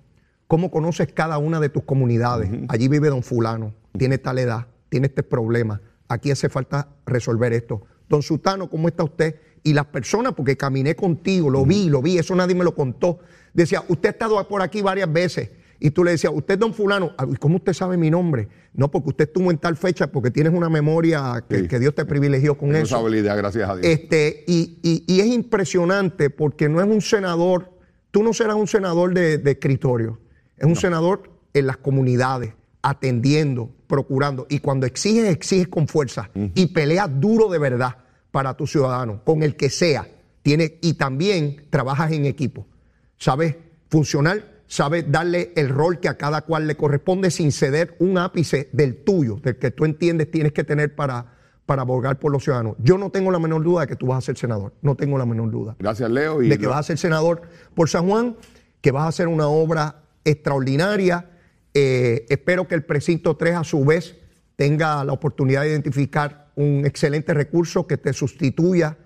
cómo 0.48 0.72
conoces 0.72 1.08
cada 1.14 1.38
una 1.38 1.60
de 1.60 1.70
tus 1.70 1.84
comunidades. 1.84 2.50
Allí 2.68 2.88
vive 2.88 3.10
don 3.10 3.24
fulano, 3.24 3.74
tiene 3.98 4.18
tal 4.18 4.40
edad, 4.40 4.68
tiene 4.90 5.08
este 5.08 5.24
problema, 5.24 5.80
aquí 6.08 6.32
hace 6.32 6.50
falta 6.50 6.90
resolver 7.06 7.54
esto. 7.54 7.84
Don 8.10 8.24
Sutano, 8.24 8.70
¿cómo 8.70 8.88
está 8.88 9.04
usted? 9.04 9.40
Y 9.64 9.74
las 9.74 9.86
personas, 9.86 10.34
porque 10.34 10.58
caminé 10.58 10.96
contigo, 10.96 11.52
lo 11.52 11.66
vi, 11.66 11.88
lo 11.88 12.02
vi, 12.02 12.18
eso 12.18 12.34
nadie 12.34 12.56
me 12.56 12.64
lo 12.64 12.74
contó. 12.74 13.20
Decía, 13.54 13.84
usted 13.88 14.10
ha 14.10 14.12
estado 14.12 14.48
por 14.48 14.64
aquí 14.64 14.82
varias 14.82 15.12
veces 15.12 15.52
y 15.80 15.92
tú 15.92 16.04
le 16.04 16.12
decías, 16.12 16.34
usted 16.36 16.56
es 16.56 16.60
don 16.60 16.74
fulano, 16.74 17.12
ah, 17.18 17.26
¿cómo 17.40 17.58
usted 17.58 17.74
sabe 17.74 17.96
mi 17.96 18.12
nombre? 18.12 18.50
No, 18.74 18.92
porque 18.92 19.10
usted 19.10 19.28
estuvo 19.28 19.50
en 19.50 19.58
tal 19.58 19.78
fecha, 19.78 20.08
porque 20.08 20.30
tienes 20.30 20.54
una 20.54 20.70
memoria 20.70 21.44
que, 21.48 21.80
Dios 21.80 21.96
te 21.96 22.06
privilegió 22.06 22.58
con 22.58 22.76
eso. 22.76 22.98
habilidad, 22.98 23.38
gracias 23.38 23.70
a 23.70 23.76
Dios. 23.78 23.88
Este, 23.88 24.44
y, 24.46 24.78
es 25.08 25.28
impresionante 25.28 26.30
porque 26.30 26.68
no 26.68 26.82
es 26.82 26.88
un 26.88 27.02
senador, 27.02 27.72
tú 28.12 28.24
no 28.24 28.34
serás 28.34 28.56
un 28.56 28.68
senador 28.68 29.14
de, 29.14 29.42
escritorio, 29.46 30.20
es 30.58 30.66
un 30.66 30.76
senador 30.76 31.32
en 31.54 31.68
las 31.68 31.78
comunidades, 31.78 32.54
atendiendo, 32.82 33.72
procurando. 33.88 34.48
Y 34.50 34.60
cuando 34.60 34.86
exiges, 34.86 35.30
exiges 35.30 35.70
con 35.70 35.88
fuerza 35.88 36.30
y 36.56 36.68
peleas 36.68 37.10
duro 37.20 37.50
de 37.50 37.58
verdad 37.58 37.98
para 38.32 38.56
tu 38.56 38.68
ciudadano, 38.68 39.24
con 39.24 39.44
el 39.44 39.56
que 39.56 39.70
sea. 39.70 40.08
Tiene, 40.42 40.78
y 40.82 40.94
también 40.94 41.68
trabajas 41.70 42.12
en 42.12 42.26
equipo. 42.26 42.66
¿Sabes? 43.18 43.56
Funcional 43.90 44.59
sabe 44.70 45.04
darle 45.04 45.52
el 45.56 45.68
rol 45.68 46.00
que 46.00 46.08
a 46.08 46.16
cada 46.16 46.44
cual 46.44 46.68
le 46.68 46.78
corresponde 46.78 47.32
sin 47.32 47.52
ceder 47.52 47.96
un 48.00 48.18
ápice 48.18 48.70
del 48.72 49.04
tuyo, 49.04 49.38
del 49.44 49.58
que 49.58 49.72
tú 49.72 49.84
entiendes 49.84 50.30
tienes 50.30 50.54
que 50.54 50.64
tener 50.64 50.96
para, 50.96 51.34
para 51.66 51.82
abogar 51.82 52.20
por 52.20 52.32
los 52.32 52.44
ciudadanos. 52.44 52.76
Yo 52.78 52.98
no 53.00 53.10
tengo 53.10 53.32
la 53.32 53.40
menor 53.40 53.64
duda 53.64 53.82
de 53.82 53.88
que 53.88 53.96
tú 53.96 54.06
vas 54.06 54.20
a 54.20 54.22
ser 54.22 54.38
senador, 54.38 54.74
no 54.84 54.96
tengo 54.96 55.18
la 55.18 55.26
menor 55.26 55.50
duda. 55.50 55.76
Gracias, 55.80 56.10
Leo. 56.12 56.44
Y 56.44 56.50
de 56.50 56.60
que 56.60 56.68
vas 56.68 56.80
a 56.80 56.84
ser 56.84 57.00
senador 57.00 57.42
por 57.74 57.90
San 57.90 58.08
Juan, 58.08 58.38
que 58.80 58.92
vas 58.92 59.04
a 59.04 59.08
hacer 59.08 59.28
una 59.28 59.48
obra 59.48 60.04
extraordinaria. 60.24 61.32
Eh, 61.74 62.28
espero 62.30 62.68
que 62.68 62.76
el 62.76 62.84
precinto 62.84 63.38
3 63.38 63.56
a 63.56 63.64
su 63.64 63.84
vez 63.84 64.18
tenga 64.56 65.04
la 65.04 65.14
oportunidad 65.14 65.64
de 65.64 65.70
identificar 65.70 66.52
un 66.56 66.86
excelente 66.86 67.34
recurso 67.34 67.88
que 67.88 67.98
te 67.98 68.14
sustituya 68.14 68.98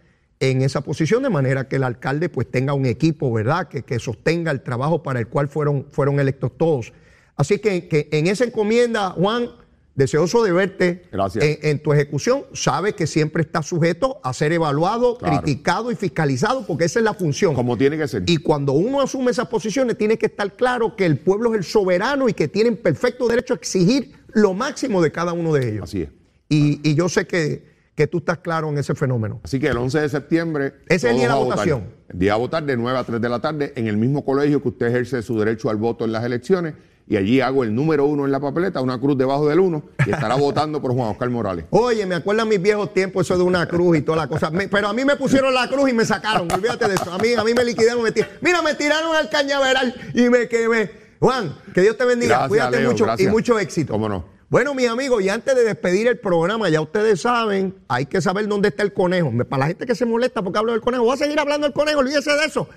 en 0.50 0.62
esa 0.62 0.82
posición, 0.82 1.24
de 1.24 1.30
manera 1.30 1.70
que 1.70 1.78
el 1.78 1.84
alcalde 1.84 2.28
pues 2.28 2.52
tenga 2.52 2.74
un 2.74 2.86
equipo, 2.86 3.32
¿verdad?, 3.32 3.70
que, 3.70 3.84
que 3.84 3.98
sostenga 4.00 4.52
el 4.52 4.62
trabajo 4.62 5.02
para 5.02 5.20
el 5.20 5.28
cual 5.28 5.48
fueron, 5.48 5.88
fueron 5.90 6.20
electos 6.20 6.52
todos. 6.58 6.92
Así 7.36 7.60
que, 7.60 7.88
que 7.88 8.10
en 8.12 8.28
esa 8.28 8.44
encomienda, 8.44 9.12
Juan, 9.12 9.50
deseoso 9.96 10.44
de 10.44 10.52
verte 10.52 11.04
en, 11.36 11.82
tu 11.82 11.94
ejecución, 11.94 12.44
sabe 12.54 12.94
que 12.94 13.08
siempre 13.08 13.44
está 13.44 13.62
sujeto 13.62 14.20
a 14.24 14.34
ser 14.34 14.52
evaluado, 14.52 15.18
criticado 15.18 15.92
y 15.92 15.96
fiscalizado, 15.96 16.66
porque 16.66 16.86
esa 16.86 17.00
es 17.00 17.06
la 17.06 17.14
función. 17.14 17.54
Como 17.54 17.78
tiene 17.78 17.98
que 17.98 18.08
ser. 18.08 18.24
Y 18.26 18.38
cuando 18.38 18.74
uno 18.74 19.02
asume 19.02 19.32
esas 19.32 19.48
posiciones, 19.48 19.98
tiene 19.98 20.18
que 20.18 20.26
estar 20.26 20.56
claro 20.56 20.96
que 20.96 21.06
el 21.06 21.20
pueblo 21.20 21.54
es 21.54 21.60
el 21.60 21.64
soberano 21.64 22.28
y 22.28 22.34
que 22.34 22.48
tienen 22.48 22.76
perfecto 22.76 23.28
derecho 23.28 23.54
a 23.54 23.58
exigir 23.58 24.14
lo 24.34 24.54
máximo 24.54 25.02
de 25.02 25.12
cada 25.12 25.34
uno 25.34 25.54
de 25.54 25.70
ellos. 25.70 25.84
Así 25.84 26.02
es. 26.02 26.10
Y, 26.50 26.82
y 26.88 26.96
yo 26.96 27.08
sé 27.08 27.26
que 27.26 27.73
que 27.96 28.08
tú 28.08 28.20
estás 28.20 28.40
claro 28.40 28.70
en 28.70 28.78
ese 28.78 28.96
fenómeno. 28.96 29.40
Así 29.44 29.60
que 29.60 29.68
el 29.68 29.78
11 29.78 30.02
de 30.02 30.10
septiembre. 30.10 30.74
Ese 30.88 31.08
es 31.08 31.12
el 31.12 31.16
día 31.18 31.28
de 31.28 31.34
la 31.34 31.36
votación. 31.36 31.84
El 32.10 32.20
día 32.20 32.34
de 32.34 32.40
votar 32.40 32.64
de 32.64 32.78
9 32.78 32.98
a 32.98 33.04
3 33.04 33.22
de 33.22 33.30
la 33.30 33.40
tarde 33.40 33.74
en 33.76 33.88
el 33.88 33.98
mismo 33.98 34.26
colegio 34.26 34.62
que 34.62 34.70
usted 34.70 34.88
ejerce 34.88 35.22
su 35.22 35.38
derecho 35.38 35.70
al 35.70 35.78
voto 35.78 36.06
en 36.06 36.12
las 36.12 36.24
elecciones. 36.24 36.74
Y 37.06 37.18
allí 37.18 37.42
hago 37.42 37.66
el 37.66 37.76
número 37.76 38.06
uno 38.06 38.24
en 38.26 38.32
la 38.32 38.40
papeleta, 38.40 38.80
una 38.80 38.98
cruz 38.98 39.18
debajo 39.18 39.50
del 39.50 39.60
uno, 39.60 39.84
y 40.08 40.12
estará 40.12 40.36
votando 40.40 40.82
por 40.82 40.94
Juan 40.94 41.10
Oscar 41.10 41.30
Morales. 41.30 41.66
Oye, 41.70 42.06
me 42.06 42.16
acuerdan 42.16 42.48
mis 42.48 42.62
viejos 42.62 42.94
tiempos 42.94 43.28
eso 43.28 43.38
de 43.38 43.44
una 43.44 43.68
cruz 43.68 43.98
y 43.98 44.02
toda 44.02 44.20
la 44.20 44.28
cosa. 44.28 44.50
pero 44.72 44.88
a 44.88 44.94
mí 44.94 45.04
me 45.04 45.18
pusieron 45.18 45.54
la 45.54 45.68
cruz 45.68 45.90
y 45.90 45.94
me 45.94 46.06
sacaron. 46.06 46.50
Olvídate 46.50 46.88
de 46.88 46.96
eso. 46.96 47.12
A 47.12 47.18
mí, 47.18 47.34
a 47.34 47.44
mí 47.44 47.54
me 47.54 47.66
liquidaron. 47.66 48.04
Me 48.04 48.14
Mira, 48.42 48.62
me 48.62 48.74
tiraron 48.76 49.14
al 49.16 49.30
cañaveral 49.30 49.94
y 50.14 50.30
me 50.30 50.48
quemé. 50.48 50.92
Juan, 51.20 51.56
que 51.74 51.82
Dios 51.82 51.98
te 51.98 52.06
bendiga. 52.06 52.48
Cuídate 52.48 52.88
mucho 52.88 53.06
y 53.18 53.28
mucho 53.28 53.60
éxito. 53.60 53.94
Cómo 53.94 54.08
no. 54.08 54.33
Bueno, 54.54 54.76
mis 54.76 54.88
amigos, 54.88 55.24
y 55.24 55.30
antes 55.30 55.56
de 55.56 55.64
despedir 55.64 56.06
el 56.06 56.20
programa, 56.20 56.70
ya 56.70 56.80
ustedes 56.80 57.22
saben, 57.22 57.74
hay 57.88 58.06
que 58.06 58.22
saber 58.22 58.48
dónde 58.48 58.68
está 58.68 58.84
el 58.84 58.94
conejo. 58.94 59.32
Para 59.50 59.62
la 59.62 59.66
gente 59.66 59.88
que 59.88 59.96
se 59.96 60.06
molesta 60.06 60.44
porque 60.44 60.60
hablo 60.60 60.74
del 60.74 60.82
conejo, 60.82 61.06
voy 61.06 61.16
a 61.16 61.18
seguir 61.18 61.40
hablando 61.40 61.66
del 61.66 61.74
conejo, 61.74 62.02
olvídese 62.02 62.32
de 62.34 62.46
eso. 62.46 62.70